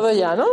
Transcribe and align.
Todos 0.00 0.16
ya, 0.16 0.34
¿no? 0.34 0.46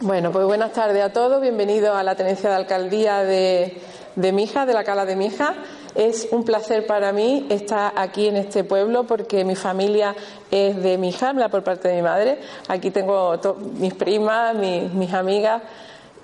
Bueno, 0.00 0.30
pues 0.30 0.46
buenas 0.46 0.72
tardes 0.72 1.02
a 1.02 1.12
todos. 1.12 1.42
Bienvenidos 1.42 1.96
a 1.96 2.04
la 2.04 2.14
tenencia 2.14 2.48
de 2.48 2.54
alcaldía 2.54 3.24
de, 3.24 3.82
de 4.14 4.30
Mija, 4.30 4.64
de 4.64 4.74
la 4.74 4.84
Cala 4.84 5.04
de 5.04 5.16
Mija. 5.16 5.56
Es 5.96 6.28
un 6.30 6.44
placer 6.44 6.86
para 6.86 7.12
mí 7.12 7.48
estar 7.50 7.92
aquí 7.96 8.28
en 8.28 8.36
este 8.36 8.62
pueblo 8.62 9.08
porque 9.08 9.44
mi 9.44 9.56
familia 9.56 10.14
es 10.52 10.80
de 10.80 10.98
Mija, 10.98 11.34
por 11.50 11.64
parte 11.64 11.88
de 11.88 11.96
mi 11.96 12.02
madre. 12.02 12.38
Aquí 12.68 12.92
tengo 12.92 13.40
mis 13.76 13.94
primas, 13.94 14.54
mis, 14.54 14.92
mis, 14.92 15.12
amigas. 15.12 15.60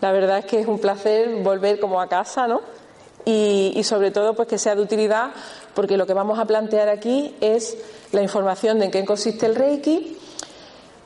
La 0.01 0.13
verdad 0.13 0.39
es 0.39 0.45
que 0.45 0.61
es 0.61 0.69
un 0.69 0.79
placer 0.79 1.43
volver 1.43 1.81
como 1.81 2.01
a 2.01 2.07
casa, 2.07 2.47
¿no? 2.47 2.61
Y, 3.25 3.73
y 3.75 3.83
sobre 3.83 4.13
todo, 4.13 4.35
pues 4.35 4.47
que 4.47 4.57
sea 4.57 4.77
de 4.77 4.83
utilidad 4.83 5.33
porque 5.75 5.97
lo 5.97 6.07
que 6.07 6.15
vamos 6.15 6.39
a 6.39 6.45
plantear 6.45 6.89
aquí 6.89 7.35
es 7.41 7.77
la 8.13 8.23
información 8.23 8.79
de 8.79 8.85
en 8.85 8.91
qué 8.93 9.05
consiste 9.05 9.47
el 9.47 9.57
Reiki 9.57 10.17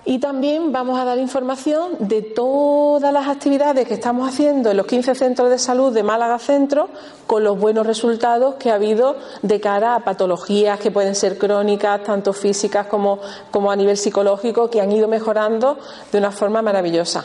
y 0.06 0.18
también 0.18 0.70
vamos 0.70 0.98
a 0.98 1.04
dar 1.04 1.18
información 1.18 1.96
de 1.98 2.20
todas 2.20 3.12
las 3.12 3.26
actividades 3.26 3.88
que 3.88 3.94
estamos 3.94 4.28
haciendo 4.28 4.70
en 4.70 4.76
los 4.76 4.86
15 4.86 5.14
centros 5.14 5.48
de 5.48 5.58
salud 5.58 5.94
de 5.94 6.02
Málaga 6.02 6.38
Centro 6.38 6.88
con 7.26 7.42
los 7.42 7.58
buenos 7.58 7.86
resultados 7.86 8.56
que 8.56 8.70
ha 8.70 8.74
habido 8.74 9.16
de 9.42 9.60
cara 9.60 9.94
a 9.94 10.00
patologías 10.00 10.78
que 10.78 10.90
pueden 10.90 11.14
ser 11.14 11.38
crónicas, 11.38 12.02
tanto 12.02 12.32
físicas 12.32 12.86
como, 12.86 13.18
como 13.50 13.70
a 13.70 13.76
nivel 13.76 13.96
psicológico, 13.96 14.68
que 14.68 14.82
han 14.82 14.92
ido 14.92 15.08
mejorando 15.08 15.78
de 16.12 16.18
una 16.18 16.30
forma 16.30 16.60
maravillosa. 16.60 17.24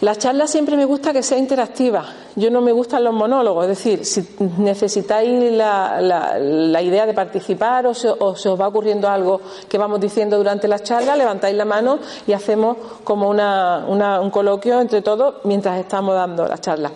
La 0.00 0.14
charla 0.14 0.46
siempre 0.46 0.76
me 0.76 0.84
gusta 0.84 1.12
que 1.12 1.24
sea 1.24 1.38
interactiva. 1.38 2.04
Yo 2.36 2.50
no 2.52 2.60
me 2.60 2.70
gustan 2.70 3.02
los 3.02 3.12
monólogos, 3.12 3.64
es 3.64 3.68
decir, 3.70 4.04
si 4.04 4.24
necesitáis 4.58 5.50
la, 5.52 6.00
la, 6.00 6.38
la 6.38 6.82
idea 6.82 7.04
de 7.04 7.14
participar 7.14 7.84
o 7.88 7.94
se, 7.94 8.08
o 8.08 8.36
se, 8.36 8.48
os 8.48 8.60
va 8.60 8.68
ocurriendo 8.68 9.08
algo 9.08 9.40
que 9.68 9.76
vamos 9.76 10.00
diciendo 10.00 10.36
durante 10.36 10.68
la 10.68 10.78
charla, 10.78 11.16
levantáis 11.16 11.56
la 11.56 11.64
mano 11.64 11.98
y 12.28 12.32
hacemos 12.32 12.76
como 13.02 13.28
una, 13.28 13.86
un 13.88 14.30
coloquio 14.30 14.80
entre 14.80 15.02
todos 15.02 15.36
mientras 15.42 15.80
estamos 15.80 16.14
dando 16.14 16.46
la 16.46 16.58
charla. 16.58 16.92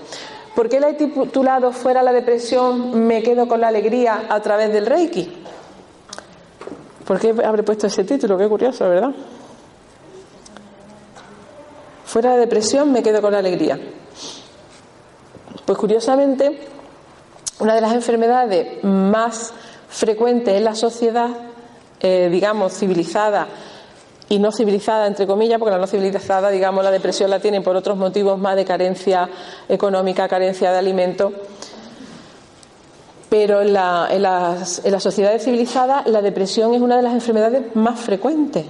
¿Por 0.55 0.69
qué 0.69 0.79
la 0.79 0.91
he 0.91 0.95
titulado 0.95 1.73
Fuera 1.73 2.05
la 2.05 2.13
depresión, 2.13 3.05
me 3.05 3.21
quedo 3.21 3.49
con 3.49 3.61
la 3.61 3.69
alegría 3.69 4.27
a 4.29 4.39
través 4.41 4.73
del 4.73 4.87
Reiki? 4.87 5.43
¿Por 7.05 7.19
qué 7.19 7.35
habré 7.45 7.65
puesto 7.65 7.89
ese 7.89 8.05
título? 8.05 8.39
Qué 8.39 8.49
curioso, 8.49 8.89
¿verdad? 8.89 9.11
Fuera 12.13 12.35
de 12.35 12.41
depresión 12.41 12.93
me 12.93 13.03
quedo 13.03 13.23
con 13.23 13.33
la 13.33 13.39
alegría. 13.39 13.81
Pues 15.65 15.79
curiosamente, 15.79 16.59
una 17.59 17.75
de 17.75 17.81
las 17.81 17.95
enfermedades 17.95 18.85
más 18.85 19.55
frecuentes 19.89 20.55
en 20.55 20.63
la 20.63 20.75
sociedad, 20.75 21.31
eh, 22.01 22.29
digamos, 22.31 22.75
civilizada 22.75 23.49
y 24.29 24.39
no 24.39 24.53
civilizada, 24.53 25.07
entre 25.07 25.27
comillas, 25.27 25.59
porque 25.59 25.71
la 25.71 25.79
no 25.79 25.87
civilizada, 25.87 26.51
digamos, 26.51 26.85
la 26.85 26.91
depresión 26.91 27.31
la 27.31 27.41
tienen 27.41 27.63
por 27.63 27.77
otros 27.77 27.97
motivos 27.97 28.39
más 28.39 28.57
de 28.57 28.67
carencia 28.67 29.31
económica, 29.67 30.29
carencia 30.29 30.71
de 30.71 30.77
alimentos. 30.77 31.33
Pero 33.31 33.63
en, 33.63 33.73
la, 33.73 34.09
en, 34.11 34.21
las, 34.21 34.85
en 34.85 34.93
las 34.93 35.03
sociedades 35.03 35.45
civilizadas 35.45 36.07
la 36.07 36.21
depresión 36.21 36.75
es 36.75 36.83
una 36.83 36.99
de 36.99 37.05
las 37.05 37.15
enfermedades 37.15 37.75
más 37.75 37.99
frecuentes 37.99 38.67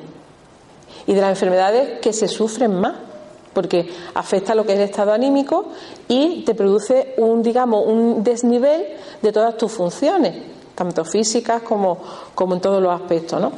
y 1.08 1.12
de 1.12 1.20
las 1.20 1.30
enfermedades 1.30 1.98
que 1.98 2.12
se 2.12 2.28
sufren 2.28 2.72
más 2.78 3.10
porque 3.52 3.88
afecta 4.14 4.54
lo 4.54 4.64
que 4.64 4.72
es 4.72 4.78
el 4.78 4.84
estado 4.84 5.12
anímico 5.12 5.66
y 6.08 6.42
te 6.44 6.54
produce 6.54 7.14
un, 7.18 7.42
digamos, 7.42 7.86
un 7.86 8.24
desnivel 8.24 8.86
de 9.20 9.32
todas 9.32 9.56
tus 9.56 9.72
funciones, 9.72 10.34
tanto 10.74 11.04
físicas 11.04 11.62
como, 11.62 11.98
como 12.34 12.54
en 12.54 12.60
todos 12.60 12.82
los 12.82 12.92
aspectos, 12.92 13.40
¿no? 13.40 13.52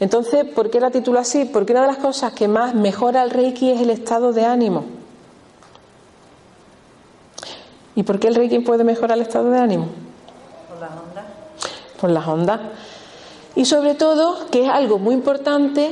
Entonces, 0.00 0.44
¿por 0.44 0.70
qué 0.70 0.80
la 0.80 0.90
titulo 0.90 1.18
así? 1.18 1.44
Porque 1.44 1.72
una 1.72 1.82
de 1.82 1.88
las 1.88 1.96
cosas 1.96 2.32
que 2.32 2.46
más 2.46 2.74
mejora 2.74 3.22
el 3.22 3.30
Reiki 3.30 3.70
es 3.70 3.80
el 3.80 3.90
estado 3.90 4.32
de 4.32 4.44
ánimo. 4.44 4.84
¿Y 7.96 8.04
por 8.04 8.20
qué 8.20 8.28
el 8.28 8.36
Reiki 8.36 8.60
puede 8.60 8.84
mejorar 8.84 9.16
el 9.16 9.22
estado 9.22 9.50
de 9.50 9.58
ánimo? 9.58 9.86
Por 10.68 10.80
las 10.80 10.90
ondas. 10.90 11.24
Por 12.00 12.10
las 12.10 12.28
ondas. 12.28 12.60
Y 13.56 13.64
sobre 13.64 13.96
todo, 13.96 14.46
que 14.52 14.66
es 14.66 14.68
algo 14.68 15.00
muy 15.00 15.14
importante, 15.14 15.90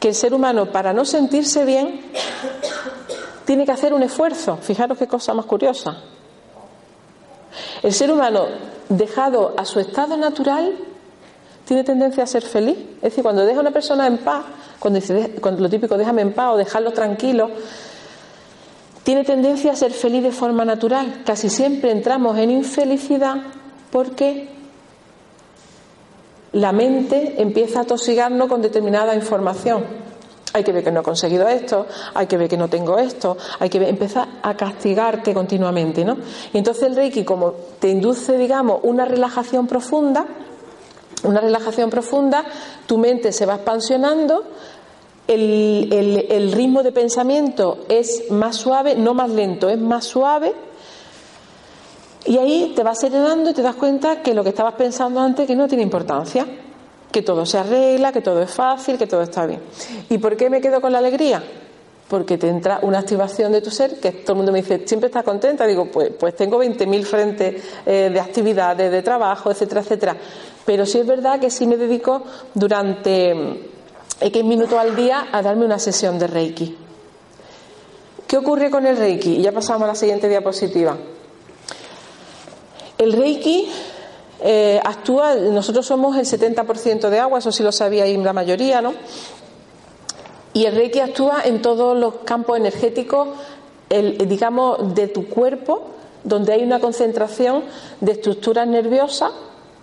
que 0.00 0.08
el 0.08 0.14
ser 0.14 0.32
humano, 0.32 0.72
para 0.72 0.92
no 0.92 1.04
sentirse 1.04 1.64
bien, 1.64 2.00
tiene 3.44 3.66
que 3.66 3.72
hacer 3.72 3.92
un 3.92 4.02
esfuerzo. 4.02 4.56
Fijaros 4.56 4.96
qué 4.96 5.06
cosa 5.06 5.34
más 5.34 5.44
curiosa. 5.44 5.98
El 7.82 7.92
ser 7.92 8.10
humano, 8.10 8.46
dejado 8.88 9.54
a 9.56 9.64
su 9.64 9.78
estado 9.78 10.16
natural, 10.16 10.74
tiene 11.66 11.84
tendencia 11.84 12.24
a 12.24 12.26
ser 12.26 12.42
feliz. 12.42 12.78
Es 12.96 13.02
decir, 13.02 13.22
cuando 13.22 13.44
deja 13.44 13.58
a 13.58 13.60
una 13.60 13.70
persona 13.70 14.06
en 14.06 14.18
paz, 14.18 14.44
cuando, 14.78 14.98
dice, 14.98 15.36
cuando 15.40 15.60
lo 15.62 15.68
típico 15.68 15.96
déjame 15.96 16.22
en 16.22 16.32
paz 16.32 16.54
o 16.54 16.56
dejarlo 16.56 16.92
tranquilo, 16.92 17.50
tiene 19.02 19.24
tendencia 19.24 19.72
a 19.72 19.76
ser 19.76 19.92
feliz 19.92 20.22
de 20.22 20.32
forma 20.32 20.64
natural. 20.64 21.22
Casi 21.24 21.50
siempre 21.50 21.90
entramos 21.90 22.38
en 22.38 22.50
infelicidad 22.50 23.36
porque 23.90 24.59
la 26.52 26.72
mente 26.72 27.34
empieza 27.38 27.80
a 27.80 27.84
tosigarnos 27.84 28.48
con 28.48 28.62
determinada 28.62 29.14
información. 29.14 29.84
Hay 30.52 30.64
que 30.64 30.72
ver 30.72 30.82
que 30.82 30.90
no 30.90 31.00
he 31.00 31.02
conseguido 31.04 31.46
esto, 31.46 31.86
hay 32.12 32.26
que 32.26 32.36
ver 32.36 32.48
que 32.48 32.56
no 32.56 32.68
tengo 32.68 32.98
esto, 32.98 33.36
hay 33.60 33.68
que 33.68 33.78
ver, 33.78 33.88
empezar 33.88 34.26
a 34.42 34.56
castigarte 34.56 35.32
continuamente, 35.32 36.04
¿no? 36.04 36.16
Y 36.52 36.58
entonces 36.58 36.84
el 36.84 36.96
Reiki, 36.96 37.22
como 37.22 37.52
te 37.78 37.88
induce, 37.88 38.36
digamos, 38.36 38.80
una 38.82 39.04
relajación 39.04 39.68
profunda, 39.68 40.26
una 41.22 41.40
relajación 41.40 41.88
profunda, 41.88 42.44
tu 42.86 42.98
mente 42.98 43.30
se 43.30 43.46
va 43.46 43.56
expansionando, 43.56 44.44
el, 45.28 45.88
el, 45.92 46.26
el 46.28 46.50
ritmo 46.50 46.82
de 46.82 46.90
pensamiento 46.90 47.84
es 47.88 48.24
más 48.30 48.56
suave, 48.56 48.96
no 48.96 49.14
más 49.14 49.30
lento, 49.30 49.68
es 49.68 49.78
más 49.78 50.04
suave, 50.04 50.52
y 52.26 52.38
ahí 52.38 52.72
te 52.74 52.82
vas 52.82 53.00
serenando 53.00 53.50
y 53.50 53.54
te 53.54 53.62
das 53.62 53.76
cuenta 53.76 54.22
que 54.22 54.34
lo 54.34 54.42
que 54.42 54.50
estabas 54.50 54.74
pensando 54.74 55.20
antes 55.20 55.46
que 55.46 55.56
no 55.56 55.66
tiene 55.66 55.82
importancia 55.82 56.46
que 57.10 57.22
todo 57.22 57.44
se 57.44 57.58
arregla, 57.58 58.12
que 58.12 58.20
todo 58.20 58.42
es 58.42 58.50
fácil, 58.50 58.96
que 58.96 59.06
todo 59.06 59.22
está 59.22 59.46
bien. 59.46 59.60
¿Y 60.08 60.18
por 60.18 60.36
qué 60.36 60.48
me 60.48 60.60
quedo 60.60 60.80
con 60.80 60.92
la 60.92 60.98
alegría? 60.98 61.42
Porque 62.08 62.38
te 62.38 62.48
entra 62.48 62.80
una 62.82 63.00
activación 63.00 63.52
de 63.52 63.60
tu 63.60 63.70
ser, 63.70 64.00
que 64.00 64.12
todo 64.12 64.32
el 64.32 64.36
mundo 64.38 64.52
me 64.52 64.62
dice, 64.62 64.82
¿siempre 64.86 65.08
estás 65.08 65.24
contenta? 65.24 65.66
Digo, 65.66 65.90
pues, 65.90 66.10
pues 66.18 66.34
tengo 66.34 66.62
20.000 66.62 67.04
frentes 67.04 67.64
eh, 67.86 68.10
de 68.12 68.20
actividades, 68.20 68.90
de 68.90 69.02
trabajo, 69.02 69.50
etcétera, 69.50 69.80
etcétera. 69.80 70.16
Pero 70.64 70.86
sí 70.86 70.98
es 70.98 71.06
verdad 71.06 71.40
que 71.40 71.50
sí 71.50 71.66
me 71.66 71.76
dedico 71.76 72.22
durante 72.54 73.32
X 74.20 74.44
minutos 74.44 74.78
al 74.78 74.94
día 74.96 75.28
a 75.32 75.42
darme 75.42 75.64
una 75.64 75.78
sesión 75.78 76.18
de 76.18 76.26
Reiki. 76.26 76.76
¿Qué 78.26 78.36
ocurre 78.36 78.70
con 78.70 78.86
el 78.86 78.96
Reiki? 78.96 79.36
Y 79.36 79.42
ya 79.42 79.52
pasamos 79.52 79.82
a 79.82 79.88
la 79.88 79.94
siguiente 79.94 80.28
diapositiva. 80.28 80.96
El 83.00 83.14
Reiki 83.14 83.66
eh, 84.42 84.78
actúa, 84.84 85.34
nosotros 85.34 85.86
somos 85.86 86.18
el 86.18 86.26
70% 86.26 87.08
de 87.08 87.18
agua, 87.18 87.38
eso 87.38 87.50
sí 87.50 87.62
lo 87.62 87.72
sabíais 87.72 88.18
la 88.18 88.34
mayoría, 88.34 88.82
¿no? 88.82 88.92
Y 90.52 90.66
el 90.66 90.74
Reiki 90.74 91.00
actúa 91.00 91.40
en 91.44 91.62
todos 91.62 91.96
los 91.96 92.16
campos 92.26 92.58
energéticos 92.58 93.28
el, 93.88 94.28
digamos, 94.28 94.94
de 94.94 95.08
tu 95.08 95.30
cuerpo 95.30 95.92
donde 96.24 96.52
hay 96.52 96.62
una 96.62 96.78
concentración 96.78 97.64
de 98.02 98.12
estructuras 98.12 98.68
nerviosas, 98.68 99.32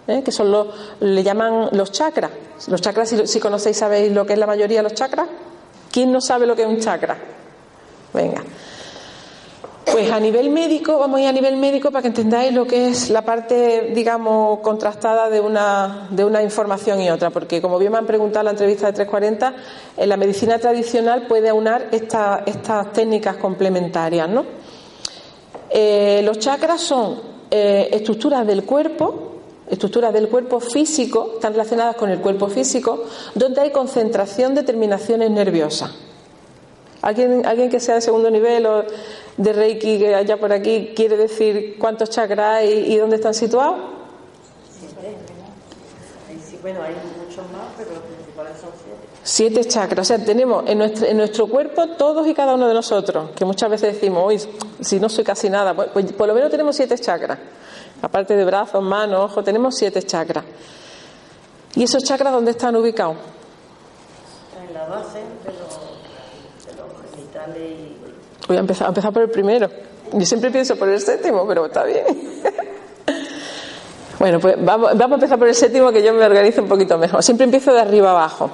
¿eh? 0.06 0.22
que 0.24 0.32
son 0.32 0.52
los, 0.52 0.68
le 1.00 1.24
llaman 1.24 1.70
los 1.72 1.92
chakras. 1.92 2.30
Los 2.68 2.82
chakras, 2.82 3.10
si, 3.10 3.26
si 3.26 3.40
conocéis, 3.40 3.78
sabéis 3.78 4.12
lo 4.12 4.28
que 4.28 4.34
es 4.34 4.40
la 4.40 4.46
mayoría 4.46 4.78
de 4.78 4.84
los 4.84 4.94
chakras. 4.94 5.28
¿Quién 5.92 6.12
no 6.12 6.22
sabe 6.22 6.46
lo 6.46 6.56
que 6.56 6.62
es 6.62 6.68
un 6.68 6.80
chakra? 6.80 7.18
Venga. 8.14 8.44
Pues 9.92 10.12
a 10.12 10.20
nivel 10.20 10.50
médico, 10.50 11.00
vamos 11.00 11.20
a 11.20 11.24
ir 11.24 11.28
a 11.30 11.32
nivel 11.32 11.56
médico 11.56 11.92
para 11.92 12.02
que 12.02 12.10
entendáis 12.10 12.54
lo 12.54 12.68
que 12.68 12.90
es 12.90 13.10
la 13.10 13.22
parte, 13.22 13.92
digamos, 13.96 14.60
contrastada 14.60 15.30
de 15.30 15.40
una, 15.40 16.08
de 16.10 16.26
una 16.26 16.44
información 16.44 17.00
y 17.00 17.10
otra, 17.10 17.30
porque 17.30 17.62
como 17.62 17.80
bien 17.80 17.94
me 17.94 17.98
han 17.98 18.06
preguntado 18.06 18.42
en 18.42 18.46
la 18.46 18.52
entrevista 18.52 18.88
de 18.88 18.94
340, 18.94 19.56
en 19.96 20.10
la 20.10 20.18
medicina 20.18 20.60
tradicional 20.60 21.26
puede 21.26 21.48
aunar 21.48 21.88
estas 21.92 22.92
técnicas 22.92 23.38
complementarias, 23.38 24.28
¿no? 24.28 24.46
Eh, 25.70 26.22
los 26.24 26.38
chakras 26.40 26.82
son 26.82 27.22
eh, 27.50 27.88
estructuras 27.92 28.46
del 28.46 28.66
cuerpo, 28.66 29.38
estructuras 29.70 30.12
del 30.12 30.28
cuerpo 30.28 30.60
físico, 30.60 31.32
están 31.36 31.54
relacionadas 31.54 31.96
con 31.96 32.10
el 32.10 32.20
cuerpo 32.20 32.50
físico, 32.50 33.06
donde 33.36 33.62
hay 33.62 33.72
concentración 33.72 34.54
de 34.54 34.64
terminaciones 34.64 35.32
nerviosas. 35.32 35.92
¿Alguien, 37.02 37.46
alguien 37.46 37.70
que 37.70 37.80
sea 37.80 37.96
de 37.96 38.02
segundo 38.02 38.30
nivel 38.30 38.66
o 38.66 38.84
de 39.38 39.54
Reiki 39.54 40.00
que 40.00 40.16
haya 40.16 40.38
por 40.38 40.52
aquí 40.52 40.94
quiere 40.96 41.16
decir 41.16 41.78
cuántos 41.80 42.10
chakras 42.10 42.58
hay 42.58 42.94
y 42.94 42.98
dónde 42.98 43.18
están 43.18 43.34
situados? 43.34 43.98
bueno, 46.62 46.82
hay 46.82 46.96
muchos 47.26 47.50
más, 47.52 47.68
pero 47.78 47.92
los 47.92 48.00
principales 48.00 48.58
son 48.60 48.72
siete. 48.84 48.98
Siete 49.24 49.66
chakras, 49.66 50.06
o 50.06 50.08
sea, 50.08 50.26
tenemos 50.26 50.68
en 50.68 50.80
nuestro, 50.80 51.08
en 51.08 51.16
nuestro 51.16 51.48
cuerpo 51.48 51.88
todos 51.98 52.28
y 52.28 52.34
cada 52.34 52.56
uno 52.56 52.68
de 52.68 52.74
nosotros, 52.74 53.30
que 53.32 53.46
muchas 53.46 53.70
veces 53.70 53.94
decimos, 53.94 54.24
hoy 54.26 54.42
si 54.82 55.00
no 55.00 55.08
soy 55.08 55.24
casi 55.24 55.50
nada, 55.50 55.74
pues, 55.74 55.90
pues, 55.94 56.12
por 56.12 56.28
lo 56.28 56.34
menos 56.34 56.52
tenemos 56.52 56.76
siete 56.76 56.98
chakras, 56.98 57.40
aparte 58.02 58.36
de 58.36 58.44
brazos, 58.44 58.84
manos, 58.84 59.32
ojos, 59.32 59.46
tenemos 59.46 59.78
siete 59.78 60.04
chakras. 60.04 60.44
¿Y 61.76 61.84
esos 61.84 62.04
chakras 62.04 62.34
dónde 62.34 62.52
están 62.52 62.76
ubicados? 62.76 63.16
En 64.68 64.74
la 64.74 64.88
base 64.88 65.20
de 65.20 65.54
los, 65.54 66.66
de 66.66 66.74
los 66.82 67.16
genitales 67.16 67.80
y 67.80 67.87
Voy 68.48 68.58
a 68.58 68.60
empezar, 68.62 68.86
a 68.88 68.90
empezar 68.90 69.12
por 69.14 69.24
el 69.24 69.30
primero. 69.30 69.70
Yo 70.14 70.26
siempre 70.26 70.52
pienso 70.52 70.76
por 70.78 70.88
el 70.90 71.00
séptimo, 71.02 71.46
pero 71.48 71.66
está 71.66 71.84
bien. 71.84 72.06
Bueno, 74.20 74.40
pues 74.40 74.56
vamos, 74.60 74.90
a 75.00 75.04
empezar 75.14 75.38
por 75.38 75.48
el 75.48 75.54
séptimo 75.54 75.92
que 75.92 76.02
yo 76.02 76.12
me 76.12 76.26
organizo 76.26 76.64
un 76.64 76.68
poquito 76.68 76.98
mejor. 76.98 77.22
Siempre 77.22 77.44
empiezo 77.44 77.72
de 77.72 77.82
arriba 77.82 78.10
abajo. 78.10 78.50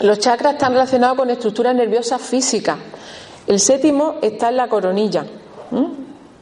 Los 0.00 0.18
chakras 0.18 0.54
están 0.54 0.72
relacionados 0.72 1.18
con 1.18 1.28
estructuras 1.28 1.74
nerviosas 1.74 2.22
físicas. 2.22 2.78
El 3.46 3.60
séptimo 3.60 4.14
está 4.22 4.48
en 4.48 4.56
la 4.56 4.66
coronilla. 4.68 5.26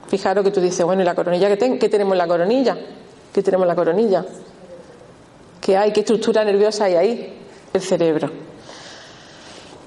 Fijaros 0.07 0.45
que 0.45 0.53
tú 0.53 0.61
dices, 0.61 0.85
bueno, 0.87 1.03
¿y 1.03 1.05
la 1.05 1.17
coronilla 1.17 1.49
qué, 1.49 1.57
ten- 1.57 1.77
qué 1.77 1.89
tenemos 1.89 2.13
en 2.13 2.19
la 2.19 2.29
coronilla? 2.29 2.77
¿Qué 3.33 3.43
tenemos 3.43 3.65
en 3.65 3.69
la 3.69 3.75
coronilla? 3.75 4.25
¿Qué 5.61 5.77
hay? 5.77 5.93
¿Qué 5.93 6.01
estructura 6.01 6.45
nerviosa 6.45 6.85
hay 6.85 6.95
ahí? 6.95 7.39
El 7.73 7.81
cerebro. 7.81 8.31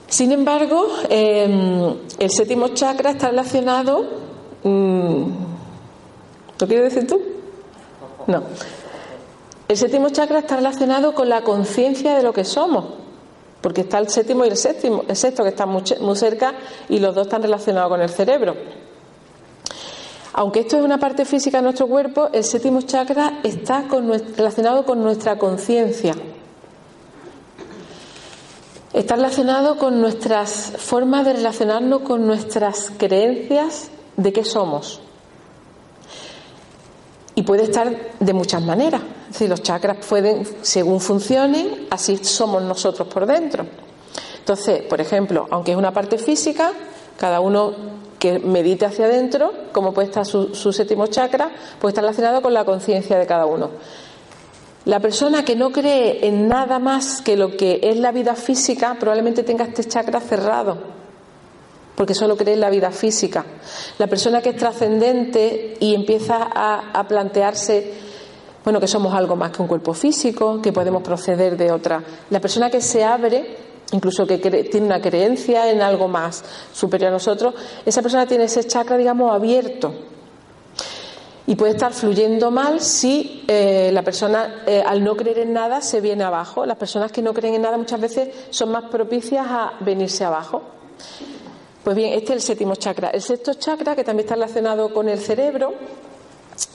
Sin 0.08 0.32
embargo, 0.32 0.88
eh, 1.10 1.96
el 2.18 2.32
séptimo 2.32 2.70
chakra 2.70 3.12
está 3.12 3.30
relacionado. 3.30 4.06
mm, 4.64 5.24
¿Lo 6.60 6.68
quieres 6.68 6.94
decir 6.94 7.08
tú? 7.08 7.22
No. 8.26 8.44
El 9.68 9.76
séptimo 9.76 10.10
chakra 10.10 10.40
está 10.40 10.56
relacionado 10.56 11.14
con 11.14 11.28
la 11.28 11.42
conciencia 11.42 12.16
de 12.16 12.24
lo 12.24 12.32
que 12.32 12.46
somos, 12.46 12.86
porque 13.60 13.82
está 13.82 14.00
el 14.00 14.08
séptimo 14.08 14.46
y 14.46 14.48
el 14.48 14.56
séptimo, 14.56 15.04
el 15.08 15.16
sexto 15.16 15.44
que 15.44 15.50
están 15.50 15.70
muy, 15.70 15.84
cerca 16.16 16.54
y 16.88 17.00
los 17.00 17.14
dos 17.14 17.28
están 17.28 17.42
relacionados 17.42 17.90
con 17.90 18.02
el 18.02 18.10
cerebro. 18.10 18.56
Aunque 20.34 20.62
esto 20.62 20.78
es 20.78 20.84
una 20.84 21.00
parte 21.00 21.26
física 21.26 21.58
de 21.58 21.64
nuestro 21.64 21.88
cuerpo, 21.88 22.30
el 22.32 22.46
séptimo 22.46 22.82
chakra 22.82 23.40
está 23.44 23.84
relacionado 24.38 24.86
con 24.86 25.04
nuestra 25.04 25.38
conciencia. 25.38 26.16
Está 28.98 29.16
relacionado 29.16 29.78
con 29.78 30.02
nuestras 30.02 30.74
formas 30.76 31.24
de 31.24 31.34
relacionarnos 31.34 32.02
con 32.02 32.26
nuestras 32.26 32.92
creencias 32.98 33.92
de 34.16 34.34
qué 34.34 34.44
somos. 34.44 35.02
Y 37.36 37.44
puede 37.44 37.66
estar 37.66 37.96
de 38.20 38.34
muchas 38.34 38.64
maneras. 38.64 39.04
Es 39.28 39.34
decir, 39.34 39.50
los 39.50 39.62
chakras 39.62 40.04
pueden, 40.04 40.48
según 40.64 41.00
funcionen, 41.00 41.86
así 41.92 42.18
somos 42.18 42.64
nosotros 42.64 43.08
por 43.08 43.28
dentro. 43.28 43.68
Entonces, 44.40 44.82
por 44.82 45.00
ejemplo, 45.00 45.46
aunque 45.52 45.74
es 45.74 45.78
una 45.78 45.94
parte 45.94 46.18
física, 46.18 46.72
cada 47.20 47.40
uno 47.40 47.74
que 48.18 48.40
medite 48.40 48.88
hacia 48.88 49.06
adentro, 49.06 49.54
como 49.74 49.94
puede 49.94 50.08
estar 50.08 50.26
su, 50.26 50.56
su 50.56 50.74
séptimo 50.74 51.06
chakra, 51.06 51.52
puede 51.80 51.92
estar 51.92 52.04
relacionado 52.04 52.42
con 52.42 52.52
la 52.52 52.66
conciencia 52.66 53.20
de 53.20 53.28
cada 53.28 53.46
uno. 53.46 53.70
La 54.88 55.02
persona 55.02 55.44
que 55.44 55.58
no 55.58 55.74
cree 55.74 56.26
en 56.26 56.48
nada 56.48 56.80
más 56.80 57.22
que 57.22 57.36
lo 57.36 57.58
que 57.58 57.82
es 57.84 57.98
la 57.98 58.14
vida 58.14 58.36
física 58.36 58.96
probablemente 58.98 59.44
tenga 59.44 59.66
este 59.66 59.84
chakra 59.84 60.22
cerrado, 60.22 60.78
porque 61.94 62.14
solo 62.14 62.38
cree 62.38 62.54
en 62.54 62.62
la 62.62 62.70
vida 62.70 62.90
física. 62.92 63.44
La 63.98 64.08
persona 64.08 64.42
que 64.42 64.52
es 64.52 64.56
trascendente 64.56 65.76
y 65.82 65.94
empieza 65.94 66.38
a, 66.40 67.06
plantearse, 67.06 67.96
bueno, 68.64 68.80
que 68.80 68.88
somos 68.88 69.14
algo 69.14 69.36
más 69.36 69.52
que 69.52 69.62
un 69.62 69.68
cuerpo 69.68 69.94
físico, 69.94 70.62
que 70.62 70.72
podemos 70.72 71.04
proceder 71.04 71.58
de 71.58 71.70
otra. 71.70 72.02
La 72.30 72.40
persona 72.40 72.70
que 72.70 72.80
se 72.80 73.04
abre, 73.04 73.58
incluso 73.92 74.26
que 74.26 74.38
tiene 74.38 74.86
una 74.86 75.02
creencia 75.02 75.70
en 75.70 75.82
algo 75.82 76.08
más 76.08 76.46
superior 76.72 77.10
a 77.10 77.12
nosotros, 77.12 77.56
esa 77.86 78.02
persona 78.02 78.26
tiene 78.26 78.46
ese 78.46 78.64
chakra, 78.64 78.96
digamos, 78.96 79.36
abierto 79.36 79.94
y 81.48 81.56
puede 81.56 81.72
estar 81.72 81.94
fluyendo 81.94 82.52
mal 82.52 82.82
si 82.82 83.46
eh, 83.48 83.90
la 83.94 84.04
persona 84.04 84.64
eh, 84.68 84.84
al 84.86 85.02
no 85.02 85.16
creer 85.16 85.40
en 85.40 85.54
nada 85.54 85.82
se 85.82 86.02
viene 86.02 86.26
abajo. 86.26 86.66
Las 86.66 86.78
personas 86.78 87.10
que 87.10 87.22
no 87.22 87.34
creen 87.34 87.56
en 87.56 87.62
nada 87.62 87.78
muchas 87.78 88.02
veces 88.02 88.30
son 88.50 88.70
más 88.70 88.84
propicias 88.92 89.48
a 89.50 89.74
venirse 89.80 90.26
abajo. 90.26 90.62
Pues 91.86 91.96
bien, 91.96 92.12
este 92.12 92.34
es 92.34 92.40
el 92.40 92.42
séptimo 92.42 92.76
chakra. 92.76 93.12
El 93.12 93.22
sexto 93.22 93.54
chakra, 93.54 93.96
que 93.96 94.04
también 94.04 94.26
está 94.26 94.36
relacionado 94.36 94.94
con 94.94 95.08
el 95.08 95.20
cerebro, 95.20 95.74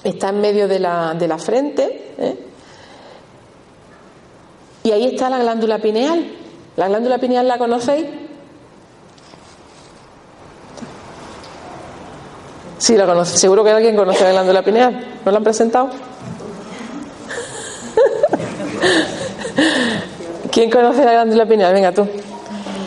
está 0.02 0.30
en 0.30 0.40
medio 0.40 0.66
de 0.66 0.78
la, 0.78 1.12
de 1.12 1.28
la 1.28 1.36
frente. 1.36 2.14
¿eh? 2.16 2.36
Y 4.84 4.90
ahí 4.90 5.04
está 5.08 5.28
la 5.28 5.38
glándula 5.38 5.80
pineal. 5.80 6.24
¿La 6.76 6.88
glándula 6.88 7.18
pineal 7.18 7.46
la 7.46 7.58
conocéis? 7.58 8.06
Sí, 12.82 12.96
la 12.96 13.06
conoce. 13.06 13.38
Seguro 13.38 13.62
que 13.62 13.70
alguien 13.70 13.94
conoce 13.94 14.24
la 14.24 14.32
glándula 14.32 14.60
pineal. 14.60 15.06
¿No 15.24 15.30
la 15.30 15.38
han 15.38 15.44
presentado? 15.44 15.88
¿Quién 20.50 20.68
conoce 20.68 21.04
la 21.04 21.12
glándula 21.12 21.46
pineal? 21.46 21.72
Venga 21.74 21.92
tú. 21.92 22.04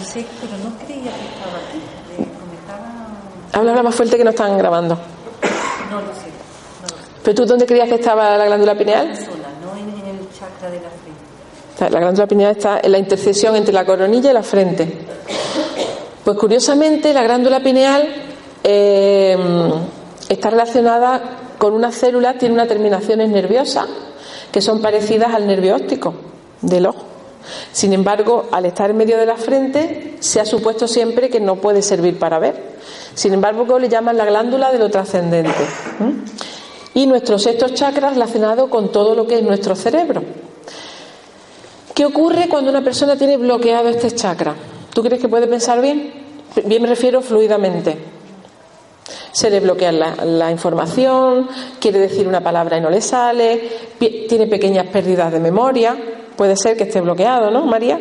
Sí, 0.03 0.27
pero 0.41 0.57
no 0.61 0.77
creía 0.85 1.13
que 1.13 1.27
estaba 1.27 1.59
aquí. 1.65 1.79
Le 2.09 2.15
comentaba. 2.37 3.07
Habla 3.53 3.71
habla 3.71 3.83
más 3.83 3.95
fuerte 3.95 4.17
que 4.17 4.25
no 4.25 4.31
están 4.31 4.57
grabando. 4.57 4.99
No 5.89 6.01
lo 6.01 6.07
sé. 6.07 6.27
No 6.81 6.81
lo 6.81 6.89
sé. 6.89 6.95
¿Pero 7.23 7.33
tú 7.33 7.45
dónde 7.45 7.65
creías 7.65 7.87
que 7.87 7.95
estaba 7.95 8.37
la 8.37 8.47
glándula 8.47 8.77
pineal? 8.77 9.15
Sola, 9.15 9.47
no 9.63 9.71
en, 9.79 9.87
el 10.13 10.19
chakra 10.37 10.71
de 10.71 10.81
la 10.81 10.89
frente. 10.89 11.89
La 11.93 12.01
glándula 12.01 12.27
pineal 12.27 12.51
está 12.51 12.81
en 12.83 12.91
la 12.91 12.97
intercesión 12.97 13.55
entre 13.55 13.73
la 13.73 13.85
coronilla 13.85 14.31
y 14.31 14.33
la 14.33 14.43
frente. 14.43 15.05
Pues 16.25 16.37
curiosamente, 16.37 17.13
la 17.13 17.23
glándula 17.23 17.61
pineal 17.61 18.24
eh, 18.67 19.37
está 20.27 20.49
relacionada 20.49 21.21
con 21.59 21.73
una 21.73 21.91
célula, 21.91 22.33
tiene 22.33 22.55
unas 22.55 22.67
terminaciones 22.67 23.29
nerviosas 23.29 23.85
que 24.51 24.59
son 24.59 24.81
parecidas 24.81 25.35
al 25.35 25.45
nervio 25.45 25.75
óptico 25.75 26.15
del 26.61 26.87
ojo. 26.87 27.03
Sin 27.71 27.93
embargo, 27.93 28.47
al 28.51 28.65
estar 28.65 28.89
en 28.89 28.97
medio 28.97 29.17
de 29.17 29.27
la 29.27 29.37
frente, 29.37 30.15
se 30.19 30.41
ha 30.41 30.45
supuesto 30.45 30.87
siempre 30.87 31.29
que 31.29 31.39
no 31.39 31.57
puede 31.57 31.83
servir 31.83 32.17
para 32.17 32.39
ver. 32.39 32.75
Sin 33.13 33.35
embargo, 33.35 33.77
le 33.77 33.87
llaman 33.87 34.17
la 34.17 34.25
glándula 34.25 34.71
de 34.71 34.79
lo 34.79 34.89
trascendente. 34.89 35.51
Y 36.95 37.05
nuestro 37.05 37.37
sexto 37.37 37.69
chakra 37.69 38.09
relacionado 38.09 38.71
con 38.71 38.91
todo 38.91 39.13
lo 39.13 39.27
que 39.27 39.35
es 39.35 39.43
nuestro 39.43 39.75
cerebro. 39.75 40.23
¿Qué 41.93 42.03
ocurre 42.03 42.49
cuando 42.49 42.71
una 42.71 42.83
persona 42.83 43.15
tiene 43.15 43.37
bloqueado 43.37 43.89
este 43.89 44.09
chakra? 44.09 44.55
¿Tú 44.91 45.03
crees 45.03 45.21
que 45.21 45.29
puede 45.29 45.45
pensar 45.45 45.81
bien? 45.81 46.13
Bien 46.65 46.81
me 46.81 46.87
refiero 46.87 47.21
fluidamente. 47.21 48.14
Se 49.35 49.49
le 49.49 49.59
bloquea 49.59 49.91
la, 49.91 50.15
la 50.23 50.49
información, 50.49 51.49
quiere 51.77 51.99
decir 51.99 52.25
una 52.25 52.39
palabra 52.39 52.77
y 52.77 52.81
no 52.81 52.89
le 52.89 53.01
sale, 53.01 53.69
tiene 53.99 54.47
pequeñas 54.47 54.87
pérdidas 54.87 55.29
de 55.29 55.41
memoria. 55.41 55.93
Puede 56.37 56.55
ser 56.55 56.77
que 56.77 56.83
esté 56.83 57.01
bloqueado, 57.01 57.51
¿no, 57.51 57.65
María? 57.65 57.99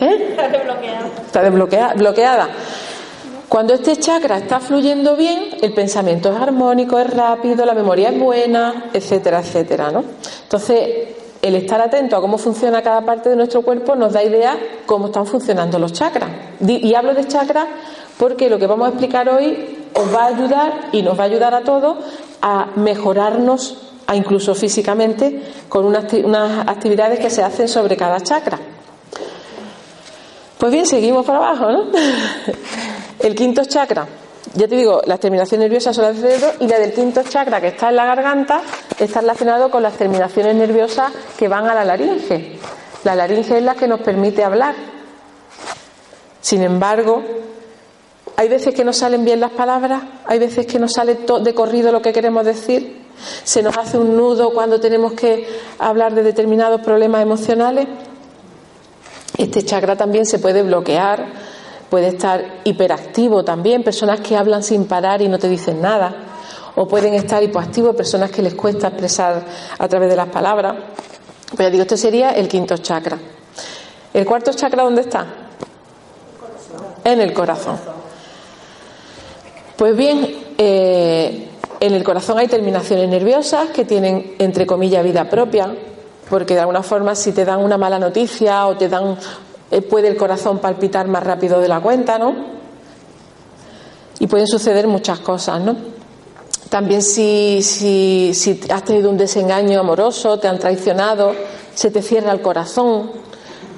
¿Eh? 0.00 0.28
Está 1.26 1.42
desbloqueada. 1.42 1.94
bloqueada. 1.94 2.48
Cuando 3.48 3.74
este 3.74 3.96
chakra 3.96 4.38
está 4.38 4.60
fluyendo 4.60 5.16
bien, 5.16 5.48
el 5.60 5.72
pensamiento 5.72 6.30
es 6.30 6.40
armónico, 6.40 6.96
es 7.00 7.10
rápido, 7.12 7.66
la 7.66 7.74
memoria 7.74 8.10
es 8.10 8.18
buena, 8.20 8.90
etcétera, 8.92 9.40
etcétera, 9.40 9.90
¿no? 9.90 10.04
Entonces, 10.44 11.08
el 11.42 11.56
estar 11.56 11.80
atento 11.80 12.16
a 12.16 12.20
cómo 12.20 12.38
funciona 12.38 12.80
cada 12.82 13.00
parte 13.00 13.28
de 13.30 13.34
nuestro 13.34 13.62
cuerpo 13.62 13.96
nos 13.96 14.12
da 14.12 14.22
idea 14.22 14.56
cómo 14.86 15.06
están 15.06 15.26
funcionando 15.26 15.80
los 15.80 15.92
chakras. 15.92 16.30
Y 16.64 16.94
hablo 16.94 17.12
de 17.14 17.26
chakras 17.26 17.66
porque 18.18 18.50
lo 18.50 18.58
que 18.58 18.66
vamos 18.66 18.86
a 18.86 18.90
explicar 18.90 19.28
hoy 19.28 19.78
os 19.94 20.14
va 20.14 20.24
a 20.24 20.26
ayudar 20.26 20.88
y 20.92 21.02
nos 21.02 21.18
va 21.18 21.22
a 21.22 21.26
ayudar 21.26 21.54
a 21.54 21.62
todos 21.62 21.96
a 22.42 22.66
mejorarnos, 22.76 23.78
a 24.06 24.16
incluso 24.16 24.54
físicamente, 24.54 25.42
con 25.68 25.84
unas, 25.84 26.12
unas 26.12 26.66
actividades 26.68 27.18
que 27.20 27.30
se 27.30 27.42
hacen 27.42 27.68
sobre 27.68 27.96
cada 27.96 28.20
chakra. 28.20 28.58
Pues 30.58 30.72
bien, 30.72 30.86
seguimos 30.86 31.24
para 31.24 31.38
abajo, 31.38 31.70
¿no? 31.70 31.84
El 33.20 33.34
quinto 33.34 33.64
chakra, 33.64 34.06
ya 34.54 34.66
te 34.66 34.76
digo, 34.76 35.02
las 35.06 35.20
terminaciones 35.20 35.68
nerviosas 35.68 35.94
son 35.94 36.04
las 36.04 36.20
del 36.20 36.32
cerebro 36.32 36.56
y 36.60 36.68
la 36.68 36.78
del 36.78 36.92
quinto 36.92 37.22
chakra 37.22 37.60
que 37.60 37.68
está 37.68 37.90
en 37.90 37.96
la 37.96 38.06
garganta 38.06 38.62
está 38.98 39.20
relacionado 39.20 39.70
con 39.70 39.82
las 39.82 39.94
terminaciones 39.94 40.54
nerviosas 40.54 41.12
que 41.36 41.48
van 41.48 41.68
a 41.68 41.74
la 41.74 41.84
laringe. 41.84 42.58
La 43.04 43.14
laringe 43.14 43.58
es 43.58 43.62
la 43.62 43.74
que 43.74 43.86
nos 43.86 44.00
permite 44.00 44.42
hablar. 44.42 44.74
Sin 46.40 46.62
embargo, 46.62 47.22
hay 48.38 48.48
veces 48.48 48.72
que 48.72 48.84
no 48.84 48.92
salen 48.92 49.24
bien 49.24 49.40
las 49.40 49.50
palabras, 49.50 50.00
hay 50.24 50.38
veces 50.38 50.64
que 50.64 50.78
no 50.78 50.88
sale 50.88 51.18
de 51.40 51.54
corrido 51.54 51.90
lo 51.90 52.00
que 52.00 52.12
queremos 52.12 52.44
decir, 52.44 53.04
se 53.42 53.64
nos 53.64 53.76
hace 53.76 53.98
un 53.98 54.16
nudo 54.16 54.50
cuando 54.50 54.78
tenemos 54.78 55.14
que 55.14 55.44
hablar 55.80 56.14
de 56.14 56.22
determinados 56.22 56.80
problemas 56.80 57.20
emocionales. 57.20 57.88
Este 59.36 59.64
chakra 59.64 59.96
también 59.96 60.24
se 60.24 60.38
puede 60.38 60.62
bloquear, 60.62 61.26
puede 61.90 62.06
estar 62.06 62.60
hiperactivo 62.62 63.42
también, 63.42 63.82
personas 63.82 64.20
que 64.20 64.36
hablan 64.36 64.62
sin 64.62 64.84
parar 64.84 65.20
y 65.20 65.26
no 65.26 65.40
te 65.40 65.48
dicen 65.48 65.82
nada, 65.82 66.14
o 66.76 66.86
pueden 66.86 67.14
estar 67.14 67.42
hipoactivos, 67.42 67.96
personas 67.96 68.30
que 68.30 68.42
les 68.42 68.54
cuesta 68.54 68.86
expresar 68.86 69.42
a 69.76 69.88
través 69.88 70.10
de 70.10 70.14
las 70.14 70.28
palabras. 70.28 70.76
Pues 71.48 71.58
ya 71.58 71.70
digo, 71.70 71.82
este 71.82 71.96
sería 71.96 72.30
el 72.30 72.46
quinto 72.46 72.76
chakra. 72.76 73.18
¿El 74.14 74.24
cuarto 74.24 74.52
chakra 74.52 74.84
dónde 74.84 75.00
está? 75.00 75.26
En 77.02 77.20
el 77.20 77.32
corazón. 77.32 77.98
Pues 79.78 79.96
bien, 79.96 80.36
eh, 80.58 81.50
en 81.78 81.94
el 81.94 82.02
corazón 82.02 82.36
hay 82.36 82.48
terminaciones 82.48 83.08
nerviosas 83.08 83.68
que 83.68 83.84
tienen, 83.84 84.34
entre 84.40 84.66
comillas, 84.66 85.04
vida 85.04 85.30
propia, 85.30 85.72
porque 86.28 86.54
de 86.54 86.60
alguna 86.62 86.82
forma 86.82 87.14
si 87.14 87.30
te 87.30 87.44
dan 87.44 87.60
una 87.60 87.78
mala 87.78 87.96
noticia 87.96 88.66
o 88.66 88.76
te 88.76 88.88
dan 88.88 89.16
eh, 89.70 89.80
puede 89.80 90.08
el 90.08 90.16
corazón 90.16 90.58
palpitar 90.58 91.06
más 91.06 91.22
rápido 91.22 91.60
de 91.60 91.68
la 91.68 91.78
cuenta, 91.78 92.18
¿no? 92.18 92.34
Y 94.18 94.26
pueden 94.26 94.48
suceder 94.48 94.88
muchas 94.88 95.20
cosas, 95.20 95.60
¿no? 95.60 95.76
También 96.70 97.00
si, 97.00 97.60
si, 97.62 98.32
si 98.34 98.60
has 98.70 98.82
tenido 98.82 99.08
un 99.08 99.16
desengaño 99.16 99.78
amoroso, 99.78 100.40
te 100.40 100.48
han 100.48 100.58
traicionado, 100.58 101.36
se 101.72 101.92
te 101.92 102.02
cierra 102.02 102.32
el 102.32 102.40
corazón, 102.40 103.12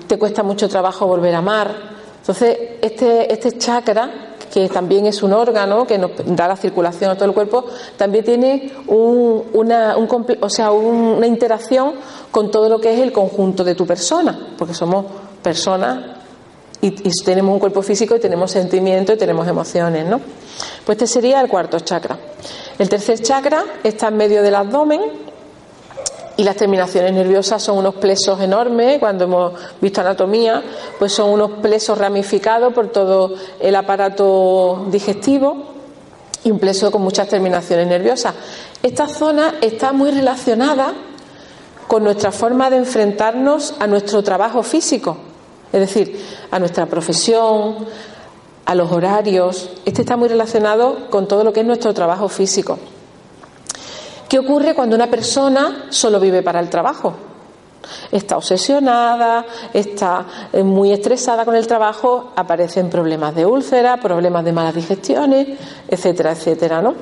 te 0.06 0.18
cuesta 0.18 0.42
mucho 0.42 0.66
trabajo 0.66 1.06
volver 1.06 1.34
a 1.34 1.38
amar. 1.40 1.74
Entonces, 2.22 2.56
este, 2.80 3.30
este 3.30 3.58
chakra 3.58 4.29
que 4.52 4.68
también 4.68 5.06
es 5.06 5.22
un 5.22 5.32
órgano 5.32 5.86
que 5.86 5.98
nos 5.98 6.10
da 6.26 6.48
la 6.48 6.56
circulación 6.56 7.10
a 7.10 7.14
todo 7.14 7.26
el 7.26 7.34
cuerpo, 7.34 7.64
también 7.96 8.24
tiene 8.24 8.72
una, 8.86 9.96
o 9.96 10.50
sea, 10.50 10.72
una 10.72 11.26
interacción 11.26 11.94
con 12.30 12.50
todo 12.50 12.68
lo 12.68 12.80
que 12.80 12.92
es 12.92 13.00
el 13.00 13.12
conjunto 13.12 13.64
de 13.64 13.74
tu 13.74 13.86
persona, 13.86 14.38
porque 14.58 14.74
somos 14.74 15.06
personas 15.42 16.20
y, 16.82 16.90
tenemos 17.24 17.52
un 17.52 17.60
cuerpo 17.60 17.82
físico 17.82 18.16
y 18.16 18.20
tenemos 18.20 18.50
sentimientos 18.50 19.14
y 19.14 19.18
tenemos 19.18 19.46
emociones, 19.46 20.06
¿no? 20.06 20.20
Pues 20.84 20.96
este 20.96 21.06
sería 21.06 21.40
el 21.40 21.48
cuarto 21.48 21.78
chakra. 21.80 22.18
El 22.78 22.88
tercer 22.88 23.20
chakra 23.20 23.64
está 23.84 24.08
en 24.08 24.16
medio 24.16 24.42
del 24.42 24.54
abdomen 24.54 25.29
y 26.40 26.42
las 26.42 26.56
terminaciones 26.56 27.12
nerviosas 27.12 27.62
son 27.62 27.76
unos 27.76 27.96
plesos 27.96 28.40
enormes, 28.40 28.98
cuando 28.98 29.24
hemos 29.24 29.52
visto 29.78 30.00
anatomía, 30.00 30.62
pues 30.98 31.12
son 31.12 31.28
unos 31.28 31.50
plesos 31.60 31.98
ramificados 31.98 32.72
por 32.72 32.88
todo 32.88 33.34
el 33.60 33.76
aparato 33.76 34.86
digestivo 34.90 35.66
y 36.42 36.50
un 36.50 36.58
pleso 36.58 36.90
con 36.90 37.02
muchas 37.02 37.28
terminaciones 37.28 37.86
nerviosas. 37.86 38.32
Esta 38.82 39.06
zona 39.06 39.56
está 39.60 39.92
muy 39.92 40.12
relacionada 40.12 40.94
con 41.86 42.04
nuestra 42.04 42.32
forma 42.32 42.70
de 42.70 42.78
enfrentarnos 42.78 43.74
a 43.78 43.86
nuestro 43.86 44.22
trabajo 44.22 44.62
físico, 44.62 45.18
es 45.70 45.80
decir, 45.80 46.24
a 46.50 46.58
nuestra 46.58 46.86
profesión, 46.86 47.86
a 48.64 48.74
los 48.74 48.90
horarios. 48.90 49.72
Este 49.84 50.00
está 50.00 50.16
muy 50.16 50.30
relacionado 50.30 51.10
con 51.10 51.28
todo 51.28 51.44
lo 51.44 51.52
que 51.52 51.60
es 51.60 51.66
nuestro 51.66 51.92
trabajo 51.92 52.30
físico. 52.30 52.78
¿Qué 54.30 54.38
ocurre 54.38 54.76
cuando 54.76 54.94
una 54.94 55.08
persona 55.08 55.86
solo 55.88 56.20
vive 56.20 56.40
para 56.40 56.60
el 56.60 56.70
trabajo? 56.70 57.14
Está 58.12 58.36
obsesionada, 58.36 59.44
está 59.74 60.24
eh, 60.52 60.62
muy 60.62 60.92
estresada 60.92 61.44
con 61.44 61.56
el 61.56 61.66
trabajo, 61.66 62.30
aparecen 62.36 62.88
problemas 62.88 63.34
de 63.34 63.44
úlcera, 63.44 63.96
problemas 63.96 64.44
de 64.44 64.52
malas 64.52 64.76
digestiones, 64.76 65.58
etcétera, 65.88 66.30
etcétera, 66.30 66.80
¿no? 66.80 66.94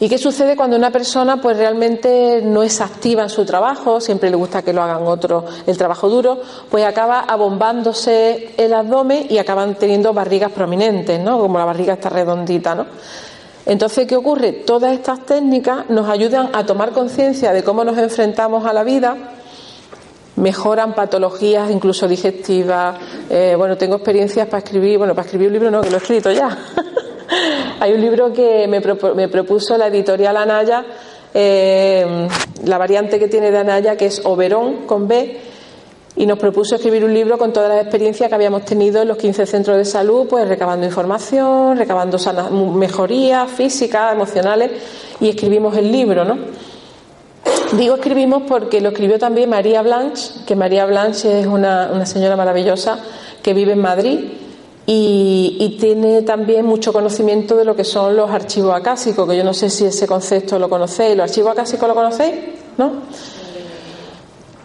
¿Y 0.00 0.08
qué 0.08 0.18
sucede 0.18 0.56
cuando 0.56 0.74
una 0.74 0.90
persona 0.90 1.40
pues 1.40 1.56
realmente 1.56 2.40
no 2.42 2.64
es 2.64 2.80
activa 2.80 3.22
en 3.22 3.28
su 3.28 3.44
trabajo, 3.44 4.00
siempre 4.00 4.30
le 4.30 4.36
gusta 4.36 4.62
que 4.62 4.72
lo 4.72 4.82
hagan 4.82 5.06
otros 5.06 5.44
el 5.64 5.78
trabajo 5.78 6.08
duro, 6.08 6.40
pues 6.68 6.84
acaba 6.84 7.20
abombándose 7.20 8.52
el 8.56 8.74
abdomen 8.74 9.26
y 9.30 9.38
acaban 9.38 9.76
teniendo 9.76 10.12
barrigas 10.12 10.50
prominentes, 10.50 11.20
¿no? 11.20 11.38
Como 11.38 11.56
la 11.56 11.64
barriga 11.64 11.94
está 11.94 12.08
redondita, 12.08 12.74
¿no? 12.74 12.86
Entonces, 13.68 14.06
¿qué 14.06 14.16
ocurre? 14.16 14.52
Todas 14.52 14.94
estas 14.94 15.26
técnicas 15.26 15.90
nos 15.90 16.08
ayudan 16.08 16.48
a 16.54 16.64
tomar 16.64 16.92
conciencia 16.92 17.52
de 17.52 17.62
cómo 17.62 17.84
nos 17.84 17.98
enfrentamos 17.98 18.64
a 18.64 18.72
la 18.72 18.82
vida, 18.82 19.14
mejoran 20.36 20.94
patologías 20.94 21.70
incluso 21.70 22.08
digestivas. 22.08 22.98
Eh, 23.28 23.56
bueno, 23.58 23.76
tengo 23.76 23.96
experiencias 23.96 24.48
para 24.48 24.64
escribir, 24.64 24.96
bueno, 24.96 25.14
para 25.14 25.26
escribir 25.26 25.48
un 25.48 25.52
libro 25.52 25.70
no, 25.70 25.82
que 25.82 25.90
lo 25.90 25.96
he 25.96 26.00
escrito 26.00 26.32
ya. 26.32 26.56
Hay 27.80 27.92
un 27.92 28.00
libro 28.00 28.32
que 28.32 28.66
me, 28.66 28.80
propuso 29.28 29.76
la 29.76 29.88
editorial 29.88 30.38
Anaya, 30.38 30.86
eh, 31.34 32.26
la 32.64 32.78
variante 32.78 33.18
que 33.18 33.28
tiene 33.28 33.50
de 33.50 33.58
Anaya, 33.58 33.98
que 33.98 34.06
es 34.06 34.24
Oberón 34.24 34.86
con 34.86 35.06
B, 35.06 35.40
y 36.18 36.26
nos 36.26 36.36
propuso 36.36 36.74
escribir 36.74 37.04
un 37.04 37.14
libro 37.14 37.38
con 37.38 37.52
todas 37.52 37.68
las 37.68 37.80
experiencias 37.80 38.28
que 38.28 38.34
habíamos 38.34 38.64
tenido 38.64 39.00
en 39.00 39.06
los 39.06 39.16
15 39.16 39.46
centros 39.46 39.76
de 39.76 39.84
salud, 39.84 40.26
pues 40.28 40.48
recabando 40.48 40.84
información, 40.84 41.78
recabando 41.78 42.18
mejorías 42.74 43.48
físicas, 43.48 44.14
emocionales, 44.14 44.72
y 45.20 45.28
escribimos 45.28 45.76
el 45.76 45.92
libro, 45.92 46.24
¿no? 46.24 46.36
Digo 47.76 47.94
escribimos 47.94 48.42
porque 48.48 48.80
lo 48.80 48.88
escribió 48.88 49.16
también 49.16 49.48
María 49.48 49.80
Blanche, 49.82 50.44
que 50.44 50.56
María 50.56 50.86
Blanche 50.86 51.40
es 51.40 51.46
una, 51.46 51.90
una 51.94 52.04
señora 52.04 52.34
maravillosa 52.34 52.98
que 53.40 53.54
vive 53.54 53.72
en 53.74 53.80
Madrid 53.80 54.18
y, 54.86 55.56
y, 55.60 55.78
tiene 55.78 56.22
también 56.22 56.66
mucho 56.66 56.92
conocimiento 56.92 57.54
de 57.54 57.64
lo 57.64 57.76
que 57.76 57.84
son 57.84 58.16
los 58.16 58.28
archivos 58.28 58.74
acásicos, 58.74 59.28
que 59.28 59.36
yo 59.36 59.44
no 59.44 59.54
sé 59.54 59.70
si 59.70 59.84
ese 59.84 60.06
concepto 60.08 60.58
lo 60.58 60.68
conocéis. 60.68 61.16
¿Los 61.16 61.28
archivos 61.28 61.52
acásicos 61.52 61.88
lo 61.88 61.94
conocéis? 61.94 62.34
¿No? 62.76 62.92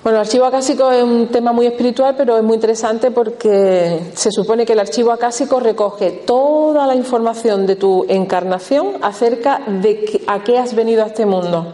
Bueno, 0.03 0.17
el 0.17 0.25
archivo 0.25 0.43
acásico 0.43 0.91
es 0.91 1.01
un 1.01 1.29
tema 1.29 1.53
muy 1.53 1.65
espiritual, 1.65 2.13
pero 2.17 2.38
es 2.38 2.43
muy 2.43 2.55
interesante 2.55 3.10
porque 3.10 4.01
se 4.13 4.31
supone 4.33 4.65
que 4.65 4.74
el 4.74 4.79
archivo 4.79 5.13
acásico 5.13 5.62
recoge 5.62 6.12
toda 6.25 6.86
la 6.86 6.93
información 6.93 7.65
de 7.65 7.77
tu 7.77 8.05
encarnación 8.10 8.98
acerca 9.01 9.62
de 9.65 10.22
a 10.27 10.43
qué 10.43 10.57
has 10.57 10.75
venido 10.75 11.05
a 11.05 11.07
este 11.07 11.25
mundo. 11.25 11.72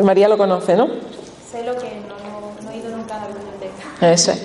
María 0.00 0.28
lo 0.28 0.38
conoce, 0.38 0.76
¿no? 0.76 0.86
Sé 1.50 1.64
lo 1.64 1.74
que 1.74 1.88
no, 2.06 2.70
he 2.70 2.78
ido 2.78 2.96
nunca 2.96 3.16
a 3.16 3.22
la 3.22 3.26
biblioteca. 3.26 4.12
Eso 4.12 4.30
es. 4.30 4.42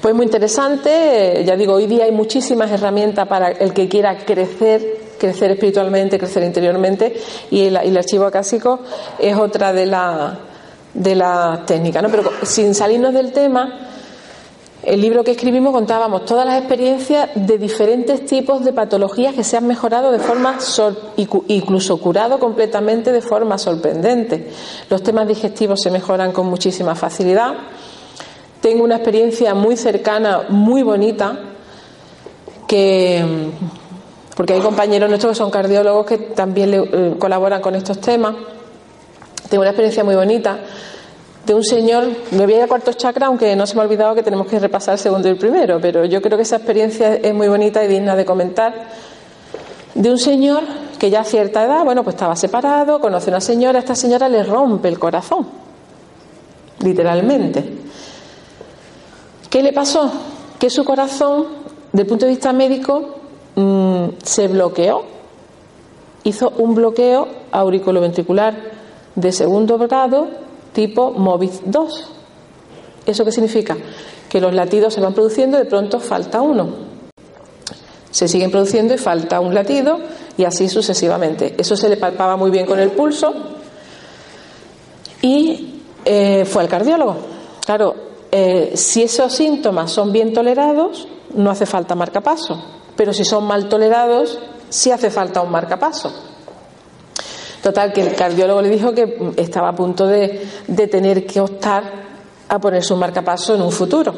Pues 0.00 0.14
muy 0.14 0.24
interesante, 0.24 1.44
ya 1.44 1.56
digo, 1.56 1.74
hoy 1.74 1.86
día 1.86 2.04
hay 2.04 2.12
muchísimas 2.12 2.70
herramientas 2.70 3.28
para 3.28 3.50
el 3.50 3.74
que 3.74 3.86
quiera 3.86 4.16
crecer, 4.16 5.08
crecer 5.18 5.50
espiritualmente, 5.50 6.18
crecer 6.18 6.42
interiormente, 6.42 7.20
y 7.50 7.66
el, 7.66 7.78
y 7.84 7.88
el 7.88 7.98
archivo 7.98 8.24
acásico 8.24 8.78
es 9.18 9.36
otra 9.36 9.74
de 9.74 9.84
las 9.84 10.38
de 10.94 11.14
la 11.14 11.62
técnica. 11.66 12.02
¿no? 12.02 12.08
Pero 12.10 12.30
sin 12.42 12.74
salirnos 12.74 13.14
del 13.14 13.32
tema, 13.32 13.88
el 14.82 15.00
libro 15.00 15.24
que 15.24 15.32
escribimos 15.32 15.72
contábamos 15.72 16.24
todas 16.24 16.46
las 16.46 16.58
experiencias 16.58 17.30
de 17.34 17.58
diferentes 17.58 18.24
tipos 18.24 18.64
de 18.64 18.72
patologías 18.72 19.34
que 19.34 19.44
se 19.44 19.56
han 19.56 19.66
mejorado 19.66 20.12
de 20.12 20.18
forma, 20.18 20.56
incluso 21.48 21.98
curado 21.98 22.38
completamente 22.38 23.12
de 23.12 23.20
forma 23.20 23.58
sorprendente. 23.58 24.50
Los 24.88 25.02
temas 25.02 25.26
digestivos 25.26 25.82
se 25.82 25.90
mejoran 25.90 26.32
con 26.32 26.46
muchísima 26.46 26.94
facilidad. 26.94 27.54
Tengo 28.60 28.84
una 28.84 28.96
experiencia 28.96 29.54
muy 29.54 29.76
cercana, 29.76 30.46
muy 30.48 30.82
bonita, 30.82 31.38
que 32.66 33.24
porque 34.38 34.52
hay 34.52 34.60
compañeros 34.60 35.08
nuestros 35.08 35.32
que 35.32 35.38
son 35.38 35.50
cardiólogos 35.50 36.06
que 36.06 36.16
también 36.18 36.72
eh, 36.72 37.16
colaboran 37.18 37.60
con 37.60 37.74
estos 37.74 38.00
temas. 38.00 38.36
Tengo 39.48 39.62
una 39.62 39.70
experiencia 39.70 40.04
muy 40.04 40.14
bonita 40.14 40.58
de 41.48 41.54
un 41.54 41.64
señor, 41.64 42.04
me 42.32 42.44
voy 42.44 42.52
a 42.52 42.56
ir 42.58 42.62
a 42.64 42.66
cuarto 42.66 42.92
chakra, 42.92 43.28
aunque 43.28 43.56
no 43.56 43.66
se 43.66 43.74
me 43.74 43.80
ha 43.80 43.84
olvidado 43.84 44.14
que 44.14 44.22
tenemos 44.22 44.46
que 44.46 44.58
repasar 44.58 44.92
el 44.92 44.98
segundo 44.98 45.28
y 45.28 45.30
el 45.30 45.38
primero, 45.38 45.80
pero 45.80 46.04
yo 46.04 46.20
creo 46.20 46.36
que 46.36 46.42
esa 46.42 46.56
experiencia 46.56 47.14
es 47.14 47.32
muy 47.32 47.48
bonita 47.48 47.82
y 47.82 47.88
digna 47.88 48.14
de 48.14 48.26
comentar. 48.26 48.74
De 49.94 50.10
un 50.10 50.18
señor 50.18 50.62
que 50.98 51.08
ya 51.08 51.20
a 51.20 51.24
cierta 51.24 51.64
edad, 51.64 51.84
bueno, 51.84 52.04
pues 52.04 52.16
estaba 52.16 52.36
separado, 52.36 53.00
conoce 53.00 53.30
a 53.30 53.32
una 53.32 53.40
señora, 53.40 53.78
esta 53.78 53.94
señora 53.94 54.28
le 54.28 54.42
rompe 54.42 54.88
el 54.88 54.98
corazón, 54.98 55.46
literalmente. 56.80 57.64
¿Qué 59.48 59.62
le 59.62 59.72
pasó? 59.72 60.12
Que 60.58 60.68
su 60.68 60.84
corazón, 60.84 61.46
desde 61.92 62.02
el 62.02 62.08
punto 62.08 62.26
de 62.26 62.32
vista 62.32 62.52
médico, 62.52 63.14
mm, 63.54 64.04
se 64.22 64.48
bloqueó, 64.48 65.06
hizo 66.24 66.52
un 66.58 66.74
bloqueo 66.74 67.26
auriculoventricular 67.52 68.77
de 69.18 69.32
segundo 69.32 69.78
grado 69.78 70.28
tipo 70.72 71.10
MOVID 71.10 71.50
2. 71.64 72.10
¿Eso 73.04 73.24
qué 73.24 73.32
significa? 73.32 73.76
Que 74.28 74.40
los 74.40 74.54
latidos 74.54 74.94
se 74.94 75.00
van 75.00 75.12
produciendo 75.12 75.56
y 75.56 75.62
de 75.62 75.66
pronto 75.66 75.98
falta 75.98 76.40
uno. 76.40 76.88
Se 78.10 78.28
siguen 78.28 78.50
produciendo 78.50 78.94
y 78.94 78.98
falta 78.98 79.40
un 79.40 79.54
latido 79.54 79.98
y 80.36 80.44
así 80.44 80.68
sucesivamente. 80.68 81.54
Eso 81.58 81.76
se 81.76 81.88
le 81.88 81.96
palpaba 81.96 82.36
muy 82.36 82.50
bien 82.50 82.64
con 82.64 82.78
el 82.78 82.90
pulso 82.92 83.34
y 85.20 85.82
eh, 86.04 86.44
fue 86.44 86.62
al 86.62 86.68
cardiólogo. 86.68 87.16
Claro, 87.66 87.94
eh, 88.30 88.72
si 88.76 89.02
esos 89.02 89.34
síntomas 89.34 89.90
son 89.90 90.12
bien 90.12 90.32
tolerados, 90.32 91.08
no 91.34 91.50
hace 91.50 91.66
falta 91.66 91.94
marcapaso, 91.96 92.62
pero 92.96 93.12
si 93.12 93.24
son 93.24 93.44
mal 93.44 93.68
tolerados, 93.68 94.38
sí 94.68 94.92
hace 94.92 95.10
falta 95.10 95.40
un 95.40 95.50
marcapaso. 95.50 96.27
Total, 97.62 97.92
que 97.92 98.02
el 98.02 98.14
cardiólogo 98.14 98.62
le 98.62 98.70
dijo 98.70 98.94
que 98.94 99.32
estaba 99.36 99.70
a 99.70 99.74
punto 99.74 100.06
de, 100.06 100.46
tener 100.90 101.26
que 101.26 101.40
optar 101.40 102.08
a 102.48 102.58
ponerse 102.58 102.92
un 102.92 103.00
marcapaso 103.00 103.54
en 103.54 103.62
un 103.62 103.72
futuro. 103.72 104.14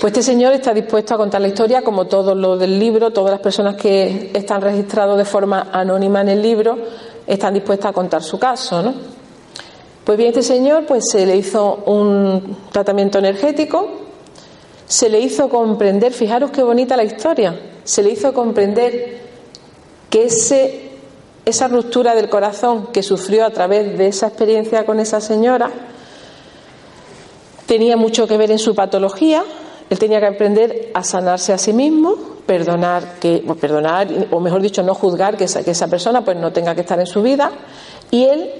Pues 0.00 0.12
este 0.12 0.22
señor 0.22 0.54
está 0.54 0.72
dispuesto 0.72 1.14
a 1.14 1.18
contar 1.18 1.40
la 1.40 1.48
historia, 1.48 1.82
como 1.82 2.06
todos 2.06 2.36
los 2.36 2.58
del 2.58 2.78
libro, 2.78 3.10
todas 3.10 3.30
las 3.30 3.40
personas 3.40 3.76
que 3.76 4.30
están 4.32 4.62
registrados 4.62 5.18
de 5.18 5.24
forma 5.24 5.68
anónima 5.72 6.22
en 6.22 6.30
el 6.30 6.42
libro 6.42 6.78
están 7.26 7.54
dispuestas 7.54 7.90
a 7.90 7.92
contar 7.92 8.22
su 8.22 8.38
caso, 8.38 8.82
¿no? 8.82 8.94
Pues 10.04 10.16
bien, 10.18 10.30
este 10.30 10.42
señor 10.42 10.86
pues 10.86 11.04
se 11.10 11.26
le 11.26 11.36
hizo 11.36 11.84
un 11.86 12.56
tratamiento 12.72 13.18
energético, 13.18 13.88
se 14.86 15.08
le 15.08 15.20
hizo 15.20 15.48
comprender, 15.48 16.12
fijaros 16.12 16.50
qué 16.50 16.62
bonita 16.62 16.96
la 16.96 17.04
historia, 17.04 17.60
se 17.84 18.02
le 18.02 18.10
hizo 18.10 18.32
comprender 18.32 19.20
que 20.08 20.24
ese, 20.24 20.89
esa 21.50 21.68
ruptura 21.68 22.14
del 22.14 22.28
corazón 22.28 22.88
que 22.92 23.02
sufrió 23.02 23.44
a 23.44 23.50
través 23.50 23.96
de 23.98 24.08
esa 24.08 24.28
experiencia 24.28 24.84
con 24.84 25.00
esa 25.00 25.20
señora 25.20 25.70
tenía 27.66 27.96
mucho 27.96 28.26
que 28.26 28.36
ver 28.36 28.50
en 28.50 28.58
su 28.58 28.74
patología, 28.74 29.44
él 29.88 29.98
tenía 29.98 30.18
que 30.18 30.26
aprender 30.26 30.90
a 30.92 31.04
sanarse 31.04 31.52
a 31.52 31.58
sí 31.58 31.72
mismo, 31.72 32.16
perdonar, 32.44 33.20
que, 33.20 33.44
perdonar 33.60 34.08
o 34.32 34.40
mejor 34.40 34.60
dicho, 34.60 34.82
no 34.82 34.92
juzgar 34.92 35.36
que 35.36 35.44
esa, 35.44 35.62
que 35.62 35.70
esa 35.70 35.86
persona 35.86 36.24
pues 36.24 36.36
no 36.36 36.52
tenga 36.52 36.74
que 36.74 36.80
estar 36.80 36.98
en 36.98 37.06
su 37.06 37.22
vida 37.22 37.52
y 38.10 38.24
él 38.24 38.50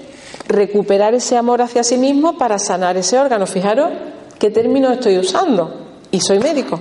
recuperar 0.46 1.12
ese 1.14 1.36
amor 1.36 1.60
hacia 1.60 1.82
sí 1.82 1.98
mismo 1.98 2.38
para 2.38 2.60
sanar 2.60 2.96
ese 2.96 3.18
órgano. 3.18 3.46
Fijaros 3.46 3.90
qué 4.38 4.50
término 4.50 4.92
estoy 4.92 5.18
usando 5.18 5.74
y 6.12 6.20
soy 6.20 6.38
médico. 6.38 6.78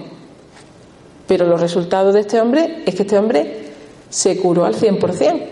Pero 1.28 1.48
los 1.48 1.60
resultados 1.60 2.14
de 2.14 2.20
este 2.20 2.40
hombre 2.40 2.84
es 2.86 2.94
que 2.94 3.02
este 3.02 3.18
hombre 3.18 3.72
se 4.08 4.38
curó 4.38 4.66
al 4.66 4.76
100%. 4.76 5.49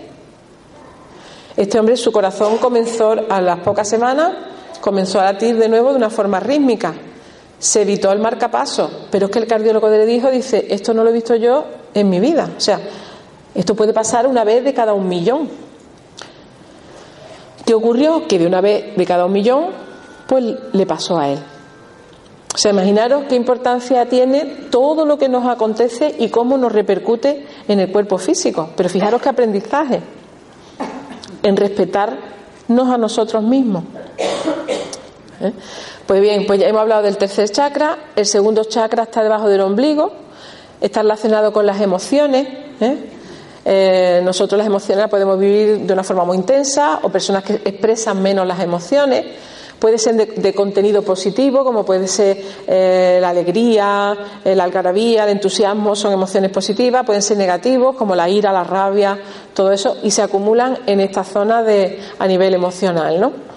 Este 1.58 1.80
hombre, 1.80 1.98
su 1.98 2.12
corazón 2.12 2.58
comenzó 2.60 3.16
a 3.30 3.42
las 3.42 3.60
pocas 3.60 3.90
semanas, 3.90 4.32
comenzó 4.80 5.20
a 5.20 5.26
latir 5.26 5.58
de 5.58 5.68
nuevo 5.68 5.90
de 5.90 5.98
una 5.98 6.10
forma 6.10 6.40
rítmica 6.40 6.94
se 7.60 7.82
evitó 7.82 8.12
el 8.12 8.20
marcapaso, 8.20 8.90
pero 9.10 9.26
es 9.26 9.32
que 9.32 9.40
el 9.40 9.48
cardiólogo 9.48 9.90
le 9.90 10.06
dijo, 10.06 10.30
dice, 10.30 10.68
esto 10.70 10.94
no 10.94 11.04
lo 11.04 11.10
he 11.10 11.14
visto 11.14 11.36
yo 11.36 11.66
en 11.94 12.10
mi 12.10 12.20
vida. 12.20 12.50
O 12.56 12.60
sea, 12.60 12.80
esto 13.56 13.76
puede 13.76 13.94
pasar 13.94 14.28
una 14.28 14.44
vez 14.44 14.64
de 14.64 14.74
cada 14.74 14.94
un 14.94 15.08
millón. 15.08 15.50
¿Qué 17.66 17.74
ocurrió? 17.74 18.28
Que 18.28 18.40
de 18.40 18.48
una 18.48 18.62
vez 18.62 18.96
de 18.96 19.06
cada 19.06 19.26
un 19.26 19.34
millón, 19.34 19.68
pues 20.28 20.44
le 20.72 20.86
pasó 20.86 21.18
a 21.18 21.30
él. 21.30 21.40
O 22.54 22.58
sea, 22.58 22.72
imaginaros 22.72 23.26
qué 23.28 23.36
importancia 23.36 24.08
tiene 24.08 24.46
todo 24.72 25.06
lo 25.06 25.18
que 25.18 25.30
nos 25.30 25.46
acontece 25.46 26.16
y 26.18 26.30
cómo 26.30 26.58
nos 26.58 26.72
repercute 26.72 27.46
en 27.68 27.80
el 27.80 27.92
cuerpo 27.92 28.18
físico. 28.18 28.70
Pero 28.76 28.90
fijaros 28.90 29.22
qué 29.22 29.30
aprendizaje 29.30 30.02
en 31.48 31.56
respetarnos 31.56 32.90
a 32.90 32.98
nosotros 32.98 33.42
mismos. 33.44 33.84
¿Eh? 35.42 35.54
Pues 36.06 36.22
bien, 36.22 36.46
pues 36.46 36.60
ya 36.60 36.68
hemos 36.68 36.82
hablado 36.82 37.04
del 37.04 37.18
tercer 37.18 37.50
chakra, 37.50 37.98
el 38.16 38.26
segundo 38.26 38.64
chakra 38.64 39.04
está 39.04 39.24
debajo 39.24 39.48
del 39.50 39.62
ombligo, 39.62 40.12
está 40.82 41.02
relacionado 41.02 41.52
con 41.54 41.66
las 41.66 41.82
emociones. 41.82 42.48
¿eh? 42.82 42.98
Eh, 43.66 44.22
nosotros 44.24 44.58
las 44.58 44.68
emociones 44.68 45.04
las 45.04 45.10
podemos 45.10 45.38
vivir 45.40 45.80
de 45.80 45.94
una 45.94 46.04
forma 46.04 46.24
muy 46.24 46.38
intensa 46.38 47.00
o 47.02 47.10
personas 47.10 47.44
que 47.44 47.56
expresan 47.56 48.22
menos 48.22 48.46
las 48.48 48.60
emociones. 48.60 49.26
Puede 49.80 49.98
ser 49.98 50.16
de, 50.16 50.54
contenido 50.54 51.04
positivo, 51.04 51.64
como 51.64 51.86
puede 51.86 52.08
ser 52.08 52.38
la 52.68 53.30
alegría, 53.30 54.18
la 54.44 54.64
algarabía, 54.64 55.24
el 55.24 55.30
entusiasmo, 55.30 55.96
son 55.96 56.14
emociones 56.14 56.52
positivas. 56.52 57.06
Pueden 57.06 57.22
ser 57.22 57.38
negativos, 57.38 57.96
como 57.96 58.16
la 58.16 58.28
ira, 58.28 58.52
la 58.52 58.64
rabia, 58.64 59.20
todo 59.54 59.72
eso, 59.72 59.98
y 60.02 60.10
se 60.10 60.24
acumulan 60.24 60.80
en 60.88 61.00
esta 61.00 61.24
zona 61.24 61.62
de, 61.62 62.00
a 62.18 62.28
nivel 62.28 62.56
emocional, 62.56 63.20
¿no? 63.20 63.48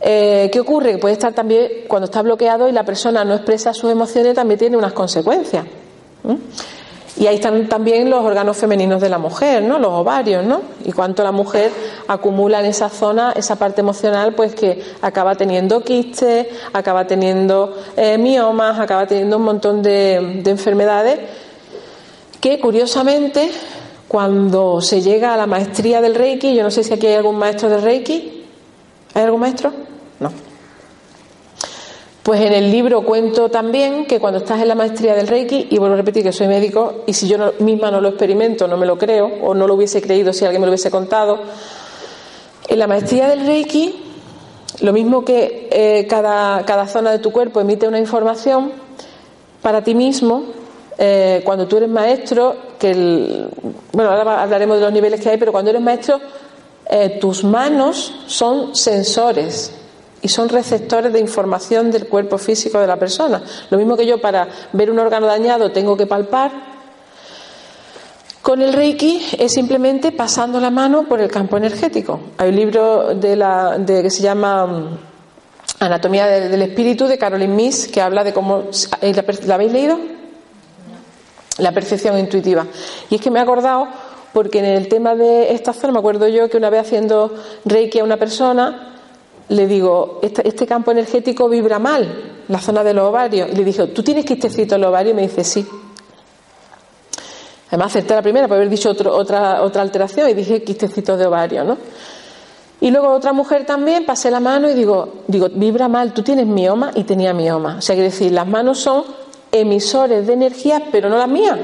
Eh, 0.00 0.48
¿Qué 0.52 0.60
ocurre? 0.60 0.92
Que 0.92 0.98
puede 0.98 1.14
estar 1.14 1.32
también, 1.32 1.68
cuando 1.88 2.04
está 2.06 2.22
bloqueado 2.22 2.68
y 2.68 2.72
la 2.72 2.84
persona 2.84 3.24
no 3.24 3.34
expresa 3.34 3.74
sus 3.74 3.90
emociones, 3.90 4.34
también 4.34 4.58
tiene 4.58 4.76
unas 4.76 4.92
consecuencias. 4.92 5.64
Y 7.18 7.26
ahí 7.26 7.34
están 7.34 7.68
también 7.68 8.08
los 8.08 8.24
órganos 8.24 8.56
femeninos 8.56 9.00
de 9.00 9.08
la 9.08 9.18
mujer, 9.18 9.62
¿no? 9.64 9.80
Los 9.80 9.90
ovarios, 9.90 10.44
¿no? 10.44 10.60
Y 10.84 10.92
cuánto 10.92 11.24
la 11.24 11.32
mujer 11.32 11.72
acumula 12.06 12.60
en 12.60 12.66
esa 12.66 12.88
zona, 12.88 13.32
esa 13.34 13.56
parte 13.56 13.80
emocional, 13.80 14.34
pues 14.34 14.54
que 14.54 14.80
acaba 15.02 15.34
teniendo 15.34 15.80
quistes, 15.80 16.46
acaba 16.72 17.08
teniendo 17.08 17.76
eh, 17.96 18.18
miomas, 18.18 18.78
acaba 18.78 19.06
teniendo 19.06 19.38
un 19.38 19.42
montón 19.42 19.82
de, 19.82 20.40
de 20.44 20.50
enfermedades 20.50 21.18
que, 22.40 22.60
curiosamente, 22.60 23.50
cuando 24.06 24.80
se 24.80 25.00
llega 25.00 25.34
a 25.34 25.36
la 25.36 25.46
maestría 25.46 26.00
del 26.00 26.14
Reiki, 26.14 26.54
yo 26.54 26.62
no 26.62 26.70
sé 26.70 26.84
si 26.84 26.94
aquí 26.94 27.08
hay 27.08 27.14
algún 27.14 27.36
maestro 27.36 27.68
del 27.68 27.82
Reiki, 27.82 28.44
¿hay 29.14 29.24
algún 29.24 29.40
maestro? 29.40 29.87
Pues 32.28 32.42
en 32.42 32.52
el 32.52 32.70
libro 32.70 33.00
cuento 33.06 33.48
también 33.48 34.04
que 34.04 34.20
cuando 34.20 34.40
estás 34.40 34.60
en 34.60 34.68
la 34.68 34.74
maestría 34.74 35.14
del 35.14 35.28
Reiki, 35.28 35.68
y 35.70 35.78
vuelvo 35.78 35.94
a 35.94 35.96
repetir 35.96 36.22
que 36.22 36.30
soy 36.30 36.46
médico, 36.46 37.04
y 37.06 37.14
si 37.14 37.26
yo 37.26 37.54
misma 37.60 37.90
no 37.90 38.02
lo 38.02 38.10
experimento, 38.10 38.68
no 38.68 38.76
me 38.76 38.84
lo 38.84 38.98
creo, 38.98 39.30
o 39.40 39.54
no 39.54 39.66
lo 39.66 39.72
hubiese 39.72 40.02
creído 40.02 40.34
si 40.34 40.44
alguien 40.44 40.60
me 40.60 40.66
lo 40.66 40.72
hubiese 40.72 40.90
contado, 40.90 41.38
en 42.68 42.78
la 42.78 42.86
maestría 42.86 43.28
del 43.28 43.46
Reiki, 43.46 44.04
lo 44.80 44.92
mismo 44.92 45.24
que 45.24 45.70
eh, 45.72 46.06
cada, 46.06 46.66
cada, 46.66 46.86
zona 46.86 47.12
de 47.12 47.18
tu 47.18 47.32
cuerpo 47.32 47.62
emite 47.62 47.88
una 47.88 47.98
información, 47.98 48.72
para 49.62 49.82
ti 49.82 49.94
mismo, 49.94 50.42
eh, 50.98 51.40
cuando 51.46 51.66
tú 51.66 51.78
eres 51.78 51.88
maestro, 51.88 52.56
que 52.78 53.48
bueno, 53.90 54.10
ahora 54.10 54.42
hablaremos 54.42 54.76
de 54.76 54.82
los 54.82 54.92
niveles 54.92 55.18
que 55.18 55.30
hay, 55.30 55.38
pero 55.38 55.50
cuando 55.50 55.70
eres 55.70 55.80
maestro, 55.80 56.20
eh, 56.90 57.16
tus 57.18 57.42
manos 57.42 58.16
son 58.26 58.76
sensores 58.76 59.77
y 60.20 60.28
son 60.28 60.48
receptores 60.48 61.12
de 61.12 61.20
información 61.20 61.90
del 61.90 62.06
cuerpo 62.06 62.38
físico 62.38 62.78
de 62.80 62.86
la 62.86 62.96
persona. 62.96 63.42
Lo 63.70 63.78
mismo 63.78 63.96
que 63.96 64.06
yo 64.06 64.20
para 64.20 64.48
ver 64.72 64.90
un 64.90 64.98
órgano 64.98 65.26
dañado 65.26 65.70
tengo 65.70 65.96
que 65.96 66.06
palpar. 66.06 66.78
Con 68.42 68.62
el 68.62 68.72
Reiki 68.72 69.26
es 69.38 69.52
simplemente 69.52 70.12
pasando 70.12 70.58
la 70.58 70.70
mano 70.70 71.04
por 71.04 71.20
el 71.20 71.30
campo 71.30 71.56
energético. 71.56 72.20
Hay 72.38 72.48
un 72.48 72.56
libro 72.56 73.14
de 73.14 73.36
la, 73.36 73.78
de, 73.78 74.02
que 74.02 74.10
se 74.10 74.22
llama 74.22 74.66
mm, 74.66 74.98
Anatomía 75.80 76.26
del 76.26 76.62
Espíritu 76.62 77.06
de 77.06 77.18
Caroline 77.18 77.54
Miss 77.54 77.88
que 77.88 78.00
habla 78.00 78.24
de 78.24 78.32
cómo. 78.32 78.64
¿La 79.46 79.54
habéis 79.54 79.72
leído? 79.72 79.98
La 81.58 81.72
percepción 81.72 82.18
intuitiva. 82.18 82.66
Y 83.10 83.16
es 83.16 83.20
que 83.20 83.30
me 83.30 83.38
he 83.38 83.42
acordado 83.42 83.88
porque 84.32 84.60
en 84.60 84.66
el 84.66 84.88
tema 84.88 85.14
de 85.14 85.52
esta 85.52 85.72
zona 85.72 85.92
me 85.92 85.98
acuerdo 85.98 86.28
yo 86.28 86.48
que 86.48 86.56
una 86.56 86.70
vez 86.70 86.82
haciendo 86.82 87.34
Reiki 87.64 87.98
a 87.98 88.04
una 88.04 88.16
persona 88.16 88.97
le 89.48 89.66
digo, 89.66 90.20
este, 90.22 90.46
este, 90.46 90.66
campo 90.66 90.90
energético 90.90 91.48
vibra 91.48 91.78
mal, 91.78 92.42
la 92.48 92.58
zona 92.60 92.84
de 92.84 92.92
los 92.94 93.08
ovarios. 93.08 93.48
Y 93.50 93.56
le 93.56 93.64
dije, 93.64 93.86
¿tú 93.88 94.02
tienes 94.02 94.24
quistecito 94.24 94.74
en 94.74 94.82
los 94.82 94.88
ovarios? 94.88 95.12
Y 95.12 95.16
me 95.16 95.22
dice, 95.22 95.44
sí. 95.44 95.66
Además, 97.68 97.88
acerté 97.88 98.14
la 98.14 98.22
primera, 98.22 98.48
por 98.48 98.56
haber 98.56 98.68
dicho 98.68 98.90
otra, 98.90 99.62
otra 99.62 99.82
alteración, 99.82 100.28
y 100.28 100.34
dije 100.34 100.62
quistecito 100.62 101.16
de 101.16 101.26
ovario, 101.26 101.64
¿no? 101.64 101.78
Y 102.80 102.90
luego 102.90 103.08
otra 103.08 103.32
mujer 103.32 103.66
también, 103.66 104.06
pasé 104.06 104.30
la 104.30 104.40
mano 104.40 104.70
y 104.70 104.74
digo, 104.74 105.22
digo, 105.26 105.48
vibra 105.52 105.88
mal, 105.88 106.12
tú 106.12 106.22
tienes 106.22 106.46
mioma 106.46 106.92
y 106.94 107.04
tenía 107.04 107.34
mioma. 107.34 107.76
O 107.78 107.82
sea, 107.82 107.96
quiere 107.96 108.10
decir, 108.10 108.32
las 108.32 108.46
manos 108.46 108.78
son 108.78 109.04
emisores 109.50 110.26
de 110.26 110.34
energía, 110.34 110.84
pero 110.92 111.08
no 111.08 111.18
las 111.18 111.28
mías, 111.28 111.58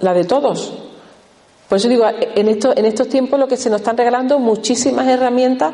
la 0.00 0.14
de 0.14 0.24
todos. 0.24 0.83
Por 1.74 1.80
eso 1.80 1.88
digo, 1.88 2.06
en, 2.06 2.46
esto, 2.46 2.72
en 2.76 2.84
estos 2.84 3.08
tiempos 3.08 3.36
lo 3.36 3.48
que 3.48 3.56
se 3.56 3.68
nos 3.68 3.80
están 3.80 3.96
regalando 3.96 4.38
muchísimas 4.38 5.08
herramientas 5.08 5.72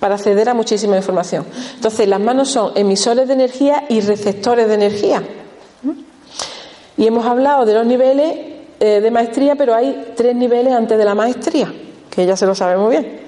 para 0.00 0.14
acceder 0.14 0.48
a 0.48 0.54
muchísima 0.54 0.96
información. 0.96 1.44
Entonces, 1.74 2.08
las 2.08 2.20
manos 2.20 2.48
son 2.48 2.72
emisores 2.74 3.28
de 3.28 3.34
energía 3.34 3.84
y 3.90 4.00
receptores 4.00 4.66
de 4.66 4.72
energía. 4.72 5.22
Y 6.96 7.06
hemos 7.06 7.26
hablado 7.26 7.66
de 7.66 7.74
los 7.74 7.84
niveles 7.84 8.34
eh, 8.80 9.02
de 9.02 9.10
maestría, 9.10 9.54
pero 9.54 9.74
hay 9.74 10.14
tres 10.16 10.34
niveles 10.34 10.72
antes 10.72 10.96
de 10.96 11.04
la 11.04 11.14
maestría, 11.14 11.70
que 12.08 12.24
ya 12.24 12.34
se 12.34 12.46
lo 12.46 12.54
sabe 12.54 12.78
muy 12.78 12.92
bien. 12.92 13.20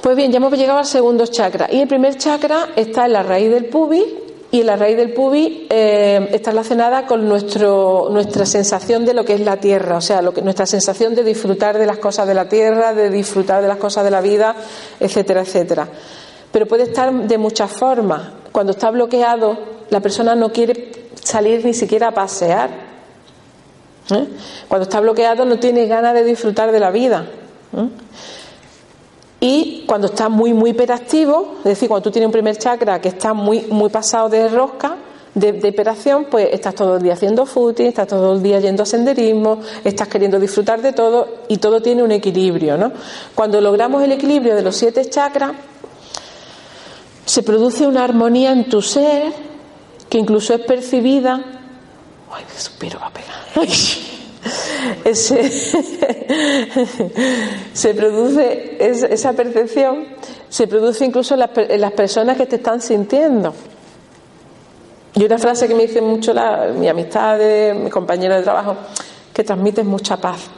Pues 0.00 0.16
bien, 0.16 0.32
ya 0.32 0.38
hemos 0.38 0.56
llegado 0.56 0.78
al 0.78 0.86
segundo 0.86 1.26
chakra. 1.26 1.68
Y 1.70 1.82
el 1.82 1.86
primer 1.86 2.16
chakra 2.16 2.68
está 2.76 3.04
en 3.04 3.12
la 3.12 3.22
raíz 3.22 3.50
del 3.50 3.66
pubis 3.66 4.06
y 4.54 4.62
la 4.62 4.76
raíz 4.76 4.96
del 4.96 5.12
pubis 5.12 5.62
eh, 5.68 6.28
está 6.30 6.52
relacionada 6.52 7.08
con 7.08 7.28
nuestro, 7.28 8.06
nuestra 8.12 8.46
sensación 8.46 9.04
de 9.04 9.12
lo 9.12 9.24
que 9.24 9.34
es 9.34 9.40
la 9.40 9.56
tierra, 9.56 9.96
o 9.96 10.00
sea, 10.00 10.22
nuestra 10.22 10.64
sensación 10.64 11.12
de 11.16 11.24
disfrutar 11.24 11.76
de 11.76 11.86
las 11.86 11.98
cosas 11.98 12.28
de 12.28 12.34
la 12.34 12.48
tierra, 12.48 12.94
de 12.94 13.10
disfrutar 13.10 13.62
de 13.62 13.66
las 13.66 13.78
cosas 13.78 14.04
de 14.04 14.12
la 14.12 14.20
vida, 14.20 14.54
etcétera, 15.00 15.40
etcétera. 15.40 15.88
Pero 16.52 16.66
puede 16.66 16.84
estar 16.84 17.12
de 17.12 17.36
muchas 17.36 17.68
formas. 17.72 18.28
Cuando 18.52 18.70
está 18.70 18.92
bloqueado, 18.92 19.58
la 19.90 19.98
persona 19.98 20.36
no 20.36 20.52
quiere 20.52 21.08
salir 21.20 21.64
ni 21.64 21.74
siquiera 21.74 22.06
a 22.06 22.12
pasear. 22.12 22.70
¿eh? 24.12 24.28
Cuando 24.68 24.84
está 24.84 25.00
bloqueado 25.00 25.44
no 25.44 25.58
tiene 25.58 25.86
ganas 25.86 26.14
de 26.14 26.22
disfrutar 26.22 26.70
de 26.70 26.78
la 26.78 26.92
vida. 26.92 27.26
¿eh? 27.76 27.88
Y 29.46 29.84
cuando 29.86 30.06
está 30.06 30.30
muy, 30.30 30.54
muy 30.54 30.70
hiperactivo, 30.70 31.56
es 31.58 31.64
decir, 31.64 31.86
cuando 31.86 32.04
tú 32.04 32.10
tienes 32.10 32.28
un 32.28 32.32
primer 32.32 32.56
chakra 32.56 32.98
que 32.98 33.08
está 33.08 33.34
muy, 33.34 33.60
muy 33.68 33.90
pasado 33.90 34.30
de 34.30 34.48
rosca, 34.48 34.96
de, 35.34 35.52
de 35.52 36.24
pues 36.30 36.48
estás 36.50 36.74
todo 36.74 36.96
el 36.96 37.02
día 37.02 37.12
haciendo 37.12 37.44
footing, 37.44 37.88
estás 37.88 38.08
todo 38.08 38.32
el 38.32 38.42
día 38.42 38.58
yendo 38.60 38.84
a 38.84 38.86
senderismo, 38.86 39.60
estás 39.84 40.08
queriendo 40.08 40.40
disfrutar 40.40 40.80
de 40.80 40.94
todo 40.94 41.42
y 41.48 41.58
todo 41.58 41.82
tiene 41.82 42.02
un 42.02 42.12
equilibrio, 42.12 42.78
¿no? 42.78 42.90
Cuando 43.34 43.60
logramos 43.60 44.02
el 44.02 44.12
equilibrio 44.12 44.56
de 44.56 44.62
los 44.62 44.76
siete 44.76 45.04
chakras, 45.10 45.52
se 47.26 47.42
produce 47.42 47.86
una 47.86 48.02
armonía 48.02 48.50
en 48.50 48.70
tu 48.70 48.80
ser 48.80 49.30
que 50.08 50.16
incluso 50.16 50.54
es 50.54 50.60
percibida. 50.62 51.34
¡Ay, 52.32 52.44
qué 52.50 52.58
suspiro 52.58 52.98
va 52.98 53.08
a 53.08 53.12
pegar! 53.12 53.68
Ese, 55.04 55.50
se 57.72 57.94
produce 57.94 58.76
esa 58.80 59.32
percepción 59.32 60.06
se 60.48 60.66
produce 60.68 61.04
incluso 61.04 61.34
en 61.34 61.80
las, 61.80 61.92
personas 61.92 62.36
que 62.36 62.46
te 62.46 62.56
están 62.56 62.80
sintiendo. 62.80 63.52
Y 65.14 65.24
una 65.24 65.36
frase 65.36 65.66
que 65.66 65.74
me 65.74 65.86
dice 65.86 66.00
mucho 66.00 66.32
la, 66.32 66.68
mi 66.68 66.88
amistad 66.88 67.38
de 67.38 67.74
mi 67.74 67.90
compañero 67.90 68.36
de 68.36 68.42
trabajo 68.42 68.76
que 69.32 69.42
transmites 69.42 69.84
mucha 69.84 70.16
paz. 70.16 70.48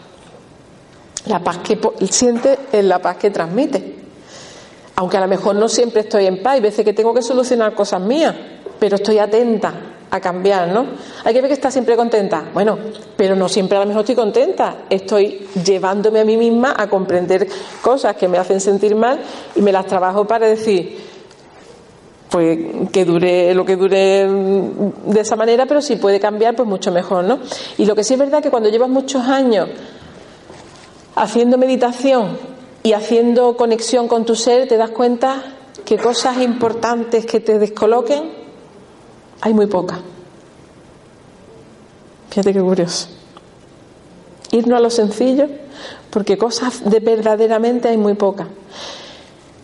La 1.26 1.42
paz 1.42 1.58
que 1.58 1.78
siente 2.10 2.58
es 2.70 2.84
la 2.84 3.00
paz 3.00 3.16
que 3.16 3.30
transmite. 3.30 3.96
Aunque 4.96 5.16
a 5.16 5.20
lo 5.20 5.28
mejor 5.28 5.56
no 5.56 5.66
siempre 5.66 6.02
estoy 6.02 6.26
en 6.26 6.42
paz 6.42 6.54
hay 6.54 6.60
veces 6.60 6.84
que 6.84 6.92
tengo 6.92 7.14
que 7.14 7.22
solucionar 7.22 7.74
cosas 7.74 8.02
mías 8.02 8.34
pero 8.78 8.96
estoy 8.96 9.18
atenta 9.18 9.95
a 10.10 10.20
cambiar, 10.20 10.68
¿no? 10.68 10.86
Hay 11.24 11.34
que 11.34 11.40
ver 11.40 11.48
que 11.48 11.54
está 11.54 11.70
siempre 11.70 11.96
contenta. 11.96 12.44
Bueno, 12.54 12.78
pero 13.16 13.34
no 13.34 13.48
siempre 13.48 13.76
a 13.76 13.80
lo 13.80 13.86
mejor 13.86 14.00
estoy 14.00 14.14
contenta. 14.14 14.84
Estoy 14.88 15.46
llevándome 15.64 16.20
a 16.20 16.24
mí 16.24 16.36
misma 16.36 16.74
a 16.76 16.88
comprender 16.88 17.48
cosas 17.82 18.16
que 18.16 18.28
me 18.28 18.38
hacen 18.38 18.60
sentir 18.60 18.94
mal 18.94 19.20
y 19.54 19.62
me 19.62 19.72
las 19.72 19.86
trabajo 19.86 20.24
para 20.26 20.46
decir, 20.46 20.98
pues 22.30 22.58
que 22.92 23.04
dure 23.04 23.54
lo 23.54 23.64
que 23.64 23.76
dure 23.76 24.26
de 24.28 25.20
esa 25.20 25.36
manera, 25.36 25.66
pero 25.66 25.80
si 25.80 25.96
puede 25.96 26.20
cambiar, 26.20 26.54
pues 26.54 26.68
mucho 26.68 26.92
mejor, 26.92 27.24
¿no? 27.24 27.40
Y 27.78 27.84
lo 27.84 27.94
que 27.94 28.04
sí 28.04 28.14
es 28.14 28.18
verdad 28.18 28.42
que 28.42 28.50
cuando 28.50 28.68
llevas 28.68 28.88
muchos 28.88 29.22
años 29.22 29.68
haciendo 31.14 31.58
meditación 31.58 32.38
y 32.82 32.92
haciendo 32.92 33.56
conexión 33.56 34.06
con 34.06 34.24
tu 34.24 34.36
ser, 34.36 34.68
te 34.68 34.76
das 34.76 34.90
cuenta 34.90 35.42
que 35.84 35.98
cosas 35.98 36.38
importantes 36.38 37.26
que 37.26 37.40
te 37.40 37.58
descoloquen 37.58 38.45
hay 39.40 39.54
muy 39.54 39.66
poca. 39.66 40.00
Fíjate 42.30 42.52
qué 42.52 42.60
curioso. 42.60 43.08
Irnos 44.52 44.78
a 44.78 44.82
lo 44.82 44.90
sencillo, 44.90 45.48
porque 46.10 46.36
cosas 46.38 46.88
de 46.88 47.00
verdaderamente 47.00 47.88
hay 47.88 47.96
muy 47.96 48.14
pocas. 48.14 48.46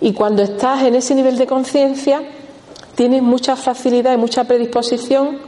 Y 0.00 0.12
cuando 0.12 0.42
estás 0.42 0.82
en 0.82 0.94
ese 0.94 1.14
nivel 1.14 1.38
de 1.38 1.46
conciencia, 1.46 2.22
tienes 2.94 3.22
mucha 3.22 3.56
facilidad 3.56 4.14
y 4.14 4.16
mucha 4.16 4.44
predisposición 4.44 5.38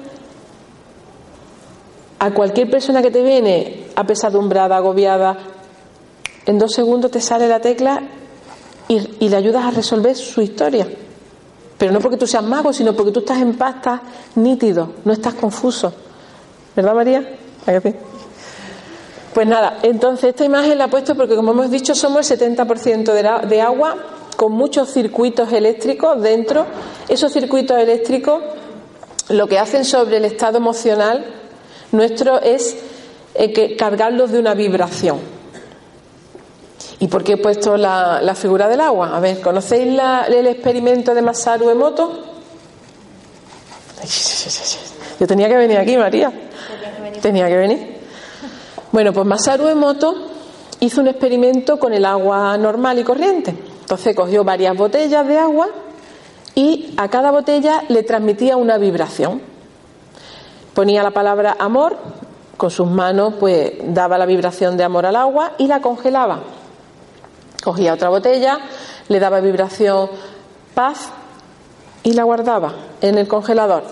a 2.19 2.31
cualquier 2.33 2.71
persona 2.71 3.03
que 3.03 3.11
te 3.11 3.23
viene 3.23 3.87
apesadumbrada, 3.97 4.77
agobiada, 4.77 5.39
en 6.47 6.59
dos 6.59 6.73
segundos 6.73 7.11
te 7.11 7.21
sale 7.21 7.49
la 7.49 7.61
tecla 7.61 8.03
y, 8.89 9.25
y 9.25 9.29
le 9.29 9.37
ayudas 9.37 9.65
a 9.65 9.71
resolver 9.71 10.15
su 10.15 10.41
historia. 10.41 10.87
Pero 11.79 11.93
no 11.93 12.01
porque 12.01 12.17
tú 12.17 12.27
seas 12.27 12.45
mago, 12.45 12.73
sino 12.73 12.95
porque 12.95 13.11
tú 13.11 13.21
estás 13.21 13.41
en 13.41 13.55
paz, 13.57 13.77
estás 13.77 14.01
nítido, 14.37 14.93
no 15.05 15.13
estás 15.13 15.35
confuso. 15.35 15.93
¿Verdad, 16.77 16.95
María? 16.95 17.39
Pues 19.33 19.47
nada, 19.47 19.79
entonces 19.83 20.31
esta 20.31 20.45
imagen 20.45 20.79
la 20.79 20.85
he 20.85 20.89
puesto 20.89 21.15
porque, 21.15 21.35
como 21.35 21.53
hemos 21.53 21.71
dicho, 21.71 21.95
somos 21.95 22.31
el 22.31 22.39
70% 22.39 23.47
de, 23.49 23.61
agua 23.61 23.97
con 24.37 24.53
muchos 24.53 24.93
circuitos 24.93 25.53
eléctricos 25.53 26.21
dentro. 26.21 26.67
Esos 27.09 27.33
circuitos 27.33 27.79
eléctricos 27.79 28.43
lo 29.29 29.49
que 29.49 29.59
hacen 29.59 29.85
sobre 29.85 30.19
el 30.19 30.25
estado 30.25 30.59
emocional 30.59 31.25
nuestro 31.91 32.41
es 32.41 32.77
eh, 33.35 33.77
cargarlos 33.77 34.31
de 34.31 34.39
una 34.39 34.55
vibración. 34.55 35.34
¿Y 37.00 37.09
por 37.09 37.24
qué 37.24 37.33
he 37.33 37.37
puesto 37.37 37.76
la, 37.76 38.35
figura 38.37 38.68
del 38.68 38.80
agua? 38.80 39.16
A 39.16 39.20
ver, 39.20 39.40
¿conocéis 39.40 39.98
el 40.28 40.46
experimento 40.46 41.14
de 41.14 41.22
Masaru 41.22 41.70
Emoto? 41.70 42.12
Yo 45.20 45.26
tenía 45.26 45.48
que 45.48 45.57
venir 45.57 45.78
aquí, 45.78 45.96
María. 45.96 46.33
Tenía 47.20 47.48
que 47.48 47.57
venir. 47.57 48.00
Bueno, 48.92 49.12
pues 49.12 49.26
Masaru 49.26 49.66
Emoto 49.66 50.14
hizo 50.80 51.00
un 51.00 51.09
experimento 51.09 51.78
con 51.78 51.92
el 51.92 52.04
agua 52.04 52.57
normal 52.59 52.98
y 52.98 53.04
corriente. 53.04 53.54
Entonces 53.80 54.14
cogió 54.14 54.44
varias 54.44 54.76
botellas 54.76 55.26
de 55.26 55.38
agua 55.38 55.68
y 56.54 56.94
a 56.96 57.09
cada 57.09 57.30
botella 57.30 57.85
le 57.88 58.02
transmitía 58.02 58.57
una 58.57 58.78
vibración. 58.78 59.42
Ponía 60.74 61.02
la 61.02 61.11
palabra 61.11 61.57
amor, 61.59 61.96
con 62.57 62.70
sus 62.70 62.88
manos 62.88 63.35
pues 63.38 63.72
daba 63.85 64.18
la 64.18 64.26
vibración 64.26 64.76
de 64.76 64.85
amor 64.85 65.07
al 65.07 65.16
agua 65.16 65.52
y 65.59 65.66
la 65.66 65.80
congelaba. 65.80 66.40
Cogía 67.64 67.94
otra 67.94 68.11
botella, 68.11 68.59
le 69.09 69.18
daba 69.18 69.40
vibración 69.40 70.11
paz 70.74 71.09
y 72.03 72.12
la 72.12 72.24
guardaba 72.24 72.74
en 73.00 73.16
el 73.16 73.27
congelador. 73.27 73.85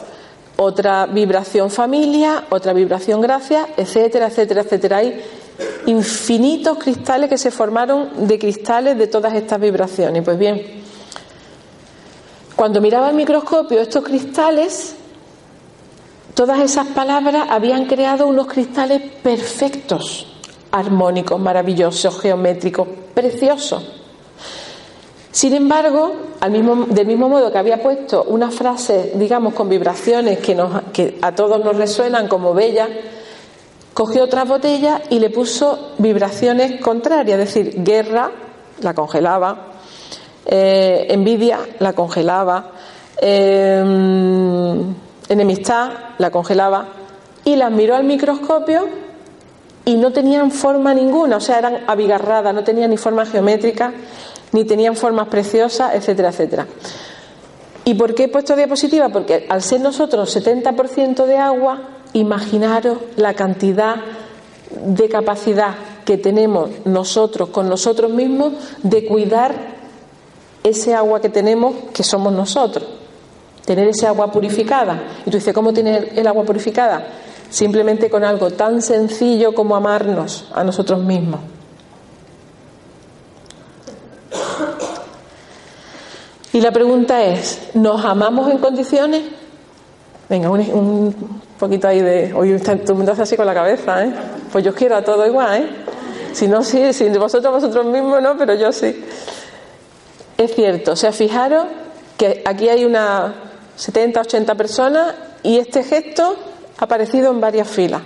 Otra 0.58 1.06
vibración 1.06 1.70
familia, 1.70 2.44
otra 2.50 2.74
vibración 2.74 3.22
gracia, 3.22 3.66
etcétera, 3.74 4.26
etcétera, 4.26 4.60
etcétera. 4.60 4.96
Hay 4.98 5.24
infinitos 5.86 6.76
cristales 6.76 7.30
que 7.30 7.38
se 7.38 7.50
formaron 7.50 8.26
de 8.28 8.38
cristales 8.38 8.98
de 8.98 9.06
todas 9.06 9.32
estas 9.32 9.58
vibraciones. 9.58 10.22
Pues 10.22 10.38
bien, 10.38 10.82
cuando 12.54 12.82
miraba 12.82 13.08
el 13.08 13.16
microscopio 13.16 13.80
estos 13.80 14.04
cristales, 14.04 14.94
todas 16.34 16.60
esas 16.60 16.88
palabras 16.88 17.46
habían 17.48 17.86
creado 17.86 18.26
unos 18.26 18.48
cristales 18.48 19.00
perfectos 19.22 20.31
armónicos, 20.72 21.38
maravillosos, 21.38 22.20
geométricos, 22.20 22.88
preciosos. 23.14 23.84
Sin 25.30 25.54
embargo, 25.54 26.12
al 26.40 26.50
mismo, 26.50 26.86
del 26.86 27.06
mismo 27.06 27.28
modo 27.28 27.50
que 27.52 27.58
había 27.58 27.82
puesto 27.82 28.24
una 28.24 28.50
frase, 28.50 29.12
digamos, 29.14 29.54
con 29.54 29.68
vibraciones 29.68 30.38
que, 30.40 31.18
a 31.22 31.32
todos 31.34 31.64
nos 31.64 31.76
resuenan 31.76 32.28
como 32.28 32.52
bellas, 32.52 32.88
cogió 33.94 34.24
otra 34.24 34.44
botella 34.44 35.02
y 35.08 35.18
le 35.20 35.30
puso 35.30 35.92
vibraciones 35.98 36.80
contrarias, 36.80 37.38
es 37.38 37.54
decir, 37.54 37.82
guerra, 37.82 38.30
la 38.80 38.94
congelaba, 38.94 39.68
eh, 40.44 41.06
envidia, 41.08 41.60
la 41.78 41.92
congelaba, 41.92 42.72
em, 43.18 44.94
enemistad, 45.28 45.92
la 46.18 46.30
congelaba, 46.30 46.88
y 47.44 47.56
las 47.56 47.70
miró 47.70 47.94
al 47.96 48.04
microscopio 48.04 49.01
y 49.84 49.96
no 49.96 50.12
tenían 50.12 50.50
forma 50.50 50.94
ninguna, 50.94 51.36
o 51.36 51.40
sea, 51.40 51.58
eran 51.58 51.84
abigarradas, 51.86 52.54
no 52.54 52.62
tenían 52.62 52.90
ni 52.90 52.96
forma 52.96 53.26
geométrica, 53.26 53.92
ni 54.52 54.64
tenían 54.64 54.96
formas 54.96 55.28
preciosas, 55.28 55.94
etcétera, 55.94 56.28
etcétera. 56.28 56.66
¿Y 57.84 57.94
por 57.94 58.14
qué 58.14 58.24
he 58.24 58.28
puesto 58.28 58.54
diapositiva? 58.54 59.08
Porque 59.08 59.46
al 59.48 59.62
ser 59.62 59.80
nosotros 59.80 60.36
70% 60.36 61.26
de 61.26 61.36
agua, 61.36 61.80
imaginaros 62.12 62.98
la 63.16 63.34
cantidad 63.34 63.96
de 64.70 65.08
capacidad 65.08 65.74
que 66.04 66.16
tenemos 66.16 66.70
nosotros 66.84 67.48
con 67.48 67.68
nosotros 67.68 68.10
mismos 68.10 68.52
de 68.82 69.06
cuidar 69.06 69.54
ese 70.62 70.94
agua 70.94 71.20
que 71.20 71.28
tenemos, 71.28 71.74
que 71.92 72.04
somos 72.04 72.32
nosotros. 72.32 72.86
Tener 73.64 73.88
ese 73.88 74.06
agua 74.06 74.30
purificada. 74.30 75.02
Y 75.26 75.30
tú 75.30 75.38
dices, 75.38 75.54
¿cómo 75.54 75.72
tener 75.72 76.12
el 76.14 76.26
agua 76.26 76.44
purificada? 76.44 77.04
Simplemente 77.52 78.08
con 78.08 78.24
algo 78.24 78.50
tan 78.50 78.80
sencillo 78.80 79.54
como 79.54 79.76
amarnos 79.76 80.48
a 80.54 80.64
nosotros 80.64 81.00
mismos. 81.00 81.40
Y 86.54 86.60
la 86.62 86.70
pregunta 86.70 87.22
es, 87.22 87.70
¿nos 87.74 88.04
amamos 88.04 88.50
en 88.50 88.58
condiciones? 88.58 89.22
Venga, 90.30 90.50
un, 90.50 91.14
poquito 91.58 91.88
ahí 91.88 92.00
de... 92.00 92.32
Hoy 92.34 92.58
todo 92.58 92.72
el 92.74 92.94
mundo 92.94 93.12
hace 93.12 93.22
así 93.22 93.36
con 93.36 93.46
la 93.46 93.54
cabeza, 93.54 94.02
¿eh? 94.02 94.12
Pues 94.50 94.64
yo 94.64 94.74
quiero 94.74 94.96
a 94.96 95.02
todo 95.02 95.26
igual, 95.26 95.62
¿eh? 95.62 95.68
Si 96.32 96.48
no, 96.48 96.62
sí, 96.62 96.94
si 96.94 97.08
vosotros, 97.10 97.52
vosotros 97.52 97.84
mismos 97.84 98.22
no, 98.22 98.36
pero 98.38 98.54
yo 98.54 98.72
sí. 98.72 99.04
Es 100.38 100.54
cierto, 100.54 100.92
o 100.92 100.96
sea, 100.96 101.12
fijaros 101.12 101.66
que 102.16 102.42
aquí 102.46 102.70
hay 102.70 102.86
una, 102.86 103.34
70, 103.76 104.20
80 104.22 104.54
personas 104.54 105.14
y 105.42 105.58
este 105.58 105.82
gesto 105.82 106.36
aparecido 106.82 107.30
en 107.30 107.40
varias 107.40 107.68
filas. 107.68 108.02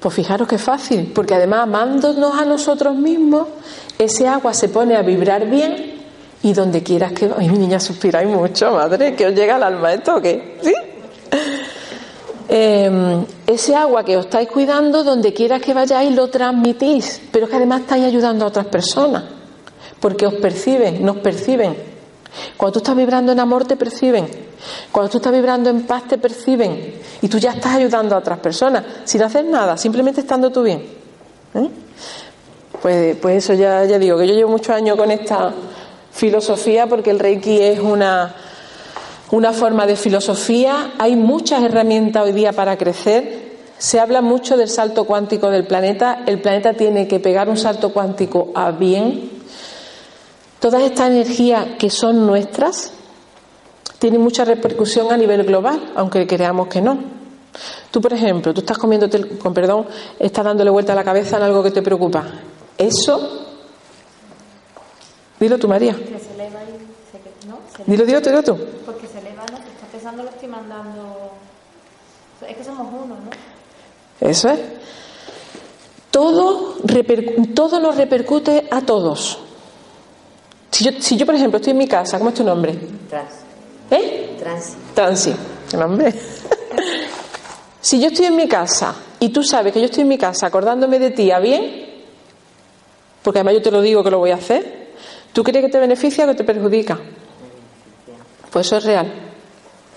Pues 0.00 0.14
fijaros 0.14 0.48
qué 0.48 0.58
fácil, 0.58 1.12
porque 1.14 1.34
además 1.34 1.60
amándonos 1.60 2.34
a 2.38 2.44
nosotros 2.44 2.94
mismos, 2.96 3.48
ese 3.98 4.28
agua 4.28 4.52
se 4.52 4.68
pone 4.68 4.96
a 4.96 5.02
vibrar 5.02 5.48
bien 5.48 5.94
y 6.42 6.52
donde 6.52 6.82
quieras 6.82 7.12
que... 7.12 7.30
Ay, 7.36 7.48
mi 7.48 7.58
niña 7.58 7.80
suspiráis 7.80 8.28
mucho, 8.28 8.72
madre, 8.72 9.14
que 9.14 9.26
os 9.26 9.34
llega 9.34 9.56
al 9.56 9.62
alma 9.62 9.94
esto, 9.94 10.16
¿o 10.16 10.20
qué? 10.20 10.58
¿Sí? 10.62 10.74
Eh, 12.48 13.24
ese 13.46 13.74
agua 13.74 14.04
que 14.04 14.16
os 14.16 14.26
estáis 14.26 14.48
cuidando, 14.48 15.02
donde 15.02 15.32
quieras 15.32 15.62
que 15.62 15.72
vayáis, 15.72 16.14
lo 16.14 16.28
transmitís, 16.28 17.20
pero 17.32 17.48
que 17.48 17.56
además 17.56 17.80
estáis 17.80 18.04
ayudando 18.04 18.44
a 18.44 18.48
otras 18.48 18.66
personas, 18.66 19.24
porque 19.98 20.26
os 20.26 20.34
perciben, 20.34 21.04
nos 21.04 21.16
perciben. 21.16 21.74
Cuando 22.56 22.74
tú 22.74 22.78
estás 22.80 22.96
vibrando 22.96 23.32
en 23.32 23.40
amor, 23.40 23.64
te 23.64 23.76
perciben. 23.76 24.53
Cuando 24.92 25.10
tú 25.10 25.18
estás 25.18 25.32
vibrando 25.32 25.70
en 25.70 25.82
paz, 25.82 26.04
te 26.08 26.18
perciben. 26.18 26.94
Y 27.22 27.28
tú 27.28 27.38
ya 27.38 27.52
estás 27.52 27.74
ayudando 27.74 28.14
a 28.14 28.18
otras 28.18 28.38
personas, 28.38 28.84
sin 29.04 29.22
hacer 29.22 29.44
nada, 29.44 29.76
simplemente 29.76 30.20
estando 30.20 30.50
tú 30.50 30.62
bien. 30.62 30.84
¿Eh? 31.54 31.68
Pues, 32.82 33.16
pues 33.16 33.44
eso 33.44 33.54
ya, 33.54 33.84
ya 33.84 33.98
digo, 33.98 34.18
que 34.18 34.26
yo 34.26 34.34
llevo 34.34 34.50
muchos 34.50 34.74
años 34.74 34.96
con 34.96 35.10
esta 35.10 35.52
filosofía, 36.12 36.86
porque 36.86 37.10
el 37.10 37.18
Reiki 37.18 37.60
es 37.60 37.80
una 37.80 38.34
una 39.30 39.52
forma 39.52 39.86
de 39.86 39.96
filosofía. 39.96 40.92
Hay 40.98 41.16
muchas 41.16 41.62
herramientas 41.62 42.22
hoy 42.22 42.32
día 42.32 42.52
para 42.52 42.76
crecer. 42.76 43.54
Se 43.78 43.98
habla 43.98 44.22
mucho 44.22 44.56
del 44.56 44.68
salto 44.68 45.04
cuántico 45.04 45.50
del 45.50 45.66
planeta. 45.66 46.22
El 46.26 46.40
planeta 46.40 46.74
tiene 46.74 47.08
que 47.08 47.18
pegar 47.18 47.48
un 47.48 47.56
salto 47.56 47.92
cuántico 47.92 48.52
a 48.54 48.70
bien. 48.70 49.30
Todas 50.60 50.82
estas 50.82 51.10
energías 51.10 51.66
que 51.78 51.90
son 51.90 52.26
nuestras 52.26 52.92
tienen 54.04 54.20
mucha 54.20 54.44
repercusión 54.44 55.10
a 55.10 55.16
nivel 55.16 55.44
global, 55.44 55.92
aunque 55.94 56.26
creamos 56.26 56.68
que 56.68 56.82
no. 56.82 56.98
Tú, 57.90 58.02
por 58.02 58.12
ejemplo, 58.12 58.52
tú 58.52 58.60
estás 58.60 58.76
comiendo, 58.76 59.08
con 59.38 59.54
perdón, 59.54 59.86
estás 60.18 60.44
dándole 60.44 60.68
vuelta 60.68 60.92
a 60.92 60.94
la 60.94 61.02
cabeza 61.02 61.38
en 61.38 61.44
algo 61.44 61.62
que 61.62 61.70
te 61.70 61.80
preocupa. 61.80 62.22
Eso, 62.76 63.46
dilo 65.40 65.58
tú, 65.58 65.68
María. 65.68 65.96
Dilo, 67.86 68.04
dilo, 68.04 68.20
dilo 68.20 68.42
tú. 68.42 68.58
Porque 68.84 69.06
se 69.06 69.20
eleva, 69.20 69.46
¿no? 69.50 69.56
está 69.56 69.86
pesando, 69.90 70.22
lo 70.22 70.28
estoy 70.28 70.48
mandando. 70.48 71.30
Es 72.46 72.56
que 72.58 72.62
somos 72.62 72.86
uno, 72.92 73.06
¿no? 73.14 73.30
Eso 74.20 74.50
es. 74.50 74.60
Todo, 76.10 76.76
todo 77.54 77.80
nos 77.80 77.96
repercute 77.96 78.68
a 78.70 78.82
todos. 78.82 79.38
Si 80.70 80.84
yo, 80.84 80.90
si 81.00 81.16
yo, 81.16 81.24
por 81.24 81.36
ejemplo, 81.36 81.56
estoy 81.56 81.70
en 81.70 81.78
mi 81.78 81.88
casa, 81.88 82.18
¿cómo 82.18 82.28
es 82.28 82.36
tu 82.36 82.44
nombre? 82.44 82.78
Trans. 83.08 83.43
¿Eh? 83.94 84.36
Transi. 84.38 84.72
Transi. 84.94 85.34
¿Qué 85.70 85.76
nombre? 85.76 86.12
si 87.80 88.00
yo 88.00 88.08
estoy 88.08 88.26
en 88.26 88.36
mi 88.36 88.48
casa 88.48 88.94
y 89.20 89.28
tú 89.28 89.42
sabes 89.42 89.72
que 89.72 89.80
yo 89.80 89.86
estoy 89.86 90.02
en 90.02 90.08
mi 90.08 90.18
casa 90.18 90.46
acordándome 90.46 90.98
de 90.98 91.10
ti 91.10 91.30
a 91.30 91.38
bien, 91.38 91.84
porque 93.22 93.38
además 93.38 93.54
yo 93.54 93.62
te 93.62 93.70
lo 93.70 93.80
digo 93.80 94.02
que 94.02 94.10
lo 94.10 94.18
voy 94.18 94.32
a 94.32 94.36
hacer, 94.36 94.90
¿tú 95.32 95.42
crees 95.42 95.64
que 95.64 95.70
te 95.70 95.78
beneficia 95.78 96.24
o 96.24 96.28
que 96.28 96.34
te 96.34 96.44
perjudica? 96.44 96.98
Pues 98.50 98.66
eso 98.66 98.76
es 98.78 98.84
real. 98.84 99.06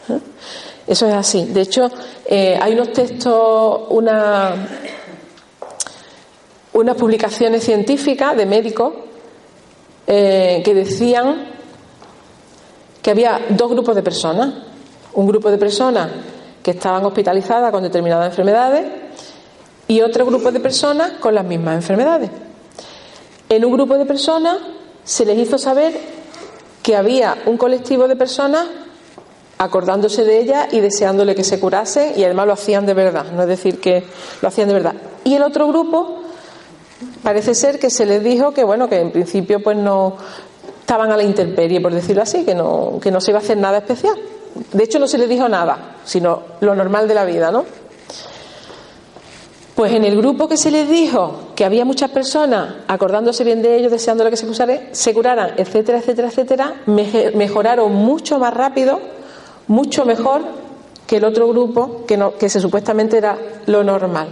¿Eh? 0.10 0.20
Eso 0.88 1.08
es 1.08 1.14
así. 1.14 1.46
De 1.46 1.62
hecho, 1.62 1.90
eh, 2.26 2.58
hay 2.62 2.74
unos 2.74 2.94
textos, 2.94 3.82
una, 3.90 4.68
unas 6.74 6.96
publicaciones 6.96 7.64
científicas 7.64 8.38
de 8.38 8.46
médicos 8.46 8.94
eh, 10.06 10.62
que 10.64 10.74
decían 10.74 11.57
que 13.08 13.12
había 13.12 13.39
dos 13.52 13.72
grupos 13.72 13.96
de 13.96 14.04
personas. 14.04 14.54
Un 15.13 15.28
grupo 15.28 15.50
de 15.50 15.58
personas 15.58 16.10
que 16.62 16.72
estaban 16.72 17.06
hospitalizadas 17.06 17.72
con 17.72 17.82
determinadas 17.82 18.28
enfermedades 18.32 18.86
y 19.88 20.02
otro 20.02 20.26
grupo 20.26 20.52
de 20.52 20.60
personas 20.60 21.13
con 21.13 21.34
las 21.34 21.46
mismas 21.46 21.76
enfermedades. 21.76 22.30
En 23.48 23.63
un 23.63 23.72
grupo 23.72 23.98
de 23.98 24.06
personas 24.06 24.58
se 25.06 25.26
les 25.26 25.39
hizo 25.39 25.58
saber 25.58 25.98
que 26.84 26.98
había 26.98 27.38
un 27.46 27.56
colectivo 27.56 28.10
de 28.10 28.17
personas 28.17 28.65
acordándose 29.58 30.26
de 30.26 30.41
ella 30.41 30.67
y 30.70 30.82
deseándole 30.82 31.34
que 31.34 31.46
se 31.46 31.62
curase 31.62 32.13
y 32.17 32.26
además 32.26 32.48
lo 32.48 32.54
hacían 32.54 32.86
de 32.86 32.93
verdad, 32.93 33.32
no 33.32 33.43
es 33.43 33.48
decir 33.48 33.80
que 33.80 34.04
lo 34.41 34.50
hacían 34.50 34.67
de 34.67 34.74
verdad. 34.74 34.96
Y 35.24 35.36
el 35.36 35.43
otro 35.43 35.70
grupo 35.70 36.24
parece 37.24 37.56
ser 37.56 37.80
que 37.80 37.89
se 37.89 38.06
les 38.06 38.22
dijo 38.22 38.52
que 38.52 38.65
bueno, 38.65 38.89
que 38.89 39.00
en 39.00 39.12
principio 39.12 39.63
pues 39.63 39.78
no 39.78 40.17
estaban 40.88 41.12
a 41.12 41.17
la 41.17 41.23
intemperie, 41.23 41.82
por 41.82 41.93
decirlo 41.93 42.21
así, 42.21 42.45
que 42.45 42.56
no, 42.56 42.97
que 43.02 43.12
no 43.12 43.19
se 43.19 43.32
iba 43.32 43.39
a 43.39 43.41
hacer 43.41 43.58
nada 43.58 43.80
especial. 43.80 44.15
De 44.71 44.86
hecho 44.86 45.00
no 45.00 45.08
se 45.10 45.17
les 45.17 45.28
dijo 45.28 45.50
nada, 45.50 45.97
sino 46.06 46.43
lo 46.62 46.73
normal 46.76 47.10
de 47.10 47.13
la 47.13 47.26
vida, 47.26 47.52
¿no? 47.52 47.65
Pues 49.76 49.91
en 49.91 50.06
el 50.06 50.15
grupo 50.15 50.47
que 50.47 50.56
se 50.56 50.71
les 50.71 50.89
dijo 50.89 51.50
que 51.56 51.65
había 51.65 51.84
muchas 51.84 52.10
personas 52.10 52.76
acordándose 52.88 53.43
bien 53.43 53.62
de 53.62 53.76
ellos, 53.76 53.91
deseándole 53.91 54.30
que 54.30 54.38
se, 54.38 54.47
se 54.93 55.13
curaran, 55.13 55.56
etcétera, 55.58 55.97
etcétera, 55.97 56.30
etcétera, 56.30 56.73
mejoraron 56.86 57.93
mucho 57.93 58.39
más 58.39 58.54
rápido, 58.54 59.02
mucho 59.67 60.06
mejor 60.06 60.43
que 61.06 61.17
el 61.17 61.26
otro 61.26 61.50
grupo 61.50 62.06
que, 62.08 62.15
no, 62.15 62.38
que 62.38 62.47
se 62.47 62.62
supuestamente 62.62 63.17
era 63.17 63.38
lo 63.65 63.84
normal. 63.84 64.30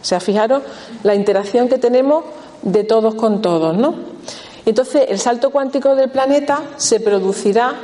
O 0.00 0.04
sea, 0.04 0.20
fijaros 0.20 0.62
la 1.02 1.16
interacción 1.16 1.68
que 1.68 1.78
tenemos 1.78 2.22
de 2.62 2.84
todos 2.84 3.16
con 3.16 3.42
todos, 3.42 3.76
¿no? 3.76 4.15
Entonces, 4.66 5.06
el 5.08 5.20
salto 5.20 5.50
cuántico 5.50 5.94
del 5.94 6.10
planeta 6.10 6.60
se 6.76 6.98
producirá 6.98 7.74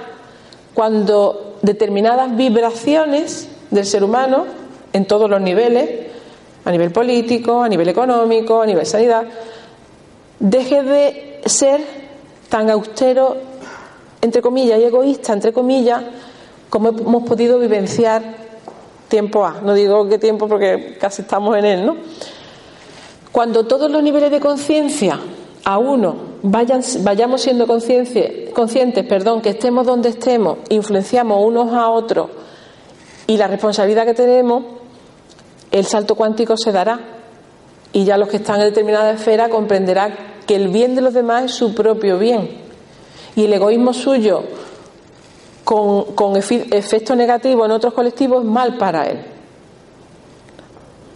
cuando 0.75 1.59
determinadas 1.63 2.37
vibraciones 2.37 3.49
del 3.71 3.87
ser 3.87 4.03
humano, 4.03 4.47
en 4.93 5.07
todos 5.07 5.31
los 5.31 5.41
niveles, 5.41 6.09
a 6.65 6.71
nivel 6.73 6.91
político, 6.91 7.63
a 7.63 7.69
nivel 7.69 7.89
económico, 7.89 8.61
a 8.61 8.67
nivel 8.67 8.85
sanidad, 8.85 9.25
deje 10.41 10.83
de 10.83 11.41
ser 11.47 11.81
tan 12.49 12.69
austero, 12.69 13.37
entre 14.21 14.43
comillas, 14.43 14.81
y 14.81 14.85
egoísta, 14.85 15.33
entre 15.33 15.53
comillas, 15.53 16.03
como 16.69 16.89
hemos 16.89 17.23
podido 17.23 17.61
vivenciar 17.61 18.23
tiempo 19.07 19.47
A. 19.47 19.61
No 19.63 19.73
digo 19.75 20.09
qué 20.09 20.19
tiempo 20.19 20.49
porque 20.49 20.97
casi 21.01 21.23
estamos 21.23 21.57
en 21.57 21.65
él, 21.65 21.87
¿no? 21.87 21.97
Cuando 23.31 23.67
todos 23.67 23.89
los 23.89 24.03
niveles 24.03 24.33
de 24.33 24.41
conciencia 24.41 25.21
a 25.65 25.79
uno 25.79 26.32
vayan, 26.43 26.83
vayamos 27.01 27.43
siendo 27.43 27.67
conscientes, 27.67 29.05
perdón, 29.09 29.41
que 29.41 29.51
estemos 29.51 29.87
donde 29.87 30.11
estemos, 30.11 30.59
influenciamos 30.69 31.45
unos 31.45 31.73
a 31.73 31.89
otros 31.89 32.29
y 33.27 33.37
la 33.37 33.47
responsabilidad 33.47 34.05
que 34.05 34.15
tenemos, 34.15 34.65
el 35.71 35.87
salto 35.87 36.15
cuántico 36.15 36.57
se 36.57 36.73
dará 36.73 37.01
y 37.93 38.05
ya 38.05 38.17
los 38.17 38.29
que 38.29 38.37
están 38.39 38.57
en 38.57 38.67
determinada 38.67 39.13
esfera 39.13 39.49
comprenderán 39.49 40.15
que 40.47 40.57
el 40.57 40.69
bien 40.69 40.95
de 40.95 41.03
los 41.03 41.15
demás 41.15 41.45
es 41.45 41.53
su 41.53 41.75
propio 41.75 42.19
bien 42.19 42.51
y 43.37 43.45
el 43.45 43.53
egoísmo 43.53 43.95
suyo 43.95 44.43
con, 45.65 46.15
con 46.15 46.37
efecto 46.37 47.15
negativo 47.15 47.65
en 47.65 47.71
otros 47.71 47.95
colectivos 47.95 48.43
es 48.43 48.51
mal 48.51 48.77
para 48.77 49.07
él. 49.07 49.25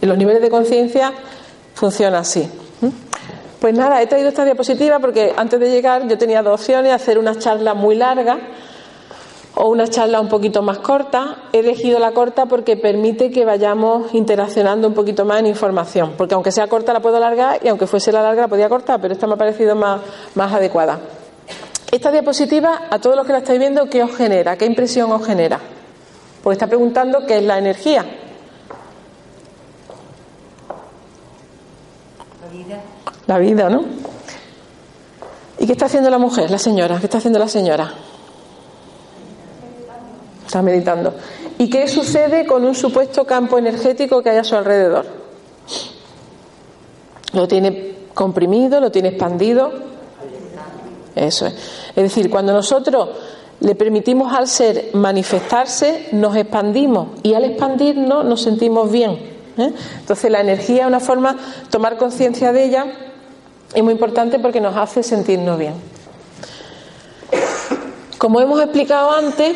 En 0.01 0.09
los 0.09 0.17
niveles 0.17 0.41
de 0.41 0.49
conciencia 0.49 1.11
funciona 1.73 2.19
así. 2.19 2.49
Pues 3.59 3.73
nada, 3.73 4.01
he 4.01 4.07
traído 4.07 4.29
esta 4.29 4.45
diapositiva 4.45 4.99
porque 4.99 5.33
antes 5.35 5.59
de 5.59 5.71
llegar 5.71 6.07
yo 6.07 6.17
tenía 6.17 6.43
dos 6.43 6.61
opciones, 6.61 6.93
hacer 6.93 7.17
una 7.17 7.39
charla 7.39 7.73
muy 7.73 7.95
larga 7.95 8.37
o 9.55 9.69
una 9.69 9.87
charla 9.87 10.21
un 10.21 10.29
poquito 10.29 10.61
más 10.61 10.77
corta. 10.77 11.43
He 11.51 11.59
elegido 11.59 11.97
la 11.97 12.11
corta 12.11 12.45
porque 12.45 12.77
permite 12.77 13.31
que 13.31 13.45
vayamos 13.45 14.13
interaccionando 14.13 14.87
un 14.87 14.93
poquito 14.93 15.25
más 15.25 15.39
en 15.39 15.47
información, 15.47 16.13
porque 16.17 16.35
aunque 16.35 16.51
sea 16.51 16.67
corta 16.67 16.93
la 16.93 16.99
puedo 16.99 17.17
alargar 17.17 17.59
y 17.63 17.67
aunque 17.67 17.87
fuese 17.87 18.11
la 18.11 18.21
larga 18.21 18.43
la 18.43 18.47
podía 18.47 18.69
cortar, 18.69 19.01
pero 19.01 19.13
esta 19.13 19.25
me 19.25 19.33
ha 19.33 19.37
parecido 19.37 19.75
más, 19.75 20.01
más 20.35 20.53
adecuada. 20.53 20.99
Esta 21.91 22.11
diapositiva, 22.11 22.81
a 22.91 22.99
todos 22.99 23.15
los 23.15 23.25
que 23.25 23.31
la 23.31 23.39
estáis 23.39 23.59
viendo, 23.59 23.89
¿qué 23.89 24.03
os 24.03 24.15
genera? 24.15 24.55
¿Qué 24.55 24.65
impresión 24.65 25.11
os 25.11 25.25
genera? 25.25 25.59
Porque 26.43 26.53
está 26.53 26.67
preguntando 26.67 27.25
qué 27.25 27.37
es 27.37 27.43
la 27.43 27.57
energía. 27.57 28.05
La 32.41 32.47
vida. 32.51 32.81
La 33.27 33.37
vida, 33.37 33.69
¿no? 33.69 33.83
¿Y 35.59 35.65
qué 35.65 35.73
está 35.73 35.85
haciendo 35.85 36.09
la 36.09 36.17
mujer, 36.17 36.49
la 36.49 36.57
señora? 36.57 36.97
¿Qué 36.99 37.05
está 37.05 37.17
haciendo 37.17 37.39
la 37.39 37.47
señora? 37.47 37.93
Está 40.45 40.61
meditando. 40.61 41.13
¿Y 41.57 41.69
qué 41.69 41.87
sucede 41.87 42.45
con 42.45 42.63
un 42.63 42.75
supuesto 42.75 43.25
campo 43.25 43.57
energético 43.57 44.21
que 44.21 44.29
hay 44.29 44.37
a 44.37 44.43
su 44.43 44.55
alrededor? 44.55 45.05
Lo 47.33 47.47
tiene 47.47 47.95
comprimido, 48.13 48.79
lo 48.79 48.91
tiene 48.91 49.09
expandido. 49.09 49.71
Eso 51.15 51.47
es. 51.47 51.53
Es 51.89 52.03
decir, 52.03 52.29
cuando 52.29 52.53
nosotros 52.53 53.09
le 53.59 53.73
permitimos 53.75 54.31
al 54.33 54.47
ser 54.47 54.91
manifestarse, 54.93 56.09
nos 56.11 56.35
expandimos 56.35 57.09
y 57.23 57.33
al 57.33 57.43
expandirnos 57.43 58.23
nos 58.23 58.41
sentimos 58.41 58.91
bien. 58.91 59.13
¿eh? 59.57 59.73
Entonces 59.99 60.31
la 60.31 60.41
energía 60.41 60.83
es 60.83 60.87
una 60.87 60.99
forma, 60.99 61.35
tomar 61.71 61.97
conciencia 61.97 62.53
de 62.53 62.63
ella 62.63 62.85
es 63.73 63.83
muy 63.83 63.93
importante 63.93 64.39
porque 64.39 64.61
nos 64.61 64.75
hace 64.75 65.03
sentirnos 65.03 65.57
bien. 65.57 65.73
Como 68.17 68.41
hemos 68.41 68.61
explicado 68.61 69.11
antes, 69.11 69.55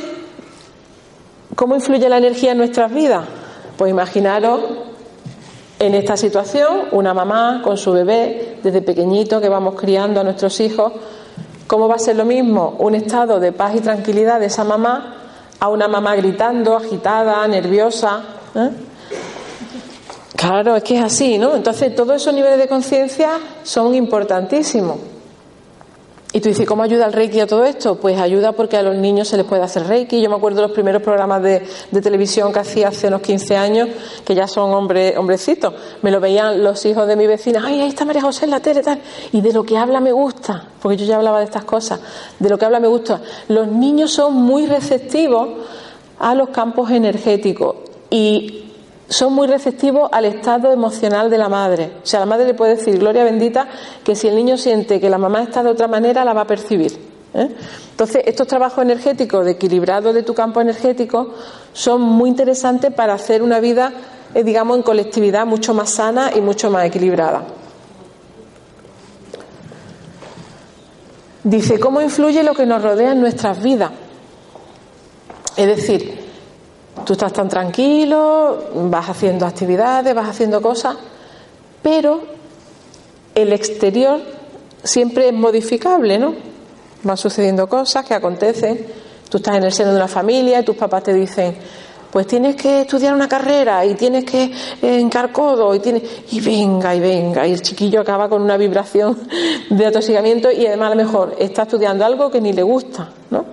¿cómo 1.56 1.76
influye 1.76 2.08
la 2.08 2.18
energía 2.18 2.52
en 2.52 2.60
nuestras 2.60 2.94
vidas? 2.94 3.26
Pues 3.78 3.90
imaginaros 3.90 4.62
en 5.80 5.96
esta 5.96 6.16
situación 6.16 6.82
una 6.92 7.14
mamá 7.14 7.62
con 7.64 7.78
su 7.78 7.92
bebé 7.92 8.60
desde 8.62 8.84
pequeñito 8.84 9.42
que 9.42 9.50
vamos 9.50 9.76
criando 9.76 10.20
a 10.20 10.24
nuestros 10.24 10.60
hijos. 10.60 10.94
¿Cómo 11.66 11.88
va 11.88 11.96
a 11.96 12.00
ser 12.00 12.18
lo 12.18 12.26
mismo 12.26 12.76
un 12.80 12.94
estado 12.94 13.40
de 13.40 13.52
paz 13.52 13.76
y 13.76 13.80
tranquilidad 13.80 14.40
de 14.40 14.48
esa 14.48 14.64
mamá 14.64 15.16
a 15.60 15.70
una 15.70 15.88
mamá 15.88 16.16
gritando, 16.16 16.76
agitada, 16.76 17.48
nerviosa? 17.48 18.22
¿eh? 18.54 18.70
Claro, 20.42 20.76
es 20.76 20.82
que 20.82 20.98
es 20.98 21.04
así, 21.04 21.38
¿no? 21.38 21.56
Entonces, 21.56 21.96
todos 21.96 22.20
esos 22.20 22.34
niveles 22.34 22.58
de 22.58 22.68
conciencia 22.68 23.30
son 23.62 23.94
importantísimos. 23.94 24.98
Y 26.34 26.40
tú 26.40 26.50
dices, 26.50 26.66
¿cómo 26.66 26.82
ayuda 26.82 27.06
el 27.06 27.14
Reiki 27.14 27.42
a 27.42 27.46
todo 27.46 27.64
esto? 27.64 28.00
Pues 28.00 28.20
ayuda 28.20 28.52
porque 28.54 28.76
a 28.76 28.82
los 28.82 28.96
niños 28.96 29.28
se 29.28 29.38
les 29.38 29.46
puede 29.46 29.62
hacer 29.62 29.86
Reiki. 29.86 30.20
Yo 30.20 30.32
me 30.32 30.36
acuerdo 30.38 30.62
de 30.62 30.62
los 30.64 30.72
primeros 30.72 31.04
programas 31.04 31.44
de, 31.44 31.62
televisión 32.02 32.52
que 32.52 32.58
hacía 32.58 32.88
hace 32.88 33.10
unos 33.10 33.22
15 33.22 33.56
años, 33.56 33.90
que 34.26 34.34
ya 34.34 34.48
son 34.48 34.74
hombre, 34.74 35.16
hombrecitos. 35.16 35.76
Me 36.02 36.10
lo 36.10 36.20
veían 36.20 36.64
los 36.64 36.84
hijos 36.88 37.06
de 37.06 37.16
mi 37.16 37.28
vecina, 37.28 37.62
ay, 37.64 37.82
ahí 37.82 37.90
está 37.90 38.04
María 38.06 38.24
José 38.24 38.46
en 38.46 38.52
la 38.52 38.62
tele, 38.62 38.82
tal. 38.82 39.00
Y 39.32 39.42
de 39.42 39.54
lo 39.54 39.64
que 39.64 39.78
habla 39.78 40.00
me 40.00 40.12
gusta, 40.12 40.70
porque 40.82 40.98
yo 40.98 41.06
ya 41.06 41.18
hablaba 41.18 41.38
de 41.38 41.46
estas 41.46 41.66
cosas. 41.66 42.00
De 42.40 42.50
lo 42.50 42.58
que 42.58 42.66
habla 42.66 42.80
me 42.80 42.88
gusta. 42.88 43.22
Los 43.48 43.68
niños 43.68 44.12
son 44.12 44.34
muy 44.34 44.66
receptivos 44.66 45.50
a 46.18 46.34
los 46.34 46.50
campos 46.50 46.90
energéticos. 46.90 47.76
Y 48.10 48.61
son 49.12 49.34
muy 49.34 49.46
receptivos 49.46 50.10
al 50.14 50.24
estado 50.24 50.72
emocional 50.72 51.30
de 51.30 51.38
la 51.38 51.50
madre. 51.50 51.92
O 52.02 52.06
sea, 52.06 52.22
la 52.22 52.26
madre 52.26 52.46
le 52.46 52.54
puede 52.54 52.78
decir, 52.78 52.98
gloria 52.98 53.26
bendita, 53.26 53.68
que 54.06 54.16
si 54.16 54.30
el 54.30 54.36
niño 54.36 54.58
siente 54.58 55.02
que 55.02 55.10
la 55.10 55.18
mamá 55.18 55.44
está 55.44 55.62
de 55.62 55.70
otra 55.70 55.90
manera, 55.90 56.24
la 56.24 56.32
va 56.32 56.42
a 56.42 56.48
percibir. 56.48 56.98
¿eh? 57.34 57.50
Entonces, 57.92 58.24
estos 58.26 58.48
trabajos 58.48 58.82
energéticos 58.82 59.44
de 59.44 59.52
equilibrado 59.52 60.14
de 60.14 60.24
tu 60.24 60.34
campo 60.34 60.62
energético 60.62 61.34
son 61.74 62.02
muy 62.02 62.30
interesantes 62.30 62.94
para 62.94 63.14
hacer 63.14 63.44
una 63.44 63.60
vida, 63.60 63.92
eh, 64.34 64.46
digamos, 64.46 64.78
en 64.78 64.84
colectividad 64.84 65.46
mucho 65.46 65.74
más 65.74 65.90
sana 65.90 66.32
y 66.34 66.40
mucho 66.40 66.72
más 66.72 66.86
equilibrada. 66.86 67.44
Dice, 71.44 71.82
¿cómo 71.82 72.02
influye 72.02 72.44
lo 72.44 72.54
que 72.54 72.66
nos 72.66 72.82
rodea 72.82 73.12
en 73.12 73.20
nuestras 73.20 73.62
vidas? 73.62 73.92
Es 75.58 75.68
decir, 75.68 76.21
Tú 77.06 77.14
estás 77.14 77.34
tan 77.34 77.50
tranquilo, 77.50 78.58
vas 78.90 79.10
haciendo 79.10 79.46
actividades, 79.46 80.14
vas 80.14 80.30
haciendo 80.30 80.62
cosas, 80.62 80.96
pero 81.82 82.22
el 83.34 83.54
exterior 83.54 84.20
siempre 84.84 85.30
es 85.30 85.34
modificable, 85.34 86.18
¿no? 86.20 86.34
Van 87.04 87.18
sucediendo 87.18 87.68
cosas 87.68 88.06
que 88.06 88.14
acontecen. 88.14 88.86
Tú 89.30 89.38
estás 89.38 89.56
en 89.56 89.64
el 89.64 89.72
seno 89.72 89.92
de 89.92 89.98
una 89.98 90.08
familia 90.08 90.60
y 90.60 90.66
tus 90.66 90.76
papás 90.76 91.04
te 91.04 91.14
dicen, 91.14 91.56
pues 92.12 92.28
tienes 92.28 92.56
que 92.56 92.82
estudiar 92.82 93.14
una 93.14 93.28
carrera 93.28 93.86
y 93.86 93.96
tienes 93.96 94.26
que 94.26 94.52
encar 94.82 95.32
codo 95.32 95.74
y 95.74 95.80
tienes 95.80 96.04
y 96.32 96.42
venga 96.42 96.94
y 96.94 97.00
venga 97.00 97.48
y 97.48 97.54
el 97.54 97.62
chiquillo 97.62 98.02
acaba 98.02 98.28
con 98.28 98.42
una 98.42 98.58
vibración 98.58 99.18
de 99.70 99.86
atosigamiento 99.86 100.52
y 100.52 100.68
además 100.68 100.88
a 100.88 100.96
lo 100.96 101.04
mejor 101.04 101.36
está 101.40 101.64
estudiando 101.64 102.06
algo 102.06 102.30
que 102.30 102.42
ni 102.42 102.52
le 102.52 102.64
gusta, 102.64 103.10
¿no? 103.30 103.46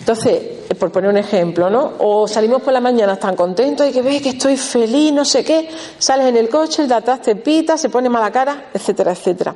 Entonces, 0.00 0.42
por 0.78 0.90
poner 0.90 1.10
un 1.10 1.18
ejemplo, 1.18 1.68
¿no? 1.68 1.92
O 1.98 2.26
salimos 2.26 2.62
por 2.62 2.72
la 2.72 2.80
mañana 2.80 3.16
tan 3.16 3.36
contentos 3.36 3.86
y 3.86 3.92
que 3.92 4.02
ve 4.02 4.20
que 4.20 4.30
estoy 4.30 4.56
feliz, 4.56 5.12
no 5.12 5.24
sé 5.24 5.44
qué, 5.44 5.68
sales 5.98 6.26
en 6.26 6.38
el 6.38 6.48
coche, 6.48 6.82
el 6.82 6.88
de 6.88 6.94
atrás 6.94 7.20
te 7.20 7.36
pita, 7.36 7.76
se 7.76 7.90
pone 7.90 8.08
mala 8.08 8.32
cara, 8.32 8.70
etcétera, 8.72 9.12
etcétera. 9.12 9.54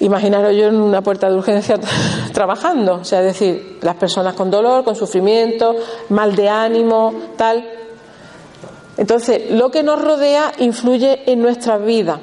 Imaginaros 0.00 0.54
yo 0.54 0.66
en 0.66 0.76
una 0.76 1.02
puerta 1.02 1.28
de 1.28 1.36
urgencia 1.36 1.80
trabajando, 2.32 2.96
o 2.96 3.04
sea, 3.04 3.20
es 3.20 3.26
decir, 3.26 3.78
las 3.80 3.96
personas 3.96 4.34
con 4.34 4.50
dolor, 4.50 4.84
con 4.84 4.94
sufrimiento, 4.94 5.74
mal 6.10 6.36
de 6.36 6.48
ánimo, 6.48 7.14
tal. 7.36 7.66
Entonces, 8.98 9.50
lo 9.50 9.70
que 9.70 9.82
nos 9.82 10.00
rodea 10.00 10.52
influye 10.58 11.30
en 11.30 11.40
nuestras 11.40 11.82
vidas. 11.82 12.20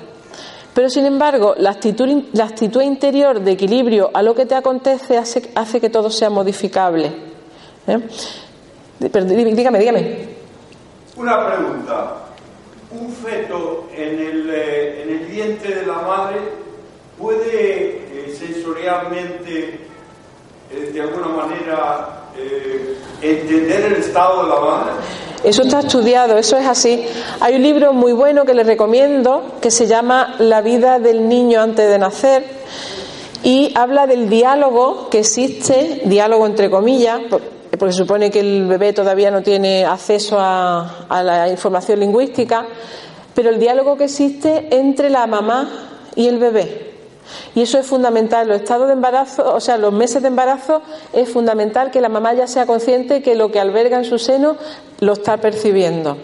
Pero 0.75 0.89
sin 0.89 1.05
embargo, 1.05 1.55
la 1.57 1.69
actitud, 1.69 2.81
interior 2.81 3.39
de 3.39 3.53
equilibrio 3.53 4.11
a 4.13 4.21
lo 4.21 4.35
que 4.35 4.45
te 4.45 4.55
acontece 4.55 5.17
hace, 5.17 5.79
que 5.79 5.89
todo 5.89 6.09
sea 6.09 6.29
modificable. 6.29 7.13
¿Eh? 7.87 7.99
dígame, 8.99 9.79
dígame. 9.79 10.27
Una 11.15 11.47
pregunta. 11.47 12.17
¿Un 12.91 13.09
feto 13.09 13.87
en 13.95 14.19
el, 14.19 14.49
eh, 14.49 15.03
en 15.03 15.09
el 15.11 15.31
diente 15.31 15.75
de 15.75 15.85
la 15.85 15.93
madre 15.93 16.39
puede 17.17 18.25
eh, 18.27 18.35
sensorialmente, 18.37 19.79
de 20.91 21.01
alguna 21.01 21.27
manera, 21.27 22.23
entender 23.21 23.85
el 23.85 23.93
estado 23.93 24.43
de 24.43 24.49
la 24.49 24.59
madre? 24.59 24.91
Eso 25.43 25.61
está 25.61 25.79
estudiado, 25.81 26.37
eso 26.37 26.57
es 26.57 26.65
así. 26.65 27.05
Hay 27.39 27.55
un 27.55 27.63
libro 27.63 27.93
muy 27.93 28.13
bueno 28.13 28.45
que 28.45 28.53
les 28.53 28.65
recomiendo 28.65 29.43
que 29.61 29.71
se 29.71 29.87
llama 29.87 30.35
La 30.39 30.61
vida 30.61 30.99
del 30.99 31.27
niño 31.27 31.61
antes 31.61 31.89
de 31.89 31.97
nacer 31.99 32.43
y 33.43 33.71
habla 33.75 34.07
del 34.07 34.27
diálogo 34.27 35.09
que 35.09 35.19
existe, 35.19 36.01
diálogo 36.05 36.47
entre 36.47 36.69
comillas, 36.69 37.21
porque 37.77 37.91
se 37.91 37.99
supone 37.99 38.31
que 38.31 38.39
el 38.39 38.65
bebé 38.65 38.93
todavía 38.93 39.29
no 39.29 39.43
tiene 39.43 39.85
acceso 39.85 40.37
a, 40.39 41.05
a 41.09 41.21
la 41.21 41.49
información 41.49 41.99
lingüística, 41.99 42.65
pero 43.35 43.49
el 43.49 43.59
diálogo 43.59 43.97
que 43.97 44.05
existe 44.05 44.67
entre 44.71 45.09
la 45.09 45.27
mamá 45.27 45.69
y 46.15 46.27
el 46.27 46.39
bebé. 46.39 46.84
Y 47.53 47.61
eso 47.61 47.79
es 47.79 47.85
fundamental. 47.85 48.47
Los 48.47 48.57
estados 48.57 48.87
de 48.87 48.93
embarazo, 48.93 49.53
o 49.53 49.59
sea, 49.59 49.77
los 49.77 49.93
meses 49.93 50.21
de 50.21 50.27
embarazo, 50.27 50.81
es 51.13 51.29
fundamental 51.29 51.91
que 51.91 52.01
la 52.01 52.09
mamá 52.09 52.33
ya 52.33 52.47
sea 52.47 52.65
consciente 52.65 53.21
que 53.21 53.35
lo 53.35 53.51
que 53.51 53.59
alberga 53.59 53.97
en 53.97 54.05
su 54.05 54.19
seno 54.19 54.57
lo 54.99 55.13
está 55.13 55.37
percibiendo. 55.37 56.17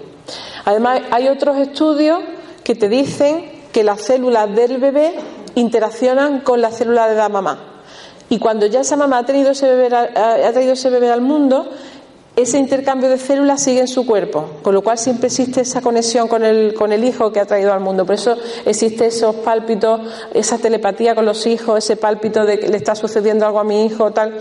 Además, 0.65 1.01
hay 1.11 1.27
otros 1.27 1.57
estudios 1.57 2.19
que 2.63 2.75
te 2.75 2.89
dicen 2.89 3.63
que 3.71 3.83
las 3.83 4.01
células 4.01 4.53
del 4.55 4.77
bebé 4.77 5.13
interaccionan 5.55 6.41
con 6.41 6.61
las 6.61 6.77
células 6.77 7.09
de 7.09 7.15
la 7.15 7.29
mamá. 7.29 7.67
Y 8.29 8.39
cuando 8.39 8.65
ya 8.65 8.81
esa 8.81 8.95
mamá 8.95 9.19
ha, 9.19 9.25
tenido 9.25 9.51
ese 9.51 9.67
bebé, 9.67 9.93
ha 9.93 10.51
traído 10.53 10.73
ese 10.73 10.89
bebé 10.89 11.11
al 11.11 11.19
mundo, 11.19 11.69
ese 12.35 12.57
intercambio 12.57 13.09
de 13.09 13.17
células 13.17 13.61
sigue 13.61 13.81
en 13.81 13.89
su 13.89 14.05
cuerpo, 14.05 14.45
con 14.61 14.73
lo 14.73 14.81
cual 14.81 14.97
siempre 14.97 15.27
existe 15.27 15.61
esa 15.61 15.81
conexión 15.81 16.29
con 16.29 16.45
el, 16.45 16.73
con 16.73 16.93
el 16.93 17.03
hijo 17.03 17.31
que 17.33 17.41
ha 17.41 17.45
traído 17.45 17.73
al 17.73 17.81
mundo. 17.81 18.05
Por 18.05 18.15
eso 18.15 18.37
existe 18.65 19.07
esos 19.07 19.35
pálpitos, 19.35 19.99
esa 20.33 20.57
telepatía 20.57 21.13
con 21.13 21.25
los 21.25 21.45
hijos, 21.45 21.77
ese 21.77 21.97
pálpito 21.97 22.45
de 22.45 22.57
que 22.57 22.69
le 22.69 22.77
está 22.77 22.95
sucediendo 22.95 23.45
algo 23.45 23.59
a 23.59 23.65
mi 23.65 23.85
hijo, 23.85 24.11
tal. 24.11 24.33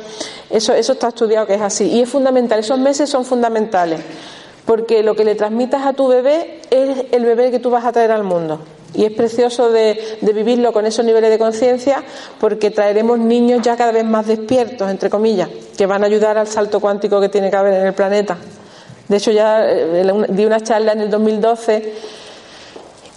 Eso, 0.50 0.72
eso 0.72 0.92
está 0.92 1.08
estudiado 1.08 1.46
que 1.46 1.54
es 1.54 1.62
así. 1.62 1.88
Y 1.88 2.02
es 2.02 2.08
fundamental, 2.08 2.60
esos 2.60 2.78
meses 2.78 3.10
son 3.10 3.24
fundamentales, 3.24 4.00
porque 4.66 5.02
lo 5.02 5.16
que 5.16 5.24
le 5.24 5.34
transmitas 5.34 5.84
a 5.84 5.92
tu 5.92 6.06
bebé 6.06 6.60
es 6.70 7.06
el 7.10 7.24
bebé 7.24 7.50
que 7.50 7.58
tú 7.58 7.70
vas 7.70 7.84
a 7.84 7.90
traer 7.90 8.12
al 8.12 8.22
mundo. 8.22 8.60
Y 8.94 9.04
es 9.04 9.12
precioso 9.12 9.70
de, 9.70 10.18
vivirlo 10.20 10.72
con 10.72 10.86
esos 10.86 11.04
niveles 11.04 11.30
de 11.30 11.38
conciencia 11.38 12.02
porque 12.40 12.70
traeremos 12.70 13.18
niños 13.18 13.60
ya 13.62 13.76
cada 13.76 13.92
vez 13.92 14.04
más 14.04 14.26
despiertos, 14.26 14.90
entre 14.90 15.08
comillas, 15.08 15.48
que 15.76 15.86
van 15.86 16.02
a 16.02 16.06
ayudar 16.06 16.38
al 16.38 16.48
salto 16.48 16.80
cuántico 16.80 17.20
que 17.20 17.28
tiene 17.28 17.50
que 17.50 17.56
haber 17.56 17.74
en 17.74 17.86
el 17.86 17.94
planeta. 17.94 18.36
De 19.08 19.16
hecho, 19.16 19.30
ya 19.30 19.68
eh, 19.68 20.26
di 20.28 20.44
una 20.44 20.60
charla 20.60 20.92
en 20.92 21.00
el 21.00 21.10
2012 21.10 21.94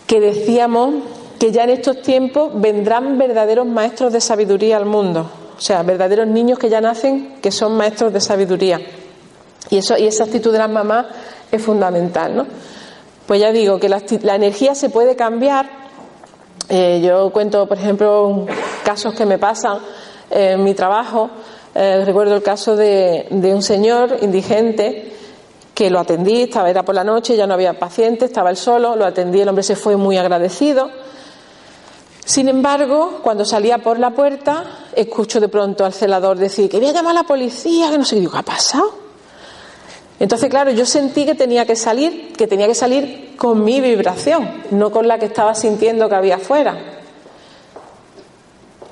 que 0.07 0.19
decíamos 0.19 0.95
que 1.39 1.51
ya 1.51 1.63
en 1.63 1.71
estos 1.71 2.01
tiempos 2.01 2.51
vendrán 2.53 3.17
verdaderos 3.17 3.65
maestros 3.65 4.13
de 4.13 4.21
sabiduría 4.21 4.77
al 4.77 4.85
mundo. 4.85 5.29
O 5.57 5.61
sea, 5.61 5.83
verdaderos 5.83 6.27
niños 6.27 6.59
que 6.59 6.69
ya 6.69 6.81
nacen 6.81 7.35
que 7.41 7.51
son 7.51 7.75
maestros 7.75 8.13
de 8.13 8.21
sabiduría. 8.21 8.79
Y, 9.69 9.77
eso, 9.77 9.97
y 9.97 10.07
esa 10.07 10.25
actitud 10.25 10.51
de 10.51 10.59
las 10.59 10.69
mamás 10.69 11.05
es 11.51 11.61
fundamental, 11.61 12.35
¿no? 12.35 12.47
Pues 13.25 13.39
ya 13.39 13.51
digo 13.51 13.79
que 13.79 13.87
la, 13.87 14.01
energía 14.35 14.75
se 14.75 14.89
puede 14.89 15.15
cambiar. 15.15 15.69
Eh, 16.69 17.01
yo 17.03 17.31
cuento, 17.31 17.67
por 17.67 17.77
ejemplo, 17.77 18.45
casos 18.83 19.13
que 19.13 19.25
me 19.25 19.37
pasan 19.37 19.79
en 20.29 20.63
mi 20.63 20.73
trabajo. 20.73 21.29
Eh, 21.73 22.03
recuerdo 22.05 22.35
el 22.35 22.43
caso 22.43 22.75
de, 22.75 23.27
un 23.31 23.63
señor 23.63 24.17
indigente 24.21 25.13
que 25.73 25.89
lo 25.89 25.99
atendí, 25.99 26.43
estaba 26.43 26.69
era 26.69 26.83
por 26.83 26.93
la 26.93 27.03
noche, 27.03 27.35
ya 27.35 27.47
no 27.47 27.55
había 27.55 27.79
paciente, 27.79 28.25
estaba 28.25 28.51
él 28.51 28.57
solo, 28.57 28.95
lo 28.95 29.05
atendí, 29.05 29.41
el 29.41 29.49
hombre 29.49 29.63
se 29.63 29.75
fue 29.75 29.95
muy 29.95 30.17
agradecido. 30.17 30.91
Sin 32.25 32.47
embargo, 32.47 33.19
cuando 33.23 33.43
salía 33.43 33.79
por 33.79 33.99
la 33.99 34.11
puerta, 34.11 34.65
escucho 34.95 35.39
de 35.39 35.47
pronto 35.47 35.83
al 35.83 35.93
celador 35.93 36.37
decir 36.37 36.69
que 36.69 36.77
voy 36.77 36.87
a 36.87 36.93
llamar 36.93 37.11
a 37.11 37.21
la 37.21 37.23
policía, 37.23 37.89
que 37.89 37.97
no 37.97 38.05
sé 38.05 38.15
qué. 38.15 38.19
Digo, 38.19 38.31
¿qué 38.33 38.37
ha 38.37 38.43
pasado? 38.43 39.02
Entonces, 40.19 40.49
claro, 40.49 40.71
yo 40.71 40.85
sentí 40.85 41.25
que 41.25 41.35
tenía 41.35 41.65
que 41.65 41.75
salir, 41.75 42.33
que 42.33 42.47
tenía 42.47 42.67
que 42.67 42.75
salir 42.75 43.35
con 43.37 43.63
mi 43.63 43.81
vibración, 43.81 44.63
no 44.71 44.91
con 44.91 45.07
la 45.07 45.19
que 45.19 45.25
estaba 45.25 45.55
sintiendo 45.55 46.07
que 46.07 46.15
había 46.15 46.35
afuera. 46.35 47.01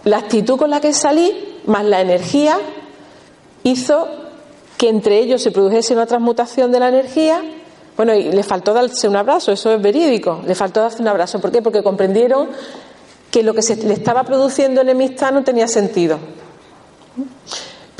La 0.03 0.17
actitud 0.17 0.57
con 0.57 0.69
la 0.69 0.81
que 0.81 0.93
salí, 0.93 1.59
más 1.65 1.85
la 1.85 2.01
energía, 2.01 2.57
hizo 3.63 4.07
que 4.77 4.89
entre 4.89 5.19
ellos 5.19 5.43
se 5.43 5.51
produjese 5.51 5.93
una 5.93 6.07
transmutación 6.07 6.71
de 6.71 6.79
la 6.79 6.89
energía. 6.89 7.41
Bueno, 7.95 8.15
y 8.15 8.31
le 8.31 8.41
faltó 8.41 8.73
darse 8.73 9.07
un 9.07 9.15
abrazo, 9.15 9.51
eso 9.51 9.71
es 9.71 9.81
verídico, 9.81 10.41
le 10.45 10.55
faltó 10.55 10.81
darse 10.81 11.01
un 11.01 11.07
abrazo. 11.07 11.39
¿Por 11.39 11.51
qué? 11.51 11.61
Porque 11.61 11.83
comprendieron 11.83 12.49
que 13.29 13.43
lo 13.43 13.53
que 13.53 13.61
se 13.61 13.75
le 13.75 13.93
estaba 13.93 14.23
produciendo 14.23 14.81
enemistad 14.81 15.31
no 15.31 15.43
tenía 15.43 15.67
sentido. 15.67 16.17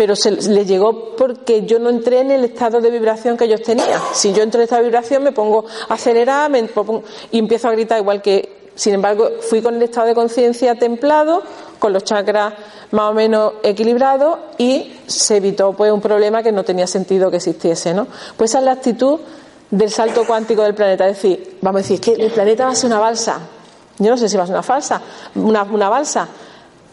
Pero 0.02 0.16
se 0.16 0.32
les 0.32 0.66
llegó 0.66 1.16
porque 1.16 1.64
yo 1.68 1.78
no 1.78 1.92
entré 1.92 2.22
en 2.22 2.32
el 2.32 2.44
estado 2.44 2.82
de 2.82 2.90
vibración 2.90 3.38
que 3.38 3.46
ellos 3.46 3.62
tenían. 3.62 4.02
Si 4.16 4.34
yo 4.34 4.42
entro 4.42 4.60
en 4.60 4.64
estado 4.64 4.82
de 4.82 4.88
vibración, 4.88 5.22
me 5.22 5.32
pongo 5.32 5.64
a 5.90 5.94
acelerar 5.94 6.50
me 6.50 6.68
y 7.30 7.38
empiezo 7.38 7.68
a 7.68 7.72
gritar 7.74 8.00
igual 8.00 8.20
que. 8.20 8.72
Sin 8.74 8.96
embargo, 8.96 9.30
fui 9.42 9.62
con 9.62 9.76
el 9.76 9.84
estado 9.84 10.08
de 10.08 10.16
conciencia 10.16 10.74
templado, 10.74 11.44
con 11.78 11.94
los 11.94 12.04
chakras 12.04 12.56
más 12.90 13.12
o 13.12 13.14
menos 13.14 13.54
equilibrados 13.62 14.40
y 14.58 14.92
se 15.06 15.38
evitó 15.38 15.74
pues 15.74 15.92
un 15.92 16.02
problema 16.02 16.42
que 16.42 16.52
no 16.52 16.64
tenía 16.64 16.88
sentido 16.88 17.30
que 17.30 17.38
existiese, 17.38 17.94
¿no? 17.94 18.08
Pues 18.38 18.50
esa 18.50 18.58
es 18.58 18.66
la 18.66 18.72
actitud 18.72 19.20
del 19.70 19.92
salto 19.92 20.26
cuántico 20.26 20.64
del 20.64 20.74
planeta. 20.74 21.08
Es 21.08 21.18
decir, 21.18 21.60
vamos 21.62 21.82
a 21.82 21.84
decir, 21.84 21.98
es 21.98 22.02
que 22.02 22.14
el 22.14 22.32
planeta 22.32 22.66
va 22.66 22.72
a 22.72 22.76
ser 22.76 22.88
una 22.88 23.00
balsa. 23.00 23.40
Yo 24.00 24.10
no 24.10 24.18
sé 24.18 24.28
si 24.28 24.36
va 24.36 24.46
a 24.46 24.48
ser 24.48 24.56
una 24.56 24.64
falsa, 24.64 25.00
una 25.36 25.64
balsa. 25.90 26.28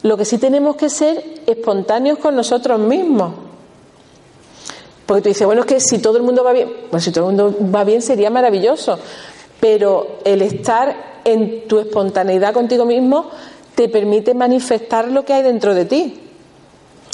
Lo 0.03 0.17
que 0.17 0.25
sí 0.25 0.39
tenemos 0.39 0.77
que 0.77 0.89
ser 0.89 1.43
espontáneos 1.47 2.19
con 2.19 2.37
nosotros 2.37 2.79
mismos. 2.79 3.35
Porque 5.07 5.23
tú 5.23 5.29
dices, 5.31 5.47
bueno, 5.47 5.63
es 5.63 5.67
que 5.67 5.81
si 5.81 5.99
todo 5.99 6.19
el 6.19 6.23
mundo 6.23 6.45
va 6.45 6.53
bien, 6.53 6.71
pues 6.91 7.03
si 7.03 7.11
todo 7.11 7.31
el 7.31 7.37
mundo 7.37 7.57
va 7.75 7.83
bien 7.85 8.03
sería 8.03 8.31
maravilloso. 8.31 8.99
Pero 9.59 10.19
el 10.25 10.43
estar 10.43 11.21
en 11.25 11.67
tu 11.67 11.79
espontaneidad 11.79 12.53
contigo 12.53 12.85
mismo 12.85 13.31
te 13.75 13.89
permite 13.89 14.35
manifestar 14.35 15.09
lo 15.09 15.25
que 15.25 15.33
hay 15.33 15.43
dentro 15.43 15.75
de 15.75 15.85
ti. 15.85 16.21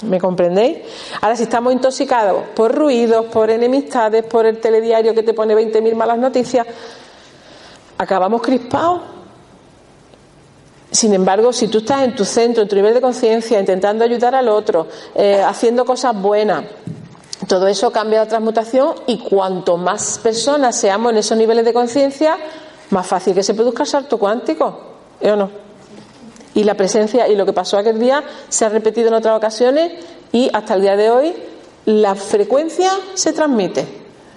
¿Me 0.07 0.21
comprendéis? 0.21 0.79
Ahora, 1.21 1.37
si 1.37 1.45
estamos 1.45 1.73
intoxicados 1.73 2.49
por 2.55 2.75
ruidos, 2.75 3.27
por 3.27 3.49
enemistades, 3.49 4.25
por 4.25 4.45
el 4.45 4.59
telediario 4.59 5.15
que 5.15 5.23
te 5.23 5.33
pone 5.33 5.55
20.000 5.55 5.95
malas 5.95 6.19
noticias, 6.19 6.67
acabamos 7.97 8.43
crispados. 8.43 9.14
Sin 10.95 11.13
embargo, 11.13 11.53
si 11.53 11.67
tú 11.67 11.79
estás 11.79 12.03
en 12.03 12.15
tu 12.15 12.25
centro, 12.25 12.63
en 12.63 12.69
tu 12.69 12.77
nivel 12.77 12.95
de 12.95 13.01
conciencia, 13.01 13.59
intentando 13.59 14.05
ayudar 14.05 14.37
al 14.37 14.49
otro, 14.49 14.87
eh, 15.17 15.43
haciendo 15.45 15.85
cosas 15.85 16.15
buenas, 16.15 16.67
todo 17.49 17.67
eso 17.67 17.91
cambia 17.91 18.21
la 18.21 18.29
transmutación 18.29 18.95
y 19.09 19.19
cuanto 19.19 19.77
más 19.77 20.21
personas 20.23 20.77
seamos 20.77 21.11
en 21.11 21.19
esos 21.19 21.37
niveles 21.37 21.65
de 21.65 21.73
conciencia, 21.73 22.37
más 22.91 23.09
fácil 23.09 23.35
que 23.35 23.43
se 23.43 23.55
produzca 23.55 23.83
el 23.83 23.89
salto 23.89 24.19
cuántico. 24.19 24.79
¿Eh 25.21 25.33
o 25.33 25.37
no? 25.37 25.51
Y 26.55 26.63
la 26.63 26.75
presencia 26.75 27.27
y 27.27 27.35
lo 27.35 27.45
que 27.45 27.53
pasó 27.53 27.77
aquel 27.77 27.99
día 27.99 28.23
se 28.49 28.65
ha 28.65 28.69
repetido 28.69 29.09
en 29.09 29.15
otras 29.15 29.37
ocasiones 29.37 29.95
y 30.31 30.49
hasta 30.53 30.75
el 30.75 30.83
día 30.83 30.97
de 30.97 31.11
hoy 31.11 31.35
la 31.87 32.15
frecuencia 32.15 32.93
se 33.15 33.33
transmite. 33.33 33.85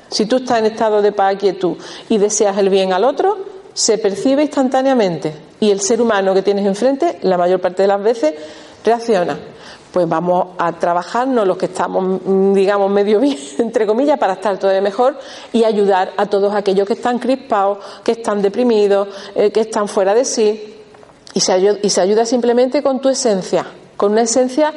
Si 0.09 0.25
tú 0.25 0.37
estás 0.37 0.57
en 0.57 0.65
estado 0.65 1.03
de 1.03 1.11
paz, 1.11 1.35
quietud 1.35 1.77
y 2.09 2.17
deseas 2.17 2.57
el 2.57 2.69
bien 2.69 2.93
al 2.93 3.03
otro, 3.03 3.37
se 3.75 3.99
percibe 3.99 4.41
instantáneamente 4.41 5.46
y 5.59 5.71
el 5.71 5.81
ser 5.81 6.01
humano 6.01 6.33
que 6.33 6.41
tienes 6.41 6.65
enfrente, 6.65 7.19
la 7.21 7.37
mayor 7.37 7.59
parte 7.59 7.83
de 7.83 7.87
las 7.87 8.01
veces, 8.01 8.33
reacciona. 8.83 9.37
Pues 9.91 10.07
vamos 10.07 10.49
a 10.57 10.73
trabajarnos 10.73 11.47
los 11.47 11.57
que 11.57 11.65
estamos, 11.67 12.21
mm, 12.23 12.53
digamos, 12.53 12.91
medio 12.91 13.19
bien, 13.21 13.37
entre 13.57 13.87
comillas, 13.87 14.19
para 14.19 14.33
estar 14.33 14.57
todavía 14.57 14.81
mejor 14.81 15.17
y 15.53 15.63
ayudar 15.63 16.13
a 16.17 16.25
todos 16.25 16.53
aquellos 16.53 16.87
que 16.87 16.93
están 16.93 17.19
crispados, 17.19 17.79
que 18.03 18.13
están 18.13 18.41
deprimidos, 18.41 19.07
eh, 19.35 19.51
que 19.51 19.61
están 19.61 19.87
fuera 19.87 20.13
de 20.13 20.25
sí. 20.25 20.73
Y 21.33 21.39
se, 21.39 21.51
ayuda, 21.53 21.77
y 21.83 21.89
se 21.89 22.01
ayuda 22.01 22.25
simplemente 22.25 22.81
con 22.81 22.99
tu 22.99 23.09
esencia, 23.09 23.65
con 23.95 24.11
una 24.13 24.21
esencia 24.21 24.73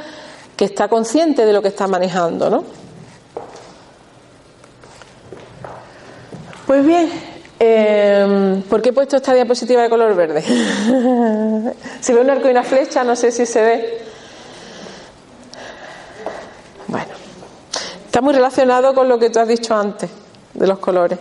que 0.56 0.66
está 0.66 0.88
consciente 0.88 1.46
de 1.46 1.52
lo 1.54 1.62
que 1.62 1.68
está 1.68 1.86
manejando, 1.86 2.50
¿no? 2.50 2.64
Pues 6.66 6.86
bien, 6.86 7.10
eh, 7.62 8.62
¿por 8.70 8.80
qué 8.80 8.88
he 8.88 8.92
puesto 8.94 9.16
esta 9.16 9.34
diapositiva 9.34 9.82
de 9.82 9.90
color 9.90 10.14
verde? 10.16 10.42
se 12.00 12.14
ve 12.14 12.20
un 12.20 12.30
arco 12.30 12.48
y 12.48 12.52
una 12.52 12.62
flecha, 12.62 13.04
no 13.04 13.14
sé 13.14 13.30
si 13.30 13.44
se 13.44 13.60
ve. 13.60 13.98
Bueno, 16.86 17.12
está 18.06 18.22
muy 18.22 18.32
relacionado 18.32 18.94
con 18.94 19.08
lo 19.10 19.18
que 19.18 19.28
tú 19.28 19.40
has 19.40 19.46
dicho 19.46 19.74
antes, 19.74 20.08
de 20.54 20.66
los 20.66 20.78
colores. 20.78 21.18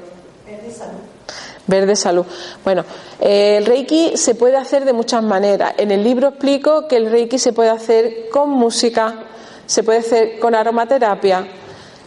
Verde 1.68 1.96
salud. 1.98 2.26
Bueno, 2.64 2.86
eh, 3.20 3.58
el 3.58 3.66
Reiki 3.66 4.16
se 4.16 4.34
puede 4.34 4.56
hacer 4.56 4.86
de 4.86 4.94
muchas 4.94 5.22
maneras. 5.22 5.74
En 5.78 5.92
el 5.92 6.04
libro 6.04 6.30
explico 6.30 6.88
que 6.88 6.96
el 6.96 7.12
Reiki 7.12 7.38
se 7.38 7.52
puede 7.52 7.70
hacer 7.70 8.30
con 8.32 8.50
música, 8.50 9.26
se 9.66 9.84
puede 9.84 10.00
hacer 10.00 10.40
con 10.40 10.56
aromaterapia, 10.56 11.46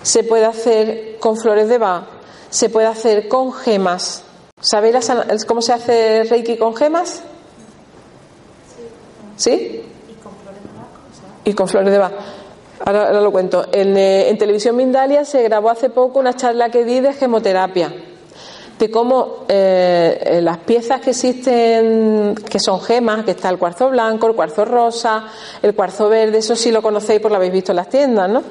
se 0.03 0.25
puede 0.25 0.47
hacer 0.47 1.17
con 1.21 1.37
flores 1.37 1.69
de 1.69 1.79
Bach, 1.79 2.03
se 2.53 2.69
puede 2.69 2.87
hacer 2.87 3.29
con 3.29 3.51
gemas. 3.53 4.25
¿Sabéis 4.61 5.09
cómo 5.47 5.63
se 5.63 5.73
hace 5.73 6.25
Reiki 6.25 6.59
con 6.59 6.77
gemas? 6.77 7.23
¿Sí? 9.37 9.83
Y 11.45 11.55
con 11.55 11.67
flores 11.67 11.91
de 11.91 11.99
Bach. 11.99 12.13
Ahora, 12.85 13.07
ahora 13.07 13.21
lo 13.23 13.33
cuento. 13.33 13.67
En, 13.73 13.97
eh, 13.97 14.29
en 14.29 14.37
Televisión 14.37 14.77
Mindalia 14.77 15.25
se 15.25 15.43
grabó 15.43 15.71
hace 15.71 15.89
poco 15.89 16.19
una 16.19 16.37
charla 16.37 16.69
que 16.69 16.85
di 16.85 17.01
de 17.01 17.15
gemoterapia 17.15 17.91
de 18.79 18.91
cómo 18.91 19.45
eh, 19.49 20.21
eh, 20.21 20.43
las 20.43 20.59
piezas 20.59 21.01
que 21.01 21.11
existen, 21.11 22.35
que 22.35 22.59
son 22.59 22.81
gemas, 22.81 23.25
que 23.25 23.31
está 23.31 23.49
el 23.49 23.57
cuarzo 23.57 23.89
blanco, 23.91 24.27
el 24.27 24.35
cuarzo 24.35 24.65
rosa, 24.65 25.25
el 25.63 25.73
cuarzo 25.75 26.09
verde, 26.09 26.39
eso 26.39 26.57
sí 26.57 26.73
lo 26.73 26.83
conocéis 26.83 27.21
porque 27.21 27.33
lo 27.33 27.37
habéis 27.37 27.53
visto 27.53 27.71
en 27.73 27.77
las 27.77 27.89
tiendas, 27.89 28.29
¿no? 28.29 28.43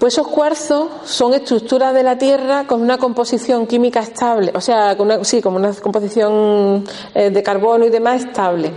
Pues 0.00 0.14
esos 0.14 0.28
cuarzos 0.28 0.88
son 1.04 1.34
estructuras 1.34 1.92
de 1.92 2.02
la 2.02 2.16
Tierra 2.16 2.66
con 2.66 2.80
una 2.80 2.96
composición 2.96 3.66
química 3.66 4.00
estable, 4.00 4.50
o 4.54 4.60
sea, 4.62 4.96
con 4.96 5.08
una, 5.08 5.22
sí, 5.24 5.42
como 5.42 5.58
una 5.58 5.74
composición 5.74 6.86
eh, 7.14 7.28
de 7.28 7.42
carbono 7.42 7.84
y 7.84 7.90
demás 7.90 8.24
estable. 8.24 8.72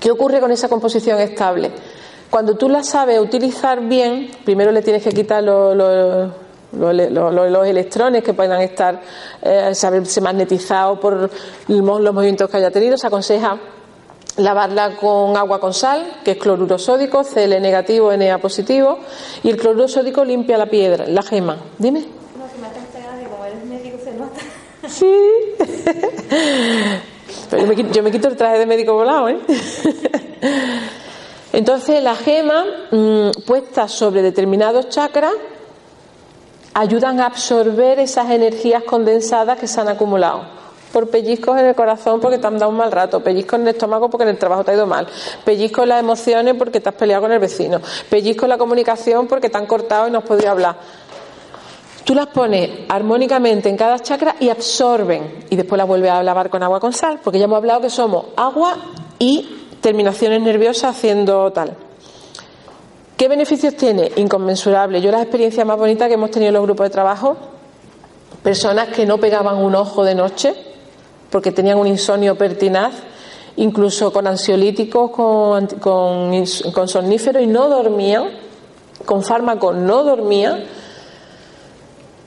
¿Qué 0.00 0.10
ocurre 0.10 0.40
con 0.40 0.50
esa 0.50 0.68
composición 0.68 1.20
estable? 1.20 1.70
Cuando 2.28 2.56
tú 2.56 2.68
la 2.68 2.82
sabes 2.82 3.20
utilizar 3.20 3.80
bien, 3.82 4.28
primero 4.44 4.72
le 4.72 4.82
tienes 4.82 5.04
que 5.04 5.12
quitar 5.12 5.44
los, 5.44 6.32
electrones 7.68 8.24
que 8.24 8.34
puedan 8.34 8.60
estar, 8.62 9.00
eh, 9.42 9.76
saberse 9.76 10.20
magnetizados 10.20 10.98
por 10.98 11.30
los 11.68 12.12
movimientos 12.12 12.50
que 12.50 12.56
haya 12.56 12.72
tenido. 12.72 12.98
Se 12.98 13.06
aconseja 13.06 13.60
lavarla 14.36 14.96
con 14.96 15.36
agua 15.36 15.60
con 15.60 15.72
sal, 15.72 16.20
que 16.24 16.32
es 16.32 16.38
cloruro 16.38 16.78
sódico, 16.78 17.24
Cl 17.24 17.60
negativo, 17.60 18.14
Na 18.16 18.38
positivo, 18.38 18.98
y 19.42 19.50
el 19.50 19.56
cloruro 19.56 19.88
sódico 19.88 20.24
limpia 20.24 20.58
la 20.58 20.66
piedra, 20.66 21.06
la 21.06 21.22
gema. 21.22 21.56
Dime. 21.78 22.00
No, 22.00 22.06
que 22.48 22.58
me 22.58 23.28
como 23.28 23.44
eres 23.44 23.64
médico 23.64 23.98
se 24.02 24.12
nota. 24.14 24.40
Sí. 24.88 25.06
Pero 27.50 27.62
yo 27.62 27.68
me, 27.68 27.76
quito, 27.76 27.92
yo 27.92 28.02
me 28.02 28.10
quito 28.10 28.28
el 28.28 28.36
traje 28.36 28.58
de 28.58 28.66
médico 28.66 28.94
volado, 28.94 29.28
¿eh? 29.28 29.38
Entonces, 31.52 32.02
la 32.02 32.14
gema 32.14 32.64
mm, 32.90 33.30
puesta 33.46 33.88
sobre 33.88 34.20
determinados 34.22 34.88
chakras 34.88 35.32
ayudan 36.74 37.20
a 37.20 37.26
absorber 37.26 37.98
esas 38.00 38.30
energías 38.30 38.82
condensadas 38.82 39.58
que 39.58 39.66
se 39.66 39.80
han 39.80 39.88
acumulado. 39.88 40.56
Por 40.96 41.10
pellizcos 41.10 41.58
en 41.58 41.66
el 41.66 41.74
corazón 41.74 42.20
porque 42.20 42.38
te 42.38 42.46
han 42.46 42.56
dado 42.56 42.70
un 42.70 42.78
mal 42.78 42.90
rato, 42.90 43.22
pellizcos 43.22 43.58
en 43.58 43.66
el 43.66 43.74
estómago 43.74 44.08
porque 44.08 44.22
en 44.22 44.30
el 44.30 44.38
trabajo 44.38 44.64
te 44.64 44.70
ha 44.70 44.74
ido 44.74 44.86
mal, 44.86 45.06
pellizcos 45.44 45.82
en 45.82 45.90
las 45.90 46.00
emociones 46.00 46.54
porque 46.54 46.80
te 46.80 46.88
has 46.88 46.94
peleado 46.94 47.20
con 47.20 47.32
el 47.32 47.38
vecino, 47.38 47.82
pellizcos 48.08 48.44
en 48.44 48.48
la 48.48 48.56
comunicación 48.56 49.26
porque 49.26 49.50
te 49.50 49.58
han 49.58 49.66
cortado 49.66 50.08
y 50.08 50.10
no 50.10 50.20
has 50.20 50.24
podido 50.24 50.50
hablar. 50.50 50.78
Tú 52.02 52.14
las 52.14 52.28
pones 52.28 52.70
armónicamente 52.88 53.68
en 53.68 53.76
cada 53.76 53.98
chakra 53.98 54.36
y 54.40 54.48
absorben. 54.48 55.44
Y 55.50 55.56
después 55.56 55.76
las 55.76 55.86
vuelves 55.86 56.12
a 56.12 56.22
lavar 56.22 56.48
con 56.48 56.62
agua 56.62 56.80
con 56.80 56.94
sal, 56.94 57.20
porque 57.22 57.38
ya 57.38 57.44
hemos 57.44 57.58
hablado 57.58 57.82
que 57.82 57.90
somos 57.90 58.28
agua 58.34 58.78
y 59.18 59.66
terminaciones 59.82 60.40
nerviosas 60.40 60.96
haciendo 60.96 61.52
tal. 61.52 61.76
¿Qué 63.18 63.28
beneficios 63.28 63.76
tiene? 63.76 64.12
Inconmensurable. 64.16 65.02
Yo 65.02 65.10
las 65.10 65.20
experiencias 65.20 65.66
más 65.66 65.76
bonitas 65.76 66.08
que 66.08 66.14
hemos 66.14 66.30
tenido 66.30 66.48
en 66.48 66.54
los 66.54 66.62
grupos 66.62 66.86
de 66.86 66.90
trabajo, 66.90 67.36
personas 68.42 68.88
que 68.88 69.04
no 69.04 69.18
pegaban 69.18 69.58
un 69.58 69.74
ojo 69.74 70.02
de 70.02 70.14
noche 70.14 70.65
porque 71.30 71.52
tenían 71.52 71.78
un 71.78 71.86
insomnio 71.86 72.36
pertinaz, 72.36 72.94
incluso 73.56 74.12
con 74.12 74.26
ansiolíticos, 74.26 75.10
con, 75.10 75.66
con, 75.66 76.44
con 76.72 76.88
somníferos 76.88 77.42
y 77.42 77.46
no 77.46 77.68
dormían, 77.68 78.24
con 79.04 79.22
fármacos 79.22 79.76
no 79.76 80.04
dormían. 80.04 80.64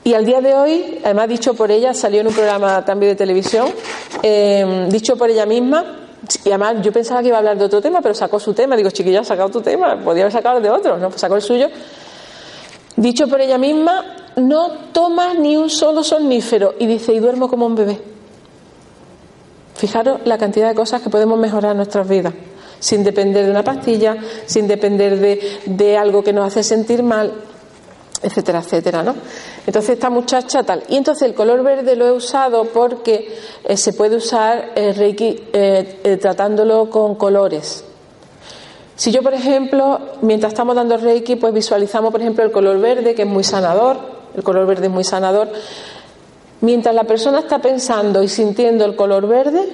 Y 0.02 0.14
al 0.14 0.24
día 0.24 0.40
de 0.40 0.54
hoy, 0.54 1.00
además 1.04 1.28
dicho 1.28 1.54
por 1.54 1.70
ella, 1.70 1.92
salió 1.92 2.20
en 2.20 2.28
un 2.28 2.34
programa 2.34 2.84
también 2.84 3.12
de 3.12 3.16
televisión, 3.16 3.68
eh, 4.22 4.86
dicho 4.90 5.16
por 5.16 5.28
ella 5.28 5.44
misma, 5.44 6.00
y 6.44 6.48
además 6.48 6.76
yo 6.82 6.92
pensaba 6.92 7.22
que 7.22 7.28
iba 7.28 7.36
a 7.36 7.40
hablar 7.40 7.58
de 7.58 7.64
otro 7.64 7.80
tema, 7.80 8.00
pero 8.00 8.14
sacó 8.14 8.38
su 8.38 8.54
tema. 8.54 8.76
Digo, 8.76 8.90
chiquilla, 8.90 9.20
has 9.20 9.26
sacado 9.26 9.48
tu 9.48 9.60
tema, 9.60 9.98
podía 10.02 10.22
haber 10.22 10.32
sacado 10.32 10.58
el 10.58 10.62
de 10.62 10.70
otro, 10.70 10.96
no, 10.98 11.08
pues 11.08 11.20
sacó 11.20 11.36
el 11.36 11.42
suyo. 11.42 11.68
Dicho 12.96 13.26
por 13.28 13.40
ella 13.40 13.58
misma, 13.58 14.04
no 14.36 14.70
tomas 14.92 15.38
ni 15.38 15.56
un 15.56 15.70
solo 15.70 16.04
somnífero. 16.04 16.74
Y 16.78 16.86
dice, 16.86 17.12
y 17.12 17.18
duermo 17.18 17.48
como 17.48 17.66
un 17.66 17.74
bebé. 17.74 18.00
Fijaros 19.80 20.20
la 20.26 20.36
cantidad 20.36 20.68
de 20.68 20.74
cosas 20.74 21.00
que 21.00 21.08
podemos 21.08 21.38
mejorar 21.38 21.70
en 21.70 21.78
nuestras 21.78 22.06
vidas, 22.06 22.34
sin 22.80 23.02
depender 23.02 23.46
de 23.46 23.50
una 23.50 23.64
pastilla, 23.64 24.14
sin 24.44 24.68
depender 24.68 25.18
de, 25.18 25.40
de 25.64 25.96
algo 25.96 26.22
que 26.22 26.34
nos 26.34 26.48
hace 26.48 26.62
sentir 26.62 27.02
mal, 27.02 27.32
etcétera, 28.20 28.58
etcétera, 28.58 29.02
¿no? 29.02 29.14
Entonces 29.66 29.92
esta 29.92 30.10
muchacha 30.10 30.64
tal. 30.64 30.82
Y 30.90 30.98
entonces 30.98 31.26
el 31.26 31.34
color 31.34 31.62
verde 31.62 31.96
lo 31.96 32.06
he 32.06 32.12
usado 32.12 32.66
porque 32.66 33.34
eh, 33.64 33.74
se 33.78 33.94
puede 33.94 34.16
usar 34.16 34.72
el 34.74 34.94
Reiki 34.94 35.44
eh, 35.50 36.00
eh, 36.04 36.16
tratándolo 36.18 36.90
con 36.90 37.14
colores. 37.14 37.82
Si 38.96 39.10
yo, 39.10 39.22
por 39.22 39.32
ejemplo, 39.32 39.98
mientras 40.20 40.52
estamos 40.52 40.76
dando 40.76 40.98
Reiki, 40.98 41.36
pues 41.36 41.54
visualizamos, 41.54 42.12
por 42.12 42.20
ejemplo, 42.20 42.44
el 42.44 42.52
color 42.52 42.78
verde, 42.80 43.14
que 43.14 43.22
es 43.22 43.28
muy 43.28 43.44
sanador, 43.44 43.96
el 44.36 44.42
color 44.42 44.66
verde 44.66 44.88
es 44.88 44.92
muy 44.92 45.04
sanador, 45.04 45.48
mientras 46.60 46.94
la 46.94 47.04
persona 47.04 47.40
está 47.40 47.60
pensando 47.60 48.22
y 48.22 48.28
sintiendo 48.28 48.84
el 48.84 48.96
color 48.96 49.26
verde, 49.26 49.68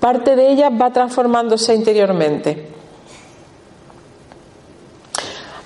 parte 0.00 0.36
de 0.36 0.50
ella 0.50 0.70
va 0.70 0.92
transformándose 0.92 1.74
interiormente. 1.74 2.68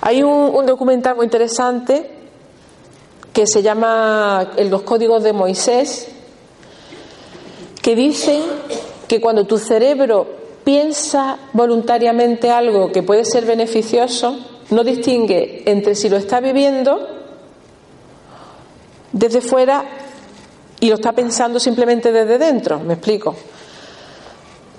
Hay 0.01 0.21
un, 0.21 0.65
documental 0.65 1.15
muy 1.15 1.25
interesante 1.25 2.11
que 3.31 3.47
se 3.47 3.61
llama 3.61 4.51
Los 4.69 4.81
Códigos 4.81 5.23
de 5.23 5.31
Moisés, 5.31 6.09
que 7.81 7.95
dicen 7.95 8.41
que 9.07 9.21
cuando 9.21 9.45
tu 9.45 9.57
cerebro 9.57 10.27
piensa 10.63 11.37
voluntariamente 11.53 12.51
algo 12.51 12.91
que 12.91 13.01
puede 13.01 13.23
ser 13.23 13.45
beneficioso, 13.45 14.37
no 14.71 14.83
distingue 14.83 15.63
entre 15.67 15.95
si 15.95 16.09
lo 16.09 16.17
está 16.17 16.41
viviendo 16.41 17.22
desde 19.13 19.39
fuera 19.39 19.85
y 20.81 20.89
lo 20.89 20.95
está 20.95 21.13
pensando 21.13 21.59
simplemente 21.59 22.11
desde 22.11 22.37
dentro. 22.37 22.79
¿Me 22.79 22.95
explico? 22.95 23.33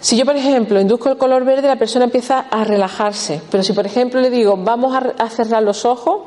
Si 0.00 0.18
yo, 0.18 0.26
por 0.26 0.36
ejemplo, 0.36 0.78
induzco 0.78 1.08
el 1.08 1.16
color 1.16 1.46
verde, 1.46 1.66
la 1.66 1.76
persona 1.76 2.04
empieza 2.04 2.40
a 2.50 2.62
relajarse. 2.64 3.40
Pero 3.50 3.62
si, 3.62 3.72
por 3.72 3.86
ejemplo, 3.86 4.20
le 4.20 4.28
digo, 4.28 4.58
vamos 4.58 4.94
a 4.94 5.30
cerrar 5.30 5.62
los 5.62 5.86
ojos 5.86 6.20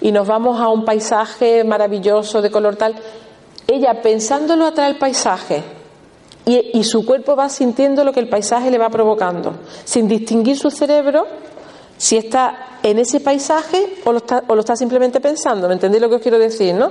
y 0.00 0.10
nos 0.10 0.26
vamos 0.26 0.58
a 0.58 0.68
un 0.68 0.86
paisaje 0.86 1.62
maravilloso 1.64 2.40
de 2.40 2.50
color 2.50 2.76
tal, 2.76 2.94
ella 3.66 4.00
pensándolo 4.00 4.64
atrae 4.64 4.88
el 4.88 4.96
paisaje 4.96 5.62
y, 6.46 6.82
su 6.84 7.04
cuerpo 7.06 7.36
va 7.36 7.48
sintiendo 7.48 8.02
lo 8.02 8.12
que 8.12 8.20
el 8.20 8.28
paisaje 8.28 8.70
le 8.70 8.78
va 8.78 8.88
provocando, 8.88 9.54
sin 9.84 10.08
distinguir 10.08 10.58
su 10.58 10.70
cerebro 10.70 11.26
si 11.96 12.16
está 12.16 12.78
en 12.82 12.98
ese 12.98 13.20
paisaje 13.20 13.98
o 14.04 14.12
lo 14.12 14.18
está, 14.18 14.42
o 14.48 14.54
lo 14.54 14.60
está 14.60 14.74
simplemente 14.74 15.20
pensando. 15.20 15.68
¿Me 15.68 15.74
entendéis 15.74 16.02
lo 16.02 16.08
que 16.08 16.16
os 16.16 16.22
quiero 16.22 16.38
decir, 16.38 16.74
no? 16.74 16.90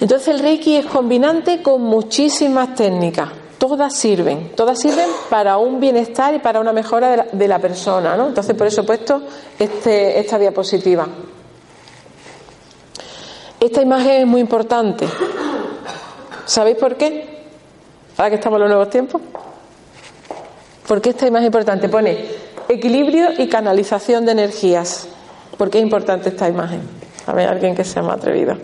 Entonces 0.00 0.28
el 0.28 0.40
Reiki 0.40 0.76
es 0.76 0.86
combinante 0.86 1.62
con 1.62 1.82
muchísimas 1.82 2.74
técnicas. 2.74 3.28
Todas 3.58 3.94
sirven, 3.94 4.50
todas 4.56 4.80
sirven 4.80 5.08
para 5.30 5.56
un 5.56 5.78
bienestar 5.78 6.34
y 6.34 6.40
para 6.40 6.58
una 6.58 6.72
mejora 6.72 7.28
de 7.30 7.48
la, 7.48 7.58
persona, 7.60 8.16
¿no? 8.16 8.26
Entonces 8.26 8.56
por 8.56 8.66
eso 8.66 8.80
he 8.80 8.84
puesto 8.84 9.22
este, 9.56 10.18
esta 10.18 10.36
diapositiva. 10.38 11.06
Esta 13.60 13.80
imagen 13.80 14.22
es 14.22 14.26
muy 14.26 14.40
importante. 14.40 15.06
¿Sabéis 16.44 16.76
por 16.76 16.96
qué? 16.96 17.32
ahora 18.16 18.30
que 18.30 18.36
estamos 18.36 18.56
en 18.56 18.60
los 18.62 18.70
nuevos 18.70 18.90
tiempos. 18.90 19.22
Porque 20.86 21.10
esta 21.10 21.26
es 21.26 21.32
más 21.32 21.44
importante. 21.44 21.88
Pone 21.88 22.26
equilibrio 22.68 23.28
y 23.38 23.48
canalización 23.48 24.26
de 24.26 24.32
energías. 24.32 25.08
¿Por 25.56 25.70
qué 25.70 25.78
es 25.78 25.84
importante 25.84 26.30
esta 26.30 26.48
imagen? 26.48 26.80
A 27.26 27.32
ver, 27.32 27.48
alguien 27.48 27.74
que 27.74 27.84
sea 27.84 28.02
más 28.02 28.16
atrevido. 28.16 28.56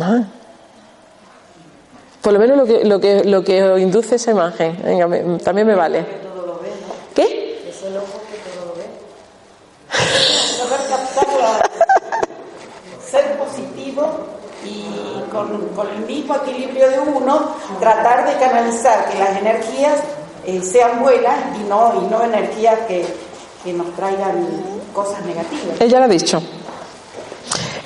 Ah. 0.00 0.24
Por 2.22 2.32
lo 2.32 2.38
menos 2.38 2.56
lo 2.56 2.66
que, 2.66 2.84
lo 2.84 3.00
que, 3.00 3.24
lo 3.24 3.44
que 3.44 3.80
induce 3.80 4.16
esa 4.16 4.32
imagen. 4.32 4.78
Venga, 4.82 5.38
también 5.38 5.66
me 5.66 5.74
vale. 5.74 6.04
¿Qué? 7.14 7.68
Es 7.68 7.82
el 7.84 7.96
ojo 7.96 8.20
que 8.30 8.38
todo 8.50 8.66
lo 8.66 8.74
ve. 8.74 8.86
y 14.64 15.30
con, 15.30 15.88
el 15.88 16.06
mismo 16.06 16.34
equilibrio 16.36 16.90
de 16.90 16.98
uno, 16.98 17.54
tratar 17.80 18.26
de 18.26 18.38
canalizar 18.38 19.08
que 19.10 19.18
las 19.18 19.36
energías 19.38 20.00
eh, 20.44 20.60
sean 20.62 21.00
buenas 21.00 21.36
y 21.58 21.68
no, 21.68 21.94
y 22.02 22.06
no 22.10 22.22
energías 22.22 22.80
que, 22.88 23.06
que 23.64 23.72
nos 23.72 23.94
traigan 23.94 24.46
cosas 24.92 25.24
negativas. 25.24 25.80
Ella 25.80 25.98
lo 26.00 26.04
ha 26.04 26.08
dicho. 26.08 26.42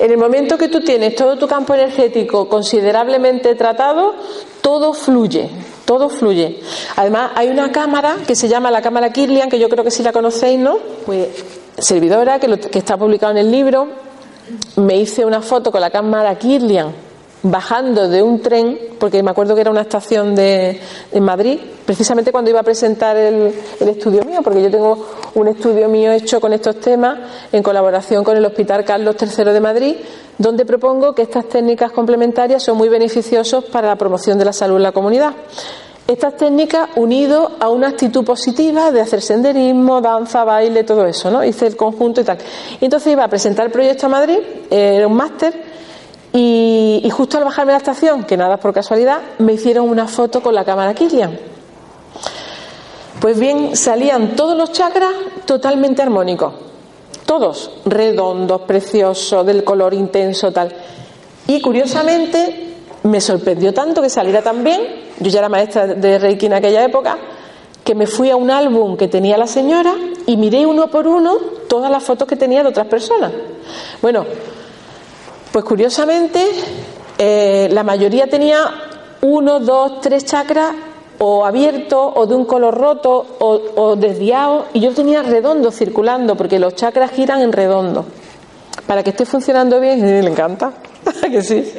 En 0.02 0.10
el 0.10 0.18
momento 0.18 0.58
que 0.58 0.66
tú 0.66 0.80
tienes 0.80 1.14
todo 1.14 1.38
tu 1.38 1.46
campo 1.46 1.74
energético 1.74 2.48
considerablemente 2.48 3.54
tratado, 3.54 4.16
todo 4.60 4.94
fluye, 4.94 5.48
todo 5.84 6.08
fluye. 6.08 6.58
Además, 6.96 7.30
hay 7.36 7.50
una 7.50 7.70
cámara 7.70 8.16
que 8.26 8.34
se 8.34 8.48
llama 8.48 8.72
la 8.72 8.82
cámara 8.82 9.12
Kirlian, 9.12 9.48
que 9.48 9.60
yo 9.60 9.68
creo 9.68 9.84
que 9.84 9.92
sí 9.92 10.02
la 10.02 10.10
conocéis, 10.10 10.58
¿no? 10.58 10.78
Pues 11.06 11.28
servidora, 11.78 12.40
que, 12.40 12.58
que 12.58 12.80
está 12.80 12.96
publicado 12.96 13.30
en 13.30 13.38
el 13.38 13.52
libro, 13.52 13.90
me 14.74 14.96
hice 14.96 15.24
una 15.24 15.40
foto 15.40 15.70
con 15.70 15.80
la 15.80 15.90
cámara 15.90 16.36
Kirlian 16.36 17.11
bajando 17.42 18.08
de 18.08 18.22
un 18.22 18.40
tren, 18.40 18.78
porque 18.98 19.22
me 19.22 19.30
acuerdo 19.30 19.54
que 19.54 19.62
era 19.62 19.70
una 19.70 19.82
estación 19.82 20.34
de, 20.34 20.80
en 21.10 21.24
Madrid, 21.24 21.58
precisamente 21.84 22.30
cuando 22.30 22.50
iba 22.50 22.60
a 22.60 22.62
presentar 22.62 23.16
el, 23.16 23.52
estudio 23.80 24.24
mío, 24.24 24.40
porque 24.42 24.62
yo 24.62 24.70
tengo 24.70 25.06
un 25.34 25.48
estudio 25.48 25.88
mío 25.88 26.12
hecho 26.12 26.40
con 26.40 26.52
estos 26.52 26.78
temas 26.80 27.18
en 27.50 27.62
colaboración 27.62 28.22
con 28.22 28.36
el 28.36 28.44
Hospital 28.44 28.84
Carlos 28.84 29.16
III 29.20 29.52
de 29.52 29.60
Madrid, 29.60 29.96
donde 30.38 30.64
propongo 30.64 31.14
que 31.14 31.22
estas 31.22 31.48
técnicas 31.48 31.92
complementarias 31.92 32.62
son 32.62 32.76
muy 32.76 32.88
beneficiosas 32.88 33.64
para 33.64 33.88
la 33.88 33.96
promoción 33.96 34.38
de 34.38 34.44
la 34.44 34.52
salud 34.52 34.76
en 34.76 34.82
la 34.84 34.92
comunidad. 34.92 35.34
Estas 36.06 36.36
técnicas 36.36 36.90
unido 36.96 37.52
a 37.60 37.68
una 37.70 37.88
actitud 37.88 38.24
positiva 38.24 38.90
de 38.90 39.00
hacer 39.00 39.22
senderismo, 39.22 40.00
danza, 40.00 40.44
baile, 40.44 40.82
todo 40.82 41.06
eso, 41.06 41.30
¿no? 41.30 41.44
Hice 41.44 41.68
el 41.68 41.76
conjunto 41.76 42.20
y 42.20 42.24
tal. 42.24 42.38
Entonces 42.80 43.12
iba 43.12 43.24
a 43.24 43.28
presentar 43.28 43.66
el 43.66 43.72
proyecto 43.72 44.06
a 44.06 44.08
Madrid, 44.08 44.38
era 44.68 45.06
un 45.06 45.14
máster, 45.14 45.71
y, 46.32 47.08
justo 47.10 47.38
al 47.38 47.44
bajarme 47.44 47.72
de 47.72 47.74
la 47.74 47.78
estación, 47.78 48.24
que 48.24 48.36
nada 48.36 48.56
por 48.56 48.72
casualidad, 48.72 49.18
me 49.38 49.52
hicieron 49.52 49.88
una 49.88 50.08
foto 50.08 50.40
con 50.42 50.54
la 50.54 50.64
cámara 50.64 50.94
Kilian. 50.94 51.38
Pues 53.20 53.38
bien, 53.38 53.76
salían 53.76 54.34
todos 54.34 54.56
los 54.56 54.72
chakras 54.72 55.12
totalmente 55.44 56.02
armónicos. 56.02 56.54
Todos, 57.26 57.70
redondos, 57.84 58.62
preciosos, 58.62 59.46
del 59.46 59.62
color 59.62 59.94
intenso, 59.94 60.52
tal. 60.52 60.74
Y 61.46 61.60
curiosamente, 61.60 62.74
me 63.04 63.20
sorprendió 63.20 63.72
tanto 63.72 64.02
que 64.02 64.10
saliera 64.10 64.42
tan 64.42 64.64
bien 64.64 65.02
yo 65.22 65.30
ya 65.30 65.38
era 65.38 65.48
maestra 65.48 65.86
de 65.86 66.18
Reiki 66.18 66.46
en 66.46 66.54
aquella 66.54 66.84
época, 66.84 67.18
que 67.84 67.94
me 67.94 68.06
fui 68.06 68.30
a 68.30 68.36
un 68.36 68.50
álbum 68.50 68.96
que 68.96 69.08
tenía 69.08 69.36
la 69.36 69.46
señora 69.46 69.94
y 70.26 70.36
miré 70.36 70.66
uno 70.66 70.88
por 70.88 71.06
uno 71.06 71.36
todas 71.68 71.90
las 71.90 72.02
fotos 72.02 72.28
que 72.28 72.36
tenía 72.36 72.62
de 72.62 72.68
otras 72.68 72.86
personas. 72.86 73.32
Bueno, 74.00 74.24
pues 75.52 75.64
curiosamente, 75.64 76.44
eh, 77.18 77.68
la 77.70 77.82
mayoría 77.82 78.26
tenía 78.26 78.58
uno, 79.20 79.60
dos, 79.60 80.00
tres 80.00 80.24
chakras 80.24 80.72
o 81.18 81.44
abiertos 81.44 82.12
o 82.16 82.26
de 82.26 82.34
un 82.34 82.44
color 82.44 82.74
roto 82.74 83.24
o, 83.38 83.60
o 83.76 83.96
desviado 83.96 84.66
y 84.72 84.80
yo 84.80 84.92
tenía 84.92 85.22
redondo 85.22 85.70
circulando 85.70 86.36
porque 86.36 86.58
los 86.58 86.74
chakras 86.74 87.12
giran 87.12 87.42
en 87.42 87.52
redondo. 87.52 88.06
Para 88.86 89.02
que 89.02 89.10
esté 89.10 89.24
funcionando 89.24 89.78
bien, 89.78 90.00
le 90.24 90.30
encanta, 90.30 90.72
que 91.30 91.42
sí. 91.42 91.72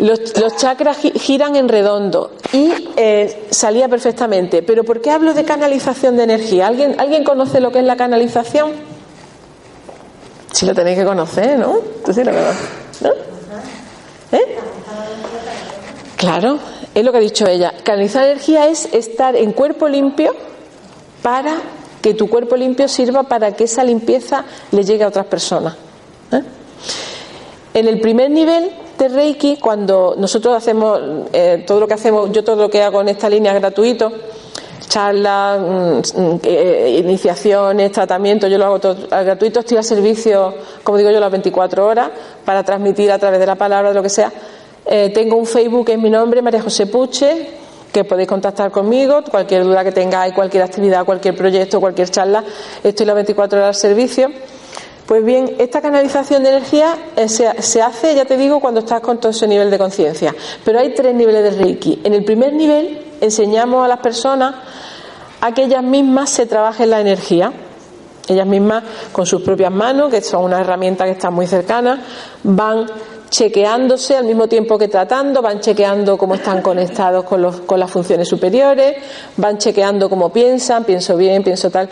Los, 0.00 0.56
chakras 0.56 0.98
giran 0.98 1.54
en 1.54 1.68
redondo 1.68 2.32
y 2.52 2.72
eh, 2.96 3.46
salía 3.50 3.88
perfectamente. 3.88 4.62
Pero 4.62 4.82
¿por 4.82 5.00
qué 5.00 5.10
hablo 5.12 5.34
de 5.34 5.44
canalización 5.44 6.16
de 6.16 6.24
energía? 6.24 6.66
¿Alguien, 6.66 6.96
¿Alguien 6.98 7.22
conoce 7.22 7.60
lo 7.60 7.70
que 7.70 7.78
es 7.78 7.84
la 7.84 7.96
canalización? 7.96 8.72
Si 10.54 10.66
lo 10.66 10.72
tenéis 10.72 10.96
que 11.00 11.04
conocer, 11.04 11.58
¿no? 11.58 11.80
Tú 12.04 12.12
sí 12.12 12.22
lo 12.22 12.30
conoces, 12.30 12.68
¿no? 13.00 13.10
¿Eh? 14.30 14.56
Claro, 16.16 16.60
es 16.94 17.04
lo 17.04 17.10
que 17.10 17.18
ha 17.18 17.20
dicho 17.20 17.44
ella. 17.44 17.74
Canalizar 17.82 18.24
energía 18.24 18.68
es 18.68 18.88
estar 18.92 19.34
en 19.34 19.50
cuerpo 19.50 19.88
limpio 19.88 20.32
para 21.22 21.56
que 22.00 22.14
tu 22.14 22.28
cuerpo 22.28 22.54
limpio 22.54 22.86
sirva 22.86 23.24
para 23.24 23.50
que 23.56 23.64
esa 23.64 23.82
limpieza 23.82 24.44
le 24.70 24.84
llegue 24.84 25.02
a 25.02 25.08
otras 25.08 25.26
personas. 25.26 25.74
¿eh? 26.30 26.42
En 27.74 27.88
el 27.88 28.00
primer 28.00 28.30
nivel 28.30 28.70
de 28.96 29.08
Reiki, 29.08 29.56
cuando 29.56 30.14
nosotros 30.16 30.54
hacemos 30.56 31.00
eh, 31.32 31.64
todo 31.66 31.80
lo 31.80 31.88
que 31.88 31.94
hacemos, 31.94 32.30
yo 32.30 32.44
todo 32.44 32.62
lo 32.62 32.70
que 32.70 32.80
hago 32.80 33.00
en 33.00 33.08
esta 33.08 33.28
línea 33.28 33.52
es 33.52 33.60
gratuito, 33.60 34.12
charlas, 34.94 35.58
mm, 35.58 36.20
mm, 36.20 36.40
eh, 36.44 37.00
iniciaciones, 37.02 37.90
tratamientos, 37.90 38.48
yo 38.48 38.58
lo 38.58 38.66
hago 38.66 38.78
todo 38.78 38.96
gratuito, 39.10 39.58
estoy 39.58 39.76
al 39.76 39.82
servicio, 39.82 40.54
como 40.84 40.98
digo 40.98 41.10
yo, 41.10 41.18
las 41.18 41.32
24 41.32 41.84
horas 41.84 42.10
para 42.44 42.62
transmitir 42.62 43.10
a 43.10 43.18
través 43.18 43.40
de 43.40 43.46
la 43.46 43.56
palabra, 43.56 43.88
de 43.88 43.94
lo 43.96 44.04
que 44.04 44.08
sea. 44.08 44.32
Eh, 44.86 45.10
tengo 45.12 45.36
un 45.36 45.46
Facebook, 45.46 45.86
que 45.86 45.94
es 45.94 45.98
mi 45.98 46.10
nombre, 46.10 46.40
María 46.42 46.62
José 46.62 46.86
Puche, 46.86 47.48
que 47.92 48.04
podéis 48.04 48.28
contactar 48.28 48.70
conmigo, 48.70 49.24
cualquier 49.28 49.64
duda 49.64 49.82
que 49.82 49.90
tengáis, 49.90 50.32
cualquier 50.32 50.62
actividad, 50.62 51.04
cualquier 51.04 51.34
proyecto, 51.34 51.80
cualquier 51.80 52.08
charla, 52.10 52.44
estoy 52.84 53.04
las 53.04 53.16
24 53.16 53.58
horas 53.58 53.68
al 53.76 53.80
servicio. 53.80 54.30
Pues 55.06 55.22
bien, 55.22 55.56
esta 55.58 55.82
canalización 55.82 56.42
de 56.42 56.50
energía 56.50 56.96
eh, 57.16 57.28
se, 57.28 57.82
hace, 57.82 58.14
ya 58.14 58.24
te 58.24 58.38
digo, 58.38 58.60
cuando 58.60 58.80
estás 58.80 59.00
con 59.00 59.18
todo 59.18 59.32
ese 59.32 59.46
nivel 59.46 59.70
de 59.70 59.76
conciencia. 59.76 60.34
Pero 60.64 60.78
hay 60.78 60.94
tres 60.94 61.14
niveles 61.14 61.42
de 61.42 61.62
Reiki. 61.62 62.00
En 62.04 62.14
el 62.14 62.24
primer 62.24 62.54
nivel 62.54 63.04
enseñamos 63.20 63.84
a 63.84 63.88
las 63.88 63.98
personas 63.98 64.54
a 65.42 65.52
que 65.52 65.64
ellas 65.64 65.82
mismas 65.82 66.30
se 66.30 66.46
trabajen 66.46 66.88
la 66.88 67.00
energía. 67.00 67.52
Ellas 68.28 68.46
mismas, 68.46 68.82
con 69.12 69.26
sus 69.26 69.42
propias 69.42 69.70
manos, 69.70 70.10
que 70.10 70.22
son 70.22 70.44
una 70.44 70.62
herramienta 70.62 71.04
que 71.04 71.10
está 71.10 71.30
muy 71.30 71.46
cercana, 71.46 72.02
van 72.42 72.86
chequeándose 73.34 74.16
al 74.16 74.26
mismo 74.26 74.46
tiempo 74.46 74.78
que 74.78 74.86
tratando, 74.86 75.42
van 75.42 75.58
chequeando 75.58 76.16
cómo 76.16 76.36
están 76.36 76.62
conectados 76.62 77.24
con, 77.24 77.42
los, 77.42 77.62
con 77.62 77.80
las 77.80 77.90
funciones 77.90 78.28
superiores, 78.28 78.94
van 79.36 79.58
chequeando 79.58 80.08
cómo 80.08 80.32
piensan, 80.32 80.84
pienso 80.84 81.16
bien, 81.16 81.42
pienso 81.42 81.68
tal, 81.68 81.88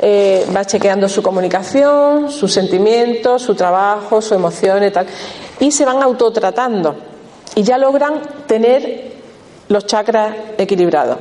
eh, 0.00 0.46
va 0.54 0.64
chequeando 0.64 1.08
su 1.08 1.20
comunicación, 1.20 2.30
sus 2.30 2.52
sentimientos, 2.52 3.42
su 3.42 3.56
trabajo, 3.56 4.22
sus 4.22 4.32
emociones, 4.32 4.92
tal, 4.92 5.06
y 5.58 5.72
se 5.72 5.84
van 5.84 6.00
autotratando. 6.00 6.94
Y 7.56 7.64
ya 7.64 7.76
logran 7.76 8.20
tener 8.46 9.14
los 9.66 9.86
chakras 9.86 10.36
equilibrados. 10.58 11.18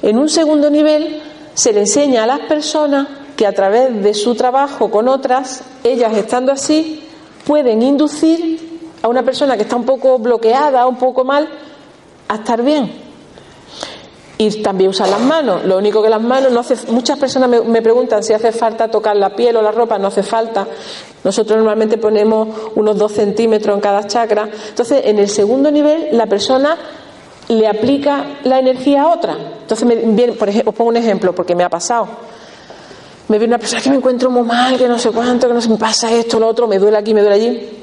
En 0.00 0.16
un 0.16 0.30
segundo 0.30 0.70
nivel 0.70 1.20
se 1.52 1.74
le 1.74 1.80
enseña 1.80 2.24
a 2.24 2.26
las 2.26 2.40
personas 2.40 3.06
que 3.36 3.46
a 3.46 3.52
través 3.52 4.02
de 4.02 4.14
su 4.14 4.34
trabajo 4.34 4.90
con 4.90 5.08
otras, 5.08 5.62
ellas 5.84 6.16
estando 6.16 6.52
así, 6.52 7.05
pueden 7.46 7.80
inducir 7.80 8.90
a 9.02 9.08
una 9.08 9.22
persona 9.22 9.56
que 9.56 9.62
está 9.62 9.76
un 9.76 9.84
poco 9.84 10.18
bloqueada, 10.18 10.86
un 10.86 10.96
poco 10.96 11.24
mal, 11.24 11.48
a 12.28 12.34
estar 12.34 12.62
bien. 12.62 13.06
Y 14.38 14.62
también 14.62 14.90
usar 14.90 15.08
las 15.08 15.20
manos. 15.20 15.64
Lo 15.64 15.78
único 15.78 16.02
que 16.02 16.10
las 16.10 16.20
manos 16.20 16.52
no 16.52 16.60
hace. 16.60 16.74
Muchas 16.92 17.18
personas 17.18 17.48
me, 17.48 17.80
preguntan 17.80 18.22
si 18.22 18.34
hace 18.34 18.52
falta 18.52 18.88
tocar 18.88 19.16
la 19.16 19.34
piel 19.34 19.56
o 19.56 19.62
la 19.62 19.72
ropa. 19.72 19.96
No 19.98 20.08
hace 20.08 20.22
falta. 20.22 20.66
Nosotros 21.24 21.56
normalmente 21.56 21.96
ponemos 21.96 22.48
unos 22.74 22.98
dos 22.98 23.12
centímetros 23.12 23.74
en 23.74 23.80
cada 23.80 24.06
chakra. 24.06 24.50
Entonces, 24.68 25.02
en 25.06 25.18
el 25.18 25.30
segundo 25.30 25.70
nivel, 25.70 26.08
la 26.12 26.26
persona 26.26 26.76
le 27.48 27.66
aplica 27.66 28.40
la 28.44 28.58
energía 28.58 29.02
a 29.02 29.08
otra. 29.08 29.36
Entonces, 29.62 29.86
me 29.86 29.94
viene, 29.94 30.34
por 30.34 30.50
ejemplo, 30.50 30.70
os 30.70 30.76
pongo 30.76 30.90
un 30.90 30.96
ejemplo 30.98 31.34
porque 31.34 31.54
me 31.54 31.64
ha 31.64 31.70
pasado. 31.70 32.08
Me 33.28 33.38
viene 33.38 33.54
una 33.54 33.58
persona 33.58 33.82
que 33.82 33.90
me 33.90 33.96
encuentro 33.96 34.30
muy 34.30 34.44
mal, 34.44 34.78
que 34.78 34.86
no 34.86 34.98
sé 34.98 35.10
cuánto, 35.10 35.48
que 35.48 35.54
no 35.54 35.60
se 35.60 35.68
me 35.68 35.76
pasa 35.76 36.12
esto, 36.12 36.38
lo 36.38 36.46
otro, 36.46 36.68
me 36.68 36.78
duele 36.78 36.96
aquí, 36.96 37.12
me 37.12 37.22
duele 37.22 37.34
allí. 37.34 37.76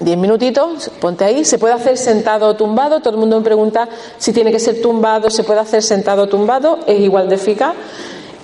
Diez 0.00 0.16
minutitos, 0.16 0.90
ponte 0.98 1.26
ahí, 1.26 1.44
se 1.44 1.58
puede 1.58 1.74
hacer 1.74 1.98
sentado 1.98 2.46
o 2.46 2.56
tumbado, 2.56 3.00
todo 3.00 3.12
el 3.12 3.20
mundo 3.20 3.36
me 3.36 3.44
pregunta 3.44 3.86
si 4.16 4.32
tiene 4.32 4.50
que 4.50 4.58
ser 4.58 4.80
tumbado, 4.80 5.28
se 5.28 5.44
puede 5.44 5.60
hacer 5.60 5.82
sentado 5.82 6.22
o 6.22 6.26
tumbado, 6.26 6.78
es 6.86 6.98
igual 6.98 7.28
de 7.28 7.34
eficaz. 7.34 7.74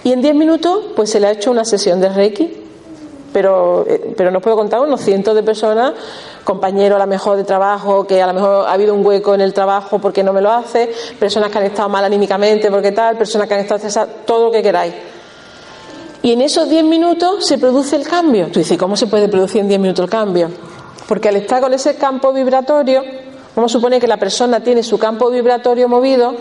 Y 0.05 0.13
en 0.13 0.21
diez 0.21 0.35
minutos, 0.35 0.85
pues 0.95 1.09
se 1.09 1.19
le 1.19 1.29
ha 1.29 1.31
hecho 1.31 1.51
una 1.51 1.65
sesión 1.65 1.99
de 1.99 2.11
Reiki, 2.11 2.65
pero, 3.33 3.87
eh, 3.89 4.13
pero 4.15 4.31
no 4.31 4.43
puedo 4.43 4.57
contar 4.57 4.83
unos 4.83 5.01
cientos 5.01 5.35
de 5.35 5.43
personas, 5.43 5.95
compañeros 6.45 6.97
a 6.97 7.05
lo 7.05 7.07
mejor 7.07 7.39
de 7.39 7.45
trabajo, 7.45 8.07
que 8.07 8.21
a 8.21 8.27
lo 8.27 8.35
mejor 8.35 8.67
ha 8.69 8.73
habido 8.73 8.93
un 8.93 9.05
hueco 9.05 9.35
en 9.35 9.41
el 9.41 9.55
trabajo 9.55 9.99
porque 9.99 10.23
no 10.23 10.35
me 10.35 10.43
lo 10.43 10.53
hace, 10.53 10.93
personas 11.19 11.51
que 11.51 11.57
han 11.57 11.65
estado 11.65 11.89
mal 11.89 12.05
anímicamente 12.05 12.71
porque 12.71 12.93
tal, 12.93 13.17
personas 13.17 13.49
que 13.49 13.55
han 13.55 13.61
estado 13.61 14.07
todo 14.27 14.45
lo 14.47 14.53
que 14.53 14.63
queráis. 14.63 14.93
Y 16.27 16.33
en 16.33 16.41
esos 16.41 16.69
diez 16.69 16.83
minutos 16.83 17.47
se 17.47 17.57
produce 17.57 17.95
el 17.95 18.05
cambio. 18.05 18.49
Tú 18.49 18.59
dices, 18.59 18.77
¿cómo 18.77 18.97
se 18.97 19.07
puede 19.07 19.29
producir 19.29 19.61
en 19.61 19.69
diez 19.69 19.79
minutos 19.79 20.03
el 20.03 20.11
cambio? 20.11 20.51
Porque 21.07 21.29
al 21.29 21.37
estar 21.37 21.63
con 21.63 21.73
ese 21.73 21.95
campo 21.95 22.33
vibratorio, 22.33 23.05
vamos 23.55 23.71
a 23.71 23.75
suponer 23.75 24.01
que 24.01 24.09
la 24.09 24.17
persona 24.17 24.59
tiene 24.59 24.83
su 24.83 24.99
campo 24.99 25.31
vibratorio 25.31 25.89
movido, 25.89 26.35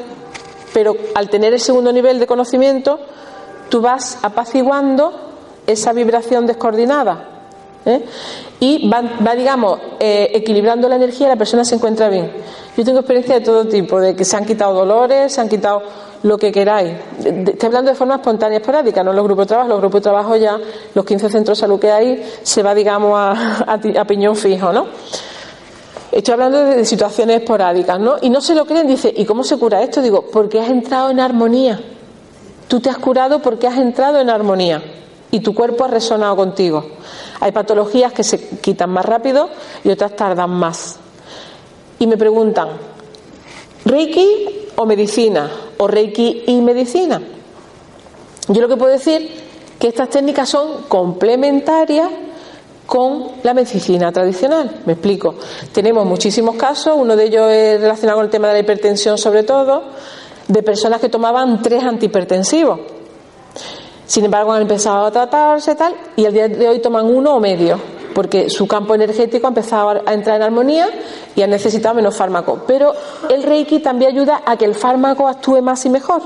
pero 0.74 0.98
al 1.14 1.30
tener 1.30 1.54
el 1.54 1.60
segundo 1.60 1.94
nivel 1.94 2.18
de 2.18 2.26
conocimiento, 2.26 3.00
tú 3.70 3.80
vas 3.80 4.18
apaciguando 4.24 5.14
esa 5.68 5.94
vibración 5.94 6.48
descoordinada. 6.48 7.30
¿eh? 7.86 8.04
Y 8.62 8.90
va, 8.90 9.04
va 9.24 9.36
digamos, 9.36 9.78
eh, 10.00 10.32
equilibrando 10.34 10.90
la 10.90 10.96
energía 10.96 11.28
y 11.28 11.30
la 11.30 11.36
persona 11.36 11.64
se 11.64 11.76
encuentra 11.76 12.10
bien. 12.10 12.32
Yo 12.76 12.84
tengo 12.84 13.02
experiencia 13.02 13.36
de 13.36 13.42
todo 13.42 13.66
tipo, 13.66 14.02
de 14.02 14.16
que 14.16 14.26
se 14.26 14.36
han 14.36 14.46
quitado 14.46 14.74
dolores, 14.74 15.32
se 15.32 15.42
han 15.42 15.48
quitado 15.48 15.84
lo 16.26 16.40
que 16.40 16.52
queráis. 16.52 16.92
Estoy 17.24 17.68
hablando 17.68 17.92
de 17.92 17.96
forma 17.96 18.16
espontánea, 18.16 18.58
esporádica, 18.58 19.04
no 19.04 19.14
los 19.14 19.24
grupos 19.24 19.46
de 19.46 19.50
trabajo. 19.50 19.70
Los 19.70 19.80
grupos 19.80 20.02
de 20.02 20.04
trabajo 20.04 20.36
ya, 20.36 20.58
los 20.96 21.06
15 21.06 21.30
centros 21.30 21.56
de 21.56 21.62
salud 21.62 21.80
que 21.80 21.92
hay, 21.92 22.26
se 22.42 22.64
va, 22.64 22.74
digamos, 22.74 23.14
a, 23.16 23.74
a, 24.00 24.06
piñón 24.06 24.36
fijo, 24.36 24.74
¿no? 24.74 24.88
Estoy 26.12 26.34
hablando 26.34 26.64
de, 26.64 26.78
de, 26.78 26.86
situaciones 26.86 27.42
esporádicas, 27.42 28.00
¿no? 28.00 28.16
Y 28.24 28.32
no 28.32 28.42
se 28.42 28.56
lo 28.56 28.66
creen, 28.66 28.88
dice, 28.88 29.14
¿y 29.16 29.24
cómo 29.24 29.44
se 29.44 29.58
cura 29.58 29.84
esto? 29.84 30.02
Digo, 30.02 30.26
porque 30.32 30.60
has 30.60 30.70
entrado 30.70 31.12
en 31.12 31.20
armonía. 31.20 31.80
Tú 32.68 32.80
te 32.80 32.90
has 32.90 32.98
curado 32.98 33.40
porque 33.40 33.68
has 33.68 33.78
entrado 33.78 34.20
en 34.20 34.32
armonía 34.32 34.82
y 35.30 35.42
tu 35.42 35.54
cuerpo 35.54 35.84
ha 35.84 35.90
resonado 35.90 36.36
contigo. 36.36 36.86
Hay 37.40 37.52
patologías 37.52 38.14
que 38.14 38.24
se 38.24 38.40
quitan 38.58 38.90
más 38.90 39.06
rápido 39.06 39.50
y 39.84 39.92
otras 39.92 40.16
tardan 40.16 40.50
más. 40.50 40.98
Y 42.00 42.08
me 42.08 42.18
preguntan, 42.18 42.70
¿Reiki 43.86 44.70
o 44.76 44.88
medicina? 44.88 45.52
¿O 45.78 45.88
Reiki 45.88 46.44
y 46.48 46.62
medicina? 46.62 47.22
Yo 48.48 48.62
lo 48.62 48.68
que 48.68 48.78
puedo 48.78 48.92
decir 48.92 49.30
que 49.80 49.88
estas 49.88 50.10
técnicas 50.10 50.50
son 50.50 50.84
complementarias 50.88 52.10
con 52.86 53.28
la 53.44 53.54
medicina 53.54 54.12
tradicional. 54.12 54.82
Me 54.86 54.94
explico. 54.94 55.36
Tenemos 55.72 56.06
muchísimos 56.06 56.56
casos, 56.56 56.96
uno 56.98 57.16
de 57.16 57.26
ellos 57.26 57.52
es 57.52 57.82
relacionado 57.82 58.20
con 58.20 58.26
el 58.26 58.32
tema 58.32 58.48
de 58.50 58.54
la 58.54 58.60
hipertensión 58.60 59.18
sobre 59.18 59.44
todo, 59.44 59.84
de 60.48 60.64
personas 60.64 61.02
que 61.02 61.10
tomaban 61.10 61.62
tres 61.62 61.84
antihipertensivos. 61.84 62.80
Sin 64.06 64.26
embargo, 64.26 64.54
han 64.54 64.62
empezado 64.62 65.06
a 65.06 65.12
tratarse 65.12 65.74
tal 65.76 65.96
y 66.16 66.26
al 66.26 66.34
día 66.34 66.48
de 66.48 66.70
hoy 66.70 66.80
toman 66.80 67.06
uno 67.06 67.36
o 67.36 67.40
medio, 67.40 67.80
porque 68.16 68.50
su 68.50 68.66
campo 68.66 68.96
energético 68.96 69.46
ha 69.46 69.50
empezado 69.50 70.02
a 70.06 70.14
entrar 70.14 70.38
en 70.38 70.44
armonía 70.44 70.88
y 71.36 71.42
han 71.42 71.50
necesitado 71.50 71.96
menos 71.96 72.16
fármaco. 72.16 72.64
Pero 72.66 72.94
el 73.30 73.44
Reiki 73.44 73.82
también 73.82 74.12
ayuda 74.12 74.42
a 74.46 74.56
que 74.56 74.64
el 74.64 74.74
fármaco 74.74 75.28
actúe 75.28 75.62
más 75.62 75.86
y 75.86 75.90
mejor. 75.90 76.22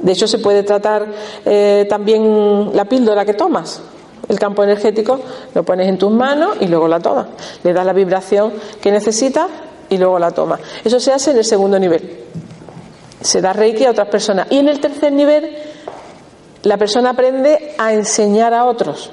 De 0.00 0.12
hecho, 0.12 0.28
se 0.28 0.38
puede 0.38 0.62
tratar 0.62 1.04
eh, 1.44 1.84
también 1.90 2.70
la 2.72 2.84
píldora 2.84 3.24
que 3.24 3.34
tomas. 3.34 3.82
El 4.28 4.38
campo 4.38 4.62
energético 4.62 5.18
lo 5.52 5.64
pones 5.64 5.88
en 5.88 5.98
tus 5.98 6.12
manos 6.12 6.58
y 6.60 6.68
luego 6.68 6.86
la 6.86 7.00
tomas. 7.00 7.26
Le 7.64 7.72
das 7.72 7.84
la 7.84 7.92
vibración 7.92 8.52
que 8.80 8.92
necesitas 8.92 9.48
y 9.88 9.98
luego 9.98 10.16
la 10.20 10.30
tomas. 10.30 10.60
Eso 10.84 11.00
se 11.00 11.12
hace 11.12 11.32
en 11.32 11.38
el 11.38 11.44
segundo 11.44 11.76
nivel. 11.76 12.20
Se 13.20 13.40
da 13.40 13.52
Reiki 13.52 13.84
a 13.84 13.90
otras 13.90 14.08
personas. 14.08 14.46
Y 14.50 14.58
en 14.58 14.68
el 14.68 14.78
tercer 14.78 15.12
nivel 15.12 15.56
la 16.62 16.76
persona 16.76 17.10
aprende 17.10 17.74
a 17.78 17.92
enseñar 17.92 18.54
a 18.54 18.64
otros. 18.64 19.10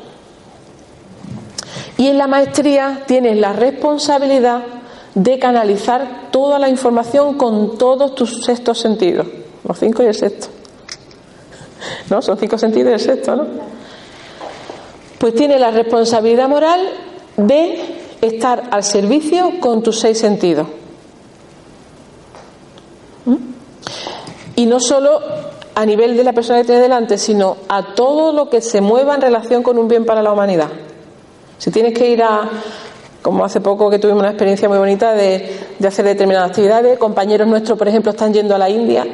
Y 2.04 2.08
en 2.10 2.18
la 2.18 2.28
maestría 2.28 3.04
tienes 3.08 3.38
la 3.38 3.54
responsabilidad 3.54 4.62
de 5.16 5.40
canalizar 5.40 6.32
toda 6.32 6.60
la 6.60 6.68
información 6.68 7.38
con 7.38 7.78
todos 7.78 8.14
tus 8.14 8.44
sextos 8.44 8.80
sentidos, 8.80 9.26
los 9.66 9.80
cinco 9.80 10.04
y 10.04 10.08
el 10.08 10.14
sexto. 10.14 10.48
¿No? 12.10 12.22
Son 12.22 12.38
cinco 12.38 12.58
sentidos 12.58 12.90
y 12.92 12.94
el 12.96 13.00
sexto, 13.00 13.38
¿no? 13.38 13.46
Pues 15.18 15.34
tienes 15.34 15.62
la 15.62 15.72
responsabilidad 15.72 16.50
moral 16.50 16.82
de 17.38 17.80
estar 18.20 18.64
al 18.72 18.84
servicio 18.84 19.62
con 19.62 19.82
tus 19.82 20.02
seis 20.02 20.20
sentidos. 20.20 20.68
¿Mm? 23.24 23.36
Y 24.58 24.66
no 24.66 24.82
solo 24.82 25.22
a 25.74 25.86
nivel 25.86 26.18
de 26.18 26.26
la 26.26 26.34
persona 26.34 26.60
que 26.60 26.66
tiene 26.66 26.82
delante, 26.82 27.18
sino 27.18 27.56
a 27.70 27.96
todo 27.96 28.34
lo 28.34 28.50
que 28.50 28.60
se 28.60 28.82
mueva 28.82 29.16
en 29.16 29.22
relación 29.22 29.64
con 29.64 29.78
un 29.78 29.88
bien 29.88 30.04
para 30.06 30.22
la 30.22 30.34
humanidad. 30.34 30.68
Si 31.64 31.72
tienes 31.72 31.94
que 31.94 32.10
ir 32.10 32.22
a, 32.22 32.42
como 33.22 33.46
hace 33.46 33.62
poco 33.62 33.90
que 33.90 33.98
tuvimos 33.98 34.20
una 34.20 34.32
experiencia 34.32 34.68
muy 34.68 34.78
bonita 34.78 35.14
de, 35.14 35.60
de 35.80 35.88
hacer 35.88 36.04
determinadas 36.04 36.50
actividades, 36.50 37.00
compañeros 37.00 37.48
nuestros, 37.48 37.78
por 37.78 37.88
ejemplo, 37.88 38.12
están 38.12 38.34
yendo 38.34 38.54
a 38.54 38.58
la 38.58 38.70
India 38.70 39.08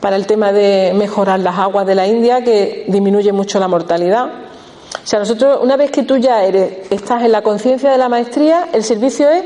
para 0.00 0.16
el 0.16 0.26
tema 0.26 0.52
de 0.52 0.92
mejorar 0.94 1.40
las 1.40 1.58
aguas 1.58 1.86
de 1.86 1.94
la 1.94 2.06
India, 2.06 2.44
que 2.44 2.84
disminuye 2.88 3.32
mucho 3.32 3.58
la 3.58 3.68
mortalidad. 3.68 4.26
O 4.26 5.06
sea, 5.06 5.18
nosotros, 5.18 5.60
una 5.62 5.78
vez 5.78 5.90
que 5.90 6.02
tú 6.02 6.18
ya 6.18 6.44
eres, 6.44 6.90
estás 6.90 7.22
en 7.22 7.32
la 7.32 7.40
conciencia 7.40 7.90
de 7.90 7.96
la 7.96 8.10
maestría, 8.10 8.68
el 8.74 8.84
servicio 8.84 9.30
es 9.30 9.42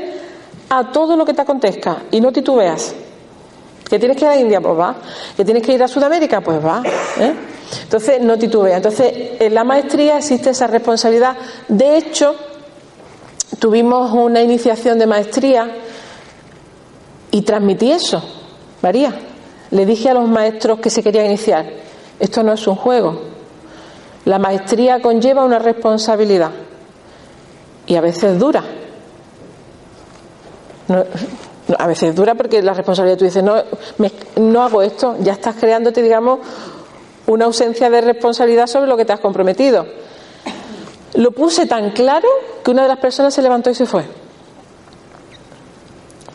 a 0.69 0.91
todo 0.91 1.15
lo 1.15 1.23
que 1.23 1.33
te 1.33 1.43
acontezca 1.43 1.99
y 2.11 2.19
no 2.19 2.33
titubeas. 2.33 2.93
¿Que 3.89 3.99
tienes 3.99 4.17
que 4.17 4.25
ir 4.25 4.31
a 4.31 4.35
India? 4.35 4.59
Pues 4.59 4.77
va. 4.77 4.95
¿Que 5.37 5.45
tienes 5.45 5.63
que 5.63 5.73
ir 5.73 5.81
a 5.81 5.87
Sudamérica? 5.87 6.41
Pues 6.41 6.63
va. 6.63 6.83
¿eh? 7.21 7.33
Entonces, 7.83 8.21
no 8.21 8.37
titubea. 8.37 8.77
Entonces, 8.77 9.11
en 9.39 9.53
la 9.53 9.63
maestría 9.63 10.17
existe 10.17 10.51
esa 10.51 10.67
responsabilidad. 10.67 11.35
De 11.67 11.97
hecho, 11.97 12.35
tuvimos 13.59 14.11
una 14.13 14.41
iniciación 14.41 14.97
de 14.97 15.05
maestría 15.05 15.69
y 17.31 17.41
transmití 17.41 17.91
eso, 17.91 18.23
María. 18.81 19.13
Le 19.71 19.85
dije 19.85 20.09
a 20.09 20.13
los 20.13 20.27
maestros 20.27 20.79
que 20.79 20.89
se 20.89 21.03
querían 21.03 21.27
iniciar, 21.27 21.65
esto 22.19 22.41
no 22.41 22.53
es 22.53 22.65
un 22.67 22.75
juego. 22.75 23.21
La 24.25 24.39
maestría 24.39 25.01
conlleva 25.01 25.43
una 25.43 25.59
responsabilidad 25.59 26.51
y 27.85 27.95
a 27.95 28.01
veces 28.01 28.39
dura. 28.39 28.63
No, 30.87 31.03
a 31.77 31.87
veces 31.87 32.15
dura 32.15 32.33
porque 32.33 32.61
la 32.63 32.73
responsabilidad 32.73 33.17
tú 33.17 33.25
dices, 33.25 33.43
no, 33.43 33.55
me, 33.99 34.11
no 34.37 34.63
hago 34.63 34.81
esto, 34.81 35.17
ya 35.19 35.33
estás 35.33 35.55
creándote, 35.55 36.01
digamos, 36.01 36.39
una 37.27 37.45
ausencia 37.45 37.89
de 37.91 38.01
responsabilidad 38.01 38.65
sobre 38.65 38.87
lo 38.87 38.97
que 38.97 39.05
te 39.05 39.13
has 39.13 39.19
comprometido. 39.19 39.85
Lo 41.15 41.31
puse 41.31 41.65
tan 41.65 41.91
claro 41.91 42.27
que 42.63 42.71
una 42.71 42.83
de 42.83 42.87
las 42.87 42.99
personas 42.99 43.33
se 43.33 43.41
levantó 43.41 43.69
y 43.69 43.75
se 43.75 43.85
fue. 43.85 44.03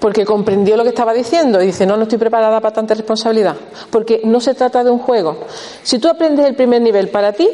Porque 0.00 0.24
comprendió 0.24 0.76
lo 0.76 0.82
que 0.82 0.90
estaba 0.90 1.14
diciendo 1.14 1.62
y 1.62 1.66
dice, 1.66 1.86
no, 1.86 1.96
no 1.96 2.02
estoy 2.02 2.18
preparada 2.18 2.60
para 2.60 2.74
tanta 2.74 2.94
responsabilidad. 2.94 3.56
Porque 3.90 4.20
no 4.24 4.40
se 4.40 4.54
trata 4.54 4.84
de 4.84 4.90
un 4.90 4.98
juego. 4.98 5.38
Si 5.82 5.98
tú 5.98 6.08
aprendes 6.08 6.46
el 6.46 6.54
primer 6.54 6.82
nivel 6.82 7.08
para 7.08 7.32
ti 7.32 7.48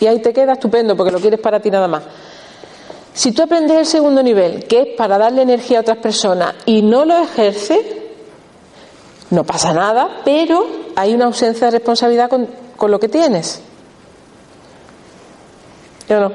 y 0.00 0.06
ahí 0.06 0.20
te 0.20 0.32
queda, 0.32 0.52
estupendo, 0.54 0.96
porque 0.96 1.12
lo 1.12 1.18
quieres 1.18 1.40
para 1.40 1.60
ti 1.60 1.70
nada 1.70 1.88
más. 1.88 2.04
Si 3.12 3.32
tú 3.32 3.42
aprendes 3.42 3.76
el 3.76 3.86
segundo 3.86 4.22
nivel, 4.22 4.64
que 4.64 4.80
es 4.80 4.88
para 4.96 5.18
darle 5.18 5.42
energía 5.42 5.78
a 5.78 5.80
otras 5.82 5.98
personas, 5.98 6.54
y 6.64 6.80
no 6.80 7.04
lo 7.04 7.18
ejerces, 7.18 7.80
no 9.30 9.44
pasa 9.44 9.72
nada, 9.72 10.22
pero 10.24 10.66
hay 10.96 11.12
una 11.12 11.26
ausencia 11.26 11.66
de 11.66 11.72
responsabilidad 11.72 12.30
con, 12.30 12.48
con 12.76 12.90
lo 12.90 12.98
que 12.98 13.08
tienes. 13.08 13.60
¿Yo 16.08 16.20
no? 16.20 16.32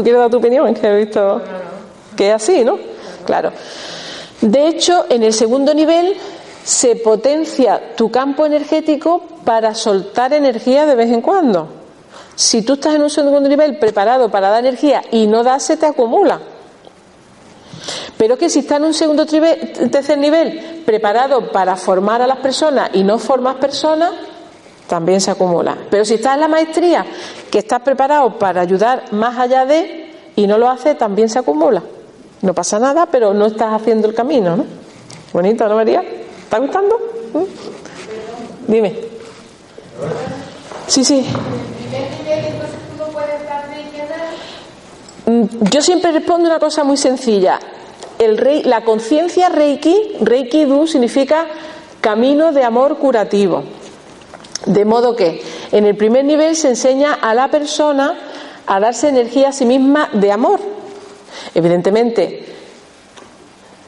¿Tú 0.00 0.04
quieres 0.04 0.22
dar 0.22 0.30
tu 0.30 0.38
opinión? 0.38 0.66
Es 0.68 0.78
que 0.78 0.86
he 0.86 0.96
visto 0.96 1.42
que 2.16 2.30
es 2.30 2.34
así, 2.34 2.64
¿no? 2.64 2.78
Claro. 3.26 3.52
De 4.40 4.66
hecho, 4.66 5.04
en 5.10 5.22
el 5.22 5.34
segundo 5.34 5.74
nivel 5.74 6.16
se 6.64 6.96
potencia 6.96 7.94
tu 7.96 8.10
campo 8.10 8.46
energético 8.46 9.22
para 9.44 9.74
soltar 9.74 10.32
energía 10.32 10.86
de 10.86 10.94
vez 10.94 11.10
en 11.10 11.20
cuando. 11.20 11.68
Si 12.34 12.62
tú 12.62 12.72
estás 12.72 12.94
en 12.94 13.02
un 13.02 13.10
segundo 13.10 13.46
nivel 13.46 13.76
preparado 13.76 14.30
para 14.30 14.48
dar 14.48 14.60
energía 14.60 15.02
y 15.10 15.26
no 15.26 15.42
das, 15.42 15.64
se 15.64 15.76
te 15.76 15.84
acumula. 15.84 16.40
Pero 18.16 18.38
que 18.38 18.48
si 18.48 18.60
estás 18.60 18.78
en 18.78 18.84
un 18.84 18.94
segundo 18.94 19.26
tercer 19.26 20.16
nivel 20.16 20.82
preparado 20.86 21.52
para 21.52 21.76
formar 21.76 22.22
a 22.22 22.26
las 22.26 22.38
personas 22.38 22.88
y 22.94 23.04
no 23.04 23.18
formas 23.18 23.56
personas, 23.56 24.12
también 24.90 25.20
se 25.20 25.30
acumula. 25.30 25.78
Pero 25.88 26.04
si 26.04 26.14
estás 26.14 26.34
en 26.34 26.40
la 26.40 26.48
maestría, 26.48 27.06
que 27.48 27.60
estás 27.60 27.80
preparado 27.80 28.36
para 28.40 28.60
ayudar 28.60 29.04
más 29.12 29.38
allá 29.38 29.64
de 29.64 30.10
y 30.34 30.48
no 30.48 30.58
lo 30.58 30.68
haces, 30.68 30.98
también 30.98 31.28
se 31.28 31.38
acumula. 31.38 31.80
No 32.42 32.52
pasa 32.54 32.80
nada, 32.80 33.06
pero 33.06 33.32
no 33.32 33.46
estás 33.46 33.72
haciendo 33.72 34.08
el 34.08 34.14
camino, 34.14 34.56
¿no? 34.56 34.64
Bonito, 35.32 35.68
¿no, 35.68 35.76
María? 35.76 36.02
¿Está 36.42 36.58
gustando? 36.58 36.98
¿Mm? 37.32 38.72
Dime. 38.72 38.96
Sí, 40.88 41.04
sí. 41.04 41.24
Mm, 45.26 45.44
yo 45.70 45.82
siempre 45.82 46.10
respondo 46.10 46.48
una 46.48 46.58
cosa 46.58 46.82
muy 46.82 46.96
sencilla. 46.96 47.60
El 48.18 48.38
rey, 48.38 48.64
la 48.64 48.82
conciencia 48.82 49.50
Reiki, 49.50 50.16
Reiki 50.20 50.64
Du 50.64 50.88
significa 50.88 51.46
camino 52.00 52.50
de 52.50 52.64
amor 52.64 52.98
curativo. 52.98 53.62
De 54.70 54.84
modo 54.84 55.16
que 55.16 55.42
en 55.72 55.84
el 55.84 55.96
primer 55.96 56.24
nivel 56.24 56.54
se 56.54 56.68
enseña 56.68 57.14
a 57.14 57.34
la 57.34 57.50
persona 57.50 58.16
a 58.66 58.78
darse 58.78 59.08
energía 59.08 59.48
a 59.48 59.52
sí 59.52 59.66
misma 59.66 60.10
de 60.12 60.30
amor. 60.30 60.60
Evidentemente, 61.56 62.46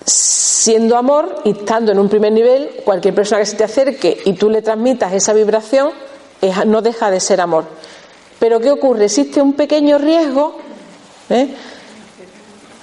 siendo 0.05 0.97
amor 0.97 1.37
y 1.45 1.51
estando 1.51 1.93
en 1.93 2.01
un 2.01 2.09
primer 2.09 2.33
nivel, 2.33 2.81
cualquier 2.85 3.15
persona 3.15 3.41
que 3.41 3.47
se 3.47 3.57
te 3.57 3.63
acerque 3.63 4.23
y 4.25 4.33
tú 4.33 4.51
le 4.51 4.61
transmitas 4.61 5.13
esa 5.13 5.33
vibración, 5.33 5.91
no 6.67 6.83
deja 6.83 7.13
de 7.13 7.21
ser 7.21 7.41
amor. 7.41 7.65
Pero 8.41 8.59
¿qué 8.59 8.73
ocurre? 8.73 9.05
Existe 9.05 9.41
un 9.41 9.53
pequeño 9.53 9.99
riesgo 9.99 10.57
¿eh? 11.31 11.55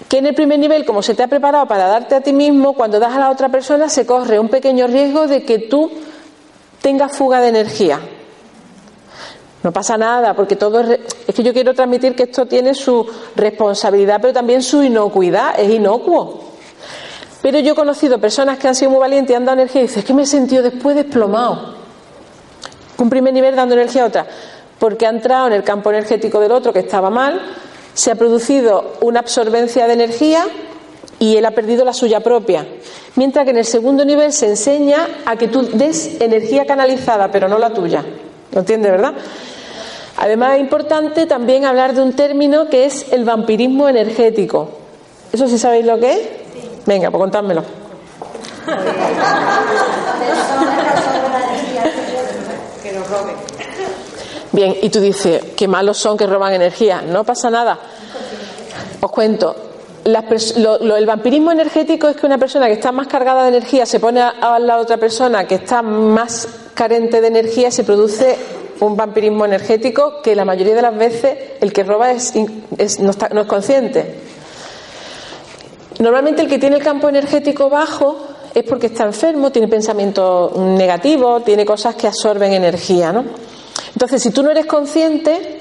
que 0.08 0.20
en 0.20 0.28
el 0.28 0.36
primer 0.36 0.58
nivel, 0.58 0.86
como 0.86 1.02
se 1.02 1.16
te 1.16 1.24
ha 1.24 1.28
preparado 1.28 1.68
para 1.68 1.88
darte 1.88 2.16
a 2.16 2.22
ti 2.22 2.32
mismo, 2.32 2.72
cuando 2.72 2.98
das 2.98 3.14
a 3.14 3.20
la 3.20 3.30
otra 3.30 3.50
persona 3.50 3.90
se 3.90 4.06
corre 4.06 4.40
un 4.40 4.48
pequeño 4.48 4.88
riesgo 4.88 5.28
de 5.28 5.44
que 5.44 5.60
tú 5.60 5.92
tengas 6.82 7.16
fuga 7.16 7.42
de 7.42 7.50
energía. 7.50 8.00
No 9.62 9.72
pasa 9.74 9.98
nada, 9.98 10.34
porque 10.34 10.56
todo 10.56 10.80
es, 10.80 11.00
es 11.28 11.36
que 11.36 11.44
yo 11.44 11.54
quiero 11.54 11.74
transmitir 11.74 12.16
que 12.16 12.24
esto 12.24 12.46
tiene 12.46 12.74
su 12.74 13.06
responsabilidad, 13.36 14.20
pero 14.22 14.34
también 14.34 14.62
su 14.62 14.82
inocuidad, 14.84 15.60
es 15.60 15.70
inocuo. 15.70 16.50
Pero 17.42 17.60
yo 17.60 17.74
he 17.74 17.76
conocido 17.76 18.20
personas 18.20 18.58
que 18.58 18.68
han 18.68 18.76
sido 18.76 18.92
muy 18.92 19.00
valientes 19.00 19.34
y 19.34 19.36
han 19.36 19.46
dado 19.46 19.60
energía 19.60 19.82
y 19.82 19.88
dicen, 19.88 20.00
es 20.00 20.06
que 20.06 20.14
me 20.14 20.24
he 20.24 20.26
sentido 20.26 20.64
después 20.64 20.96
desplomado. 20.96 21.76
Un 22.98 23.10
primer 23.10 23.34
nivel 23.34 23.56
dando 23.56 23.76
energía 23.76 24.04
a 24.04 24.08
otra, 24.08 24.28
porque 24.78 25.06
ha 25.06 25.10
entrado 25.10 25.48
en 25.48 25.54
el 25.54 25.64
campo 25.64 25.90
energético 25.90 26.40
del 26.40 26.52
otro 26.52 26.74
que 26.74 26.80
estaba 26.80 27.10
mal, 27.10 27.42
se 27.94 28.12
ha 28.12 28.16
producido 28.16 28.94
una 29.02 29.20
absorbencia 29.20 29.88
de 29.88 29.94
energía 29.94 30.46
y 31.20 31.36
él 31.36 31.46
ha 31.46 31.52
perdido 31.52 31.84
la 31.86 31.94
suya 31.94 32.22
propia. 32.22 32.66
Mientras 33.16 33.44
que 33.44 33.52
en 33.52 33.58
el 33.58 33.66
segundo 33.66 34.06
nivel 34.06 34.32
se 34.32 34.48
enseña 34.48 35.08
a 35.26 35.36
que 35.36 35.50
tú 35.50 35.62
des 35.62 36.22
energía 36.22 36.66
canalizada, 36.66 37.30
pero 37.32 37.48
no 37.48 37.60
la 37.60 37.72
tuya. 37.72 38.04
¿Lo 38.52 38.60
entiendes, 38.62 38.92
verdad? 38.92 39.14
Además 40.18 40.56
es 40.56 40.62
importante 40.62 41.26
también 41.26 41.66
hablar 41.66 41.94
de 41.94 42.02
un 42.02 42.14
término 42.14 42.70
que 42.70 42.86
es 42.86 43.12
el 43.12 43.26
vampirismo 43.26 43.88
energético. 43.88 44.70
¿Eso 45.32 45.48
sí 45.48 45.58
sabéis 45.58 45.86
lo 45.86 46.00
que 46.00 46.12
es? 46.12 46.20
Venga, 46.86 47.12
pues 47.12 47.22
contádmelo. 47.22 47.64
Bien, 54.52 54.76
y 54.82 54.90
tú 54.90 55.00
dices, 55.00 55.44
qué 55.56 55.68
malos 55.68 55.98
son 55.98 56.18
que 56.18 56.26
roban 56.26 56.54
energía. 56.54 57.02
No 57.02 57.24
pasa 57.24 57.50
nada. 57.50 57.78
Os 59.00 59.12
cuento. 59.12 59.69
El 60.16 61.06
vampirismo 61.06 61.52
energético 61.52 62.08
es 62.08 62.16
que 62.16 62.26
una 62.26 62.38
persona 62.38 62.68
que 62.68 62.74
está 62.74 62.92
más 62.92 63.08
cargada 63.08 63.44
de 63.44 63.50
energía 63.50 63.86
se 63.86 64.00
pone 64.00 64.22
a, 64.22 64.60
la 64.60 64.78
otra 64.78 64.98
persona 64.98 65.46
que 65.46 65.56
está 65.56 65.82
más 65.82 66.48
carente 66.74 67.22
de 67.22 67.28
energía 67.28 67.70
y 67.70 67.72
se 67.72 67.84
produce 67.84 68.38
un 68.80 68.96
vampirismo 68.96 69.46
energético 69.46 70.22
que 70.22 70.36
la 70.36 70.46
mayoría 70.46 70.76
de 70.76 70.82
las 70.82 70.98
veces 70.98 71.38
el 71.60 71.74
que 71.74 71.84
roba 71.84 72.12
es, 72.12 72.34
no, 73.00 73.12
no 73.34 73.42
es 73.42 73.48
consciente. 73.48 74.16
Normalmente 76.00 76.42
el 76.42 76.48
que 76.48 76.60
tiene 76.60 76.78
el 76.78 76.84
campo 76.84 77.10
energético 77.10 77.70
bajo 77.70 78.16
es 78.54 78.64
porque 78.64 78.88
está 78.88 79.04
enfermo, 79.04 79.52
tiene 79.52 79.68
pensamientos 79.68 80.56
negativos, 80.58 81.44
tiene 81.44 81.66
cosas 81.66 81.96
que 81.96 82.08
absorben 82.08 82.54
energía, 82.54 83.12
¿no? 83.12 83.26
Entonces, 83.94 84.22
si 84.22 84.32
tú 84.32 84.44
no 84.44 84.52
eres 84.52 84.66
consciente, 84.66 85.60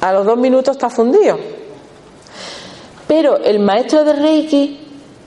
a 0.00 0.12
los 0.12 0.26
dos 0.26 0.36
minutos 0.36 0.76
estás 0.76 0.92
fundido. 0.92 1.38
Pero 3.06 3.38
el 3.38 3.58
maestro 3.60 4.04
de 4.04 4.12
Reiki, 4.12 4.80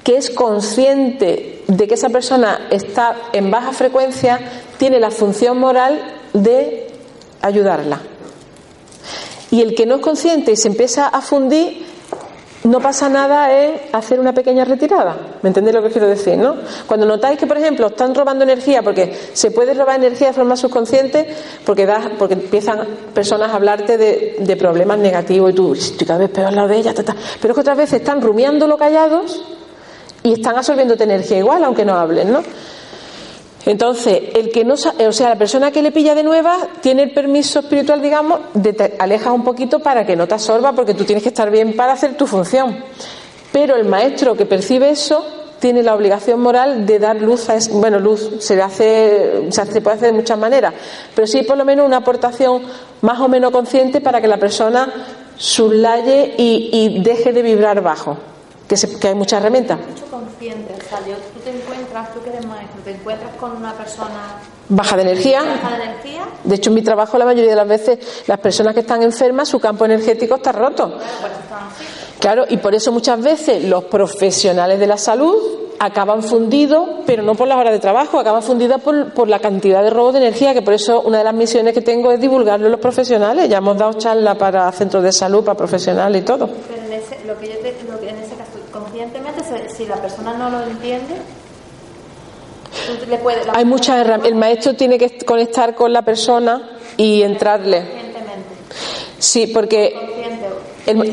que 0.03 0.17
es 0.17 0.29
consciente 0.29 1.63
de 1.67 1.87
que 1.87 1.93
esa 1.93 2.09
persona 2.09 2.67
está 2.71 3.15
en 3.31 3.51
baja 3.51 3.71
frecuencia, 3.71 4.39
tiene 4.77 4.99
la 4.99 5.11
función 5.11 5.59
moral 5.59 6.01
de 6.33 6.87
ayudarla. 7.41 8.01
Y 9.51 9.61
el 9.61 9.75
que 9.75 9.85
no 9.85 9.95
es 9.95 10.01
consciente 10.01 10.51
y 10.51 10.55
se 10.55 10.67
empieza 10.67 11.07
a 11.07 11.21
fundir, 11.21 11.85
no 12.69 12.79
pasa 12.79 13.09
nada 13.09 13.51
en 13.51 13.81
hacer 13.91 14.19
una 14.19 14.31
pequeña 14.31 14.63
retirada. 14.63 15.17
¿Me 15.41 15.49
entendéis 15.49 15.75
lo 15.75 15.81
que 15.81 15.89
quiero 15.89 16.07
decir, 16.07 16.37
no? 16.37 16.55
Cuando 16.85 17.07
notáis 17.07 17.39
que, 17.39 17.47
por 17.47 17.57
ejemplo, 17.57 17.87
están 17.87 18.13
robando 18.13 18.43
energía, 18.43 18.83
porque 18.83 19.11
se 19.33 19.49
puede 19.49 19.73
robar 19.73 19.95
energía 19.95 20.27
de 20.27 20.33
forma 20.33 20.55
subconsciente, 20.55 21.35
porque, 21.65 21.87
da, 21.87 22.11
porque 22.19 22.35
empiezan 22.35 22.87
personas 23.11 23.49
a 23.51 23.55
hablarte 23.55 23.97
de, 23.97 24.55
problemas 24.59 24.99
negativos 24.99 25.51
y 25.51 25.53
tú, 25.55 25.73
estoy 25.73 26.05
cada 26.05 26.19
vez 26.19 26.29
peor 26.29 26.53
lado 26.53 26.67
de 26.67 26.77
ella, 26.77 26.93
pero 26.93 27.53
es 27.53 27.55
que 27.55 27.61
otras 27.61 27.77
veces 27.77 28.01
están 28.01 28.21
rumiándolo 28.21 28.77
callados 28.77 29.43
y 30.21 30.33
están 30.33 30.55
absorbiéndote 30.55 31.05
energía 31.05 31.39
igual, 31.39 31.63
aunque 31.63 31.85
no 31.85 31.95
hablen, 31.95 32.31
¿no? 32.31 32.43
Entonces, 33.65 34.21
el 34.35 34.51
que 34.51 34.63
no, 34.63 34.75
o 34.75 35.11
sea, 35.11 35.29
la 35.29 35.35
persona 35.35 35.71
que 35.71 35.81
le 35.81 35.91
pilla 35.91 36.15
de 36.15 36.23
nueva 36.23 36.57
tiene 36.81 37.03
el 37.03 37.11
permiso 37.11 37.59
espiritual, 37.59 38.01
digamos, 38.01 38.39
de 38.53 38.73
te 38.73 38.95
alejas 38.97 39.33
un 39.33 39.43
poquito 39.43 39.79
para 39.79 40.05
que 40.05 40.15
no 40.15 40.27
te 40.27 40.35
absorba, 40.35 40.71
porque 40.71 40.93
tú 40.93 41.03
tienes 41.03 41.23
que 41.23 41.29
estar 41.29 41.51
bien 41.51 41.75
para 41.75 41.93
hacer 41.93 42.15
tu 42.15 42.25
función. 42.25 42.83
Pero 43.51 43.75
el 43.75 43.85
maestro 43.85 44.35
que 44.35 44.45
percibe 44.45 44.89
eso 44.89 45.25
tiene 45.59 45.83
la 45.83 45.93
obligación 45.93 46.39
moral 46.39 46.85
de 46.85 46.99
dar 46.99 47.21
luz 47.21 47.49
a 47.49 47.55
es, 47.55 47.69
bueno, 47.69 47.99
luz 47.99 48.31
se 48.39 48.61
hace, 48.61 49.51
se 49.51 49.81
puede 49.81 49.97
hacer 49.97 50.11
de 50.11 50.17
muchas 50.17 50.37
maneras, 50.37 50.73
pero 51.13 51.27
sí 51.27 51.43
por 51.43 51.57
lo 51.57 51.65
menos 51.65 51.85
una 51.85 51.97
aportación 51.97 52.61
más 53.01 53.19
o 53.19 53.27
menos 53.27 53.51
consciente 53.51 53.99
para 53.99 54.21
que 54.21 54.27
la 54.27 54.37
persona 54.37 54.93
suslaye 55.35 56.33
y 56.37 57.01
deje 57.03 57.33
de 57.33 57.41
vibrar 57.41 57.81
bajo 57.81 58.17
que, 58.69 59.07
hay 59.07 59.15
muchas 59.15 59.41
herramientas. 59.41 59.79
Mucho 59.79 60.05
consciente, 60.05 60.73
o 60.73 60.89
sea, 60.89 60.99
tú 60.99 61.39
te 61.43 61.49
encuentras, 61.49 62.13
tú 62.13 62.21
que 62.21 62.29
eres 62.29 62.45
maestro, 62.45 62.81
te 62.83 62.91
encuentras 62.91 63.35
con 63.35 63.57
una 63.57 63.73
persona 63.73 64.35
baja 64.69 64.95
de 64.95 65.01
energía. 65.01 65.41
Baja 65.43 65.77
de 65.77 65.83
energía. 65.83 66.21
De 66.43 66.55
hecho, 66.55 66.69
en 66.69 66.75
mi 66.75 66.81
trabajo 66.83 67.17
la 67.17 67.25
mayoría 67.25 67.49
de 67.49 67.55
las 67.55 67.67
veces 67.67 68.23
las 68.27 68.39
personas 68.39 68.73
que 68.73 68.81
están 68.81 69.01
enfermas, 69.01 69.49
su 69.49 69.59
campo 69.59 69.85
energético 69.85 70.35
está 70.35 70.51
roto. 70.51 70.97
Claro, 72.19 72.45
y 72.47 72.57
por 72.57 72.75
eso 72.75 72.91
muchas 72.91 73.21
veces 73.21 73.63
los 73.63 73.85
profesionales 73.85 74.79
de 74.79 74.87
la 74.87 74.97
salud 74.97 75.35
acaban 75.79 76.21
fundidos, 76.21 76.87
pero 77.05 77.23
no 77.23 77.35
por 77.35 77.47
las 77.47 77.57
horas 77.57 77.71
de 77.71 77.79
trabajo, 77.79 78.19
acaban 78.19 78.43
fundidos 78.43 78.81
por, 78.81 79.13
por, 79.13 79.29
la 79.29 79.39
cantidad 79.39 79.81
de 79.81 79.89
robo 79.89 80.11
de 80.11 80.19
energía, 80.19 80.53
que 80.53 80.61
por 80.61 80.73
eso 80.73 81.01
una 81.01 81.19
de 81.19 81.23
las 81.23 81.33
misiones 81.33 81.73
que 81.73 81.81
tengo 81.81 82.11
es 82.11 82.19
divulgarlo 82.19 82.67
a 82.67 82.69
los 82.69 82.81
profesionales. 82.81 83.47
Ya 83.47 83.57
hemos 83.57 83.77
dado 83.77 83.93
charlas 83.93 84.35
para 84.35 84.69
centros 84.73 85.01
de 85.03 85.13
salud, 85.13 85.43
para 85.43 85.57
profesionales 85.57 86.21
y 86.21 86.25
todo. 86.25 86.49
Pero 86.67 86.83
en 86.83 86.93
ese, 86.93 87.25
lo 87.25 87.39
que 87.39 87.47
yo 87.47 87.57
te, 87.59 87.73
lo 87.89 87.99
que 87.99 88.09
en 88.09 88.17
ese 88.17 88.35
conscientemente, 89.11 89.75
si 89.75 89.85
la 89.85 89.95
persona 89.95 90.33
no 90.33 90.49
lo 90.49 90.63
entiende, 90.63 91.15
le 93.07 93.17
puede, 93.17 93.41
hay 93.53 93.65
muchas 93.65 93.97
herramientas. 93.97 94.31
El 94.31 94.35
maestro 94.35 94.73
tiene 94.75 94.97
que 94.97 95.17
conectar 95.25 95.75
con 95.75 95.91
la 95.91 96.01
persona 96.01 96.77
y 96.97 97.21
entrarle. 97.21 97.83
Sí, 99.17 99.47
porque 99.47 99.95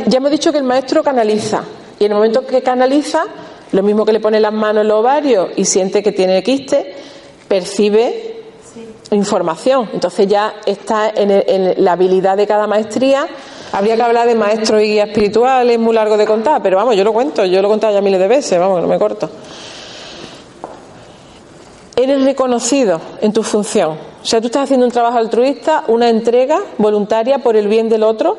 ya 0.06 0.18
hemos 0.18 0.30
dicho 0.30 0.52
que 0.52 0.58
el 0.58 0.64
maestro 0.64 1.02
canaliza. 1.02 1.64
Y 1.98 2.04
en 2.04 2.12
el 2.12 2.16
momento 2.16 2.46
que 2.46 2.62
canaliza, 2.62 3.24
lo 3.72 3.82
mismo 3.82 4.04
que 4.04 4.12
le 4.12 4.20
pone 4.20 4.38
las 4.38 4.52
manos 4.52 4.82
en 4.82 4.88
los 4.88 5.00
ovarios 5.00 5.50
y 5.56 5.64
siente 5.64 6.02
que 6.02 6.12
tiene 6.12 6.42
quiste, 6.42 6.94
percibe 7.48 8.36
información. 9.10 9.90
Entonces 9.92 10.26
ya 10.28 10.56
está 10.66 11.12
en, 11.14 11.84
la 11.84 11.92
habilidad 11.92 12.36
de 12.36 12.46
cada 12.46 12.66
maestría 12.66 13.26
Habría 13.72 13.96
que 13.96 14.02
hablar 14.02 14.26
de 14.26 14.34
maestros 14.34 14.82
y 14.82 14.86
guías 14.86 15.08
espirituales, 15.08 15.78
muy 15.78 15.94
largo 15.94 16.16
de 16.16 16.26
contar, 16.26 16.62
pero 16.62 16.76
vamos, 16.76 16.96
yo 16.96 17.04
lo 17.04 17.12
cuento, 17.12 17.44
yo 17.44 17.60
lo 17.60 17.68
he 17.68 17.70
contado 17.70 17.92
ya 17.92 18.00
miles 18.00 18.20
de 18.20 18.28
veces, 18.28 18.58
vamos, 18.58 18.80
no 18.80 18.88
me 18.88 18.98
corto. 18.98 19.28
Eres 21.94 22.24
reconocido 22.24 23.00
en 23.20 23.32
tu 23.32 23.42
función. 23.42 23.92
O 24.22 24.26
sea, 24.26 24.40
tú 24.40 24.46
estás 24.46 24.64
haciendo 24.64 24.86
un 24.86 24.92
trabajo 24.92 25.18
altruista, 25.18 25.84
una 25.88 26.08
entrega 26.08 26.60
voluntaria 26.78 27.38
por 27.38 27.56
el 27.56 27.68
bien 27.68 27.88
del 27.88 28.02
otro, 28.02 28.36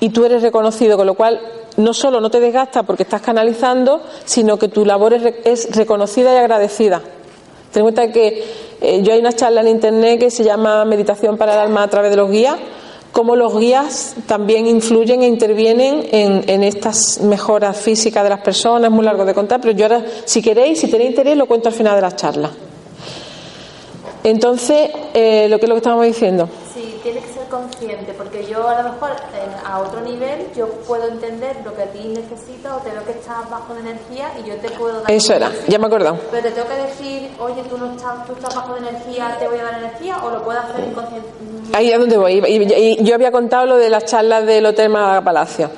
y 0.00 0.10
tú 0.10 0.24
eres 0.24 0.42
reconocido, 0.42 0.96
con 0.96 1.06
lo 1.06 1.14
cual 1.14 1.40
no 1.76 1.94
solo 1.94 2.20
no 2.20 2.30
te 2.30 2.40
desgasta 2.40 2.82
porque 2.82 3.04
estás 3.04 3.22
canalizando, 3.22 4.02
sino 4.24 4.58
que 4.58 4.68
tu 4.68 4.84
labor 4.84 5.14
es, 5.14 5.76
reconocida 5.76 6.34
y 6.34 6.36
agradecida. 6.36 7.00
Ten 7.72 7.80
en 7.80 7.82
cuenta 7.82 8.12
que 8.12 8.44
eh, 8.80 9.02
yo 9.02 9.12
hay 9.12 9.20
una 9.20 9.32
charla 9.32 9.60
en 9.60 9.68
internet 9.68 10.18
que 10.18 10.30
se 10.30 10.42
llama 10.42 10.84
Meditación 10.84 11.36
para 11.36 11.54
el 11.54 11.60
alma 11.60 11.84
a 11.84 11.88
través 11.88 12.10
de 12.10 12.16
los 12.16 12.30
guías, 12.30 12.56
cómo 13.12 13.36
los 13.36 13.58
guías 13.58 14.14
también 14.26 14.66
influyen 14.66 15.22
e 15.22 15.26
intervienen 15.26 16.06
en, 16.12 16.62
estas 16.62 17.20
mejoras 17.20 17.76
físicas 17.76 18.22
de 18.22 18.30
las 18.30 18.40
personas, 18.40 18.90
es 18.90 18.94
muy 18.94 19.04
largo 19.04 19.24
de 19.24 19.34
contar, 19.34 19.60
pero 19.60 19.72
yo 19.72 19.86
ahora, 19.86 20.04
si 20.24 20.42
queréis, 20.42 20.80
si 20.80 20.88
tenéis 20.88 21.10
interés, 21.10 21.36
lo 21.36 21.46
cuento 21.46 21.68
al 21.68 21.74
final 21.74 21.96
de 21.96 22.02
la 22.02 22.14
charla. 22.14 22.50
Entonces, 24.22 24.90
eh, 25.14 25.46
lo 25.48 25.58
que 25.58 25.64
es 25.64 25.68
lo 25.68 25.74
que 25.74 25.78
estábamos 25.78 26.06
diciendo. 26.06 26.48
Sí, 26.74 26.94
tiene 27.02 27.20
que 27.20 27.29
consciente, 27.50 28.14
porque 28.14 28.46
yo 28.46 28.66
a 28.66 28.82
lo 28.82 28.92
mejor 28.92 29.10
a 29.66 29.78
otro 29.80 30.00
nivel 30.00 30.46
yo 30.56 30.68
puedo 30.86 31.08
entender 31.08 31.56
lo 31.64 31.74
que 31.74 31.82
a 31.82 31.86
ti 31.86 32.14
necesitas 32.14 32.72
o 32.72 32.76
te 32.78 32.90
veo 32.90 33.04
que 33.04 33.12
estás 33.12 33.50
bajo 33.50 33.74
de 33.74 33.80
energía 33.80 34.32
y 34.42 34.48
yo 34.48 34.56
te 34.56 34.70
puedo 34.70 35.00
dar. 35.00 35.10
Eso 35.10 35.34
era, 35.34 35.50
ya 35.68 35.78
me 35.78 35.86
acordado. 35.86 36.18
Pero 36.30 36.42
te 36.42 36.50
tengo 36.52 36.68
que 36.68 36.76
decir, 36.76 37.30
oye, 37.38 37.62
tú 37.68 37.76
no 37.76 37.92
estás, 37.92 38.26
tú 38.26 38.32
estás 38.32 38.54
bajo 38.54 38.74
de 38.74 38.88
energía, 38.88 39.36
te 39.38 39.48
voy 39.48 39.58
a 39.58 39.64
dar 39.64 39.78
energía 39.78 40.16
o 40.24 40.30
lo 40.30 40.42
puedo 40.42 40.58
hacer 40.58 40.84
inconsciente. 40.84 41.28
Ahí 41.72 41.90
es 41.90 41.98
donde 41.98 42.16
voy. 42.16 42.96
yo 43.00 43.14
había 43.14 43.30
contado 43.30 43.66
lo 43.66 43.76
de 43.76 43.90
las 43.90 44.04
charlas 44.04 44.46
del 44.46 44.64
Hotel 44.66 44.88
Málaga 44.88 45.22
Palacio. 45.22 45.70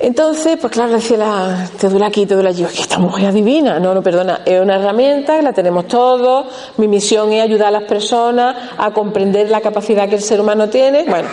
Entonces, 0.00 0.58
pues 0.60 0.72
claro, 0.72 0.92
decía 0.92 1.16
la, 1.16 1.70
te 1.78 1.88
duele 1.88 2.04
aquí, 2.04 2.26
te 2.26 2.34
duele 2.34 2.48
allí, 2.48 2.64
es 2.64 2.72
que 2.72 2.82
esta 2.82 2.98
mujer 2.98 3.26
adivina. 3.28 3.78
No, 3.78 3.94
no, 3.94 4.02
perdona, 4.02 4.40
es 4.44 4.60
una 4.60 4.76
herramienta 4.76 5.40
la 5.40 5.52
tenemos 5.52 5.86
todos. 5.86 6.46
Mi 6.78 6.88
misión 6.88 7.32
es 7.32 7.42
ayudar 7.42 7.68
a 7.68 7.70
las 7.70 7.84
personas 7.84 8.56
a 8.76 8.90
comprender 8.92 9.50
la 9.50 9.60
capacidad 9.60 10.08
que 10.08 10.16
el 10.16 10.22
ser 10.22 10.40
humano 10.40 10.68
tiene. 10.68 11.04
Bueno, 11.04 11.28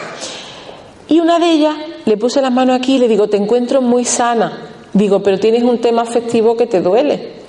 y 1.07 1.19
una 1.19 1.39
de 1.39 1.51
ellas 1.51 1.75
le 2.05 2.17
puse 2.17 2.41
las 2.41 2.51
manos 2.51 2.77
aquí 2.77 2.95
y 2.95 2.99
le 2.99 3.07
digo, 3.07 3.27
te 3.27 3.37
encuentro 3.37 3.81
muy 3.81 4.05
sana. 4.05 4.69
Digo, 4.93 5.23
pero 5.23 5.39
tienes 5.39 5.63
un 5.63 5.79
tema 5.79 6.03
afectivo 6.03 6.55
que 6.55 6.67
te 6.67 6.81
duele. 6.81 7.41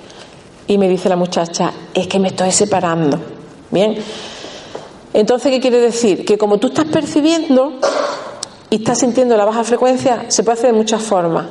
Y 0.67 0.79
me 0.79 0.89
dice 0.89 1.09
la 1.09 1.17
muchacha, 1.17 1.73
es 1.93 2.07
que 2.07 2.19
me 2.19 2.29
estoy 2.29 2.53
separando. 2.53 3.19
Bien. 3.71 3.97
Entonces, 5.13 5.51
¿qué 5.51 5.61
quiere 5.61 5.79
decir? 5.79 6.25
Que 6.25 6.39
como 6.39 6.59
tú 6.59 6.69
estás 6.69 6.87
percibiendo 6.87 7.75
y 8.73 8.77
está 8.77 8.95
sintiendo 8.95 9.37
la 9.37 9.45
baja 9.45 9.65
frecuencia, 9.65 10.25
se 10.29 10.43
puede 10.43 10.59
hacer 10.59 10.73
de 10.73 10.79
muchas 10.79 11.03
formas. 11.03 11.45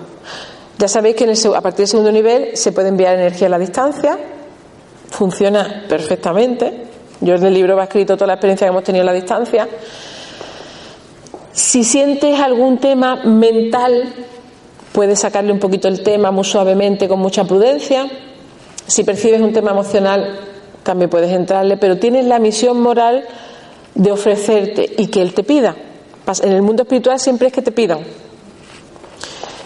Ya 0.79 0.87
sabéis 0.87 1.15
que 1.15 1.25
a 1.25 1.61
partir 1.61 1.77
del 1.77 1.87
segundo 1.87 2.11
nivel 2.11 2.57
se 2.57 2.71
puede 2.71 2.87
enviar 2.87 3.13
energía 3.13 3.45
a 3.45 3.51
la 3.51 3.59
distancia, 3.59 4.17
funciona 5.07 5.83
perfectamente. 5.87 6.87
Yo 7.19 7.35
en 7.35 7.45
el 7.45 7.53
libro 7.53 7.75
va 7.75 7.83
escrito 7.83 8.15
toda 8.15 8.25
la 8.25 8.33
experiencia 8.33 8.65
que 8.65 8.69
hemos 8.69 8.83
tenido 8.83 9.03
a 9.03 9.05
la 9.05 9.13
distancia. 9.13 9.69
Si 11.53 11.83
sientes 11.83 12.39
algún 12.39 12.79
tema 12.79 13.17
mental, 13.17 14.15
puedes 14.91 15.19
sacarle 15.19 15.51
un 15.51 15.59
poquito 15.59 15.89
el 15.89 16.01
tema 16.01 16.31
muy 16.31 16.43
suavemente, 16.43 17.07
con 17.07 17.19
mucha 17.19 17.43
prudencia. 17.43 18.09
Si 18.87 19.03
percibes 19.03 19.41
un 19.41 19.53
tema 19.53 19.69
emocional, 19.69 20.39
también 20.81 21.11
puedes 21.11 21.31
entrarle, 21.31 21.77
pero 21.77 21.99
tienes 21.99 22.25
la 22.25 22.39
misión 22.39 22.81
moral 22.81 23.25
de 23.93 24.11
ofrecerte 24.11 24.91
y 24.97 25.05
que 25.05 25.21
él 25.21 25.35
te 25.35 25.43
pida. 25.43 25.75
En 26.39 26.53
el 26.53 26.61
mundo 26.61 26.83
espiritual 26.83 27.19
siempre 27.19 27.47
es 27.47 27.53
que 27.53 27.61
te 27.61 27.71
pidan. 27.71 27.99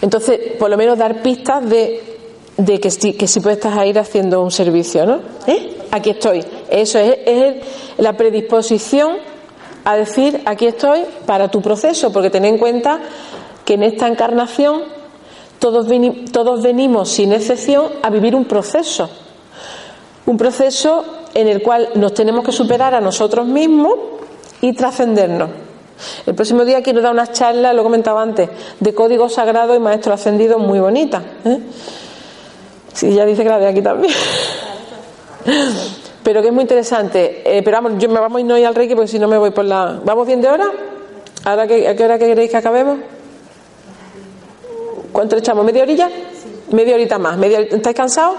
Entonces, 0.02 0.38
por 0.58 0.70
lo 0.70 0.76
menos 0.76 0.98
dar 0.98 1.22
pistas 1.22 1.68
de, 1.68 2.00
que, 2.80 2.90
sí, 2.90 3.14
que 3.14 3.26
sí 3.26 3.40
puedes 3.40 3.58
estar 3.58 3.86
ir 3.86 3.98
haciendo 3.98 4.42
un 4.42 4.50
servicio, 4.50 5.06
¿no? 5.06 5.20
¿Eh? 5.46 5.76
Aquí 5.90 6.10
estoy. 6.10 6.44
Eso 6.68 6.98
es, 6.98 7.16
es, 7.24 7.54
la 7.98 8.14
predisposición 8.14 9.16
a 9.84 9.96
decir, 9.96 10.42
aquí 10.44 10.66
estoy 10.66 11.04
para 11.24 11.48
tu 11.48 11.62
proceso, 11.62 12.12
porque 12.12 12.30
ten 12.30 12.44
en 12.44 12.58
cuenta 12.58 13.00
que 13.64 13.74
en 13.74 13.84
esta 13.84 14.08
encarnación 14.08 14.82
todos, 15.58 15.86
todos 16.32 16.62
venimos, 16.62 17.08
sin 17.08 17.32
excepción, 17.32 17.86
a 18.02 18.10
vivir 18.10 18.34
un 18.34 18.44
proceso. 18.44 19.08
Un 20.26 20.36
proceso 20.36 21.04
en 21.34 21.48
el 21.48 21.62
cual 21.62 21.90
nos 21.94 22.14
tenemos 22.14 22.44
que 22.44 22.52
superar 22.52 22.94
a 22.94 23.00
nosotros 23.00 23.46
mismos 23.46 23.94
y 24.60 24.72
trascendernos. 24.72 25.65
El 26.26 26.34
próximo 26.34 26.64
día 26.64 26.82
quiero 26.82 27.00
dar 27.00 27.12
una 27.12 27.26
charla, 27.32 27.72
lo 27.72 27.82
comentaba 27.82 28.22
antes, 28.22 28.48
de 28.80 28.94
código 28.94 29.28
sagrado 29.28 29.74
y 29.74 29.78
maestro 29.78 30.12
ascendido 30.12 30.58
muy 30.58 30.78
bonita. 30.78 31.22
¿eh? 31.44 31.58
Sí, 32.92 33.14
ya 33.14 33.24
dice 33.24 33.42
que 33.42 33.48
la 33.48 33.58
de 33.58 33.68
aquí 33.68 33.82
también. 33.82 34.12
pero 36.22 36.42
que 36.42 36.48
es 36.48 36.54
muy 36.54 36.62
interesante. 36.62 37.42
Eh, 37.44 37.62
pero 37.62 37.76
vamos, 37.76 38.02
yo 38.02 38.08
me 38.08 38.18
vamos 38.18 38.42
a 38.42 38.44
no 38.44 38.58
ir 38.58 38.66
al 38.66 38.74
Reiki 38.74 38.94
porque 38.94 39.08
si 39.08 39.18
no 39.18 39.28
me 39.28 39.38
voy 39.38 39.50
por 39.50 39.64
la. 39.64 40.00
¿Vamos 40.04 40.26
bien 40.26 40.40
de 40.40 40.48
hora? 40.48 40.70
¿Ahora 41.44 41.66
que, 41.66 41.86
¿A 41.86 41.94
qué 41.94 42.04
hora 42.04 42.18
queréis 42.18 42.50
que 42.50 42.56
acabemos? 42.56 42.98
¿Cuánto 45.12 45.36
echamos? 45.36 45.64
¿Media 45.64 45.82
horilla? 45.82 46.10
Media 46.72 46.94
horita 46.96 47.18
más. 47.18 47.38
¿Media... 47.38 47.60
¿Estáis 47.60 47.94
cansados? 47.94 48.36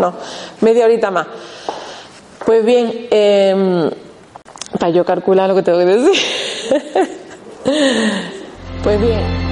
No. 0.00 0.12
Media 0.60 0.84
horita 0.84 1.10
más. 1.10 1.26
Pues 2.44 2.64
bien, 2.64 3.06
eh, 3.10 3.90
para 4.78 4.90
yo 4.90 5.04
calcular 5.04 5.48
lo 5.48 5.54
que 5.54 5.62
tengo 5.62 5.78
que 5.78 5.84
decir. 5.84 6.10
pues 8.82 9.00
bien. 9.00 9.49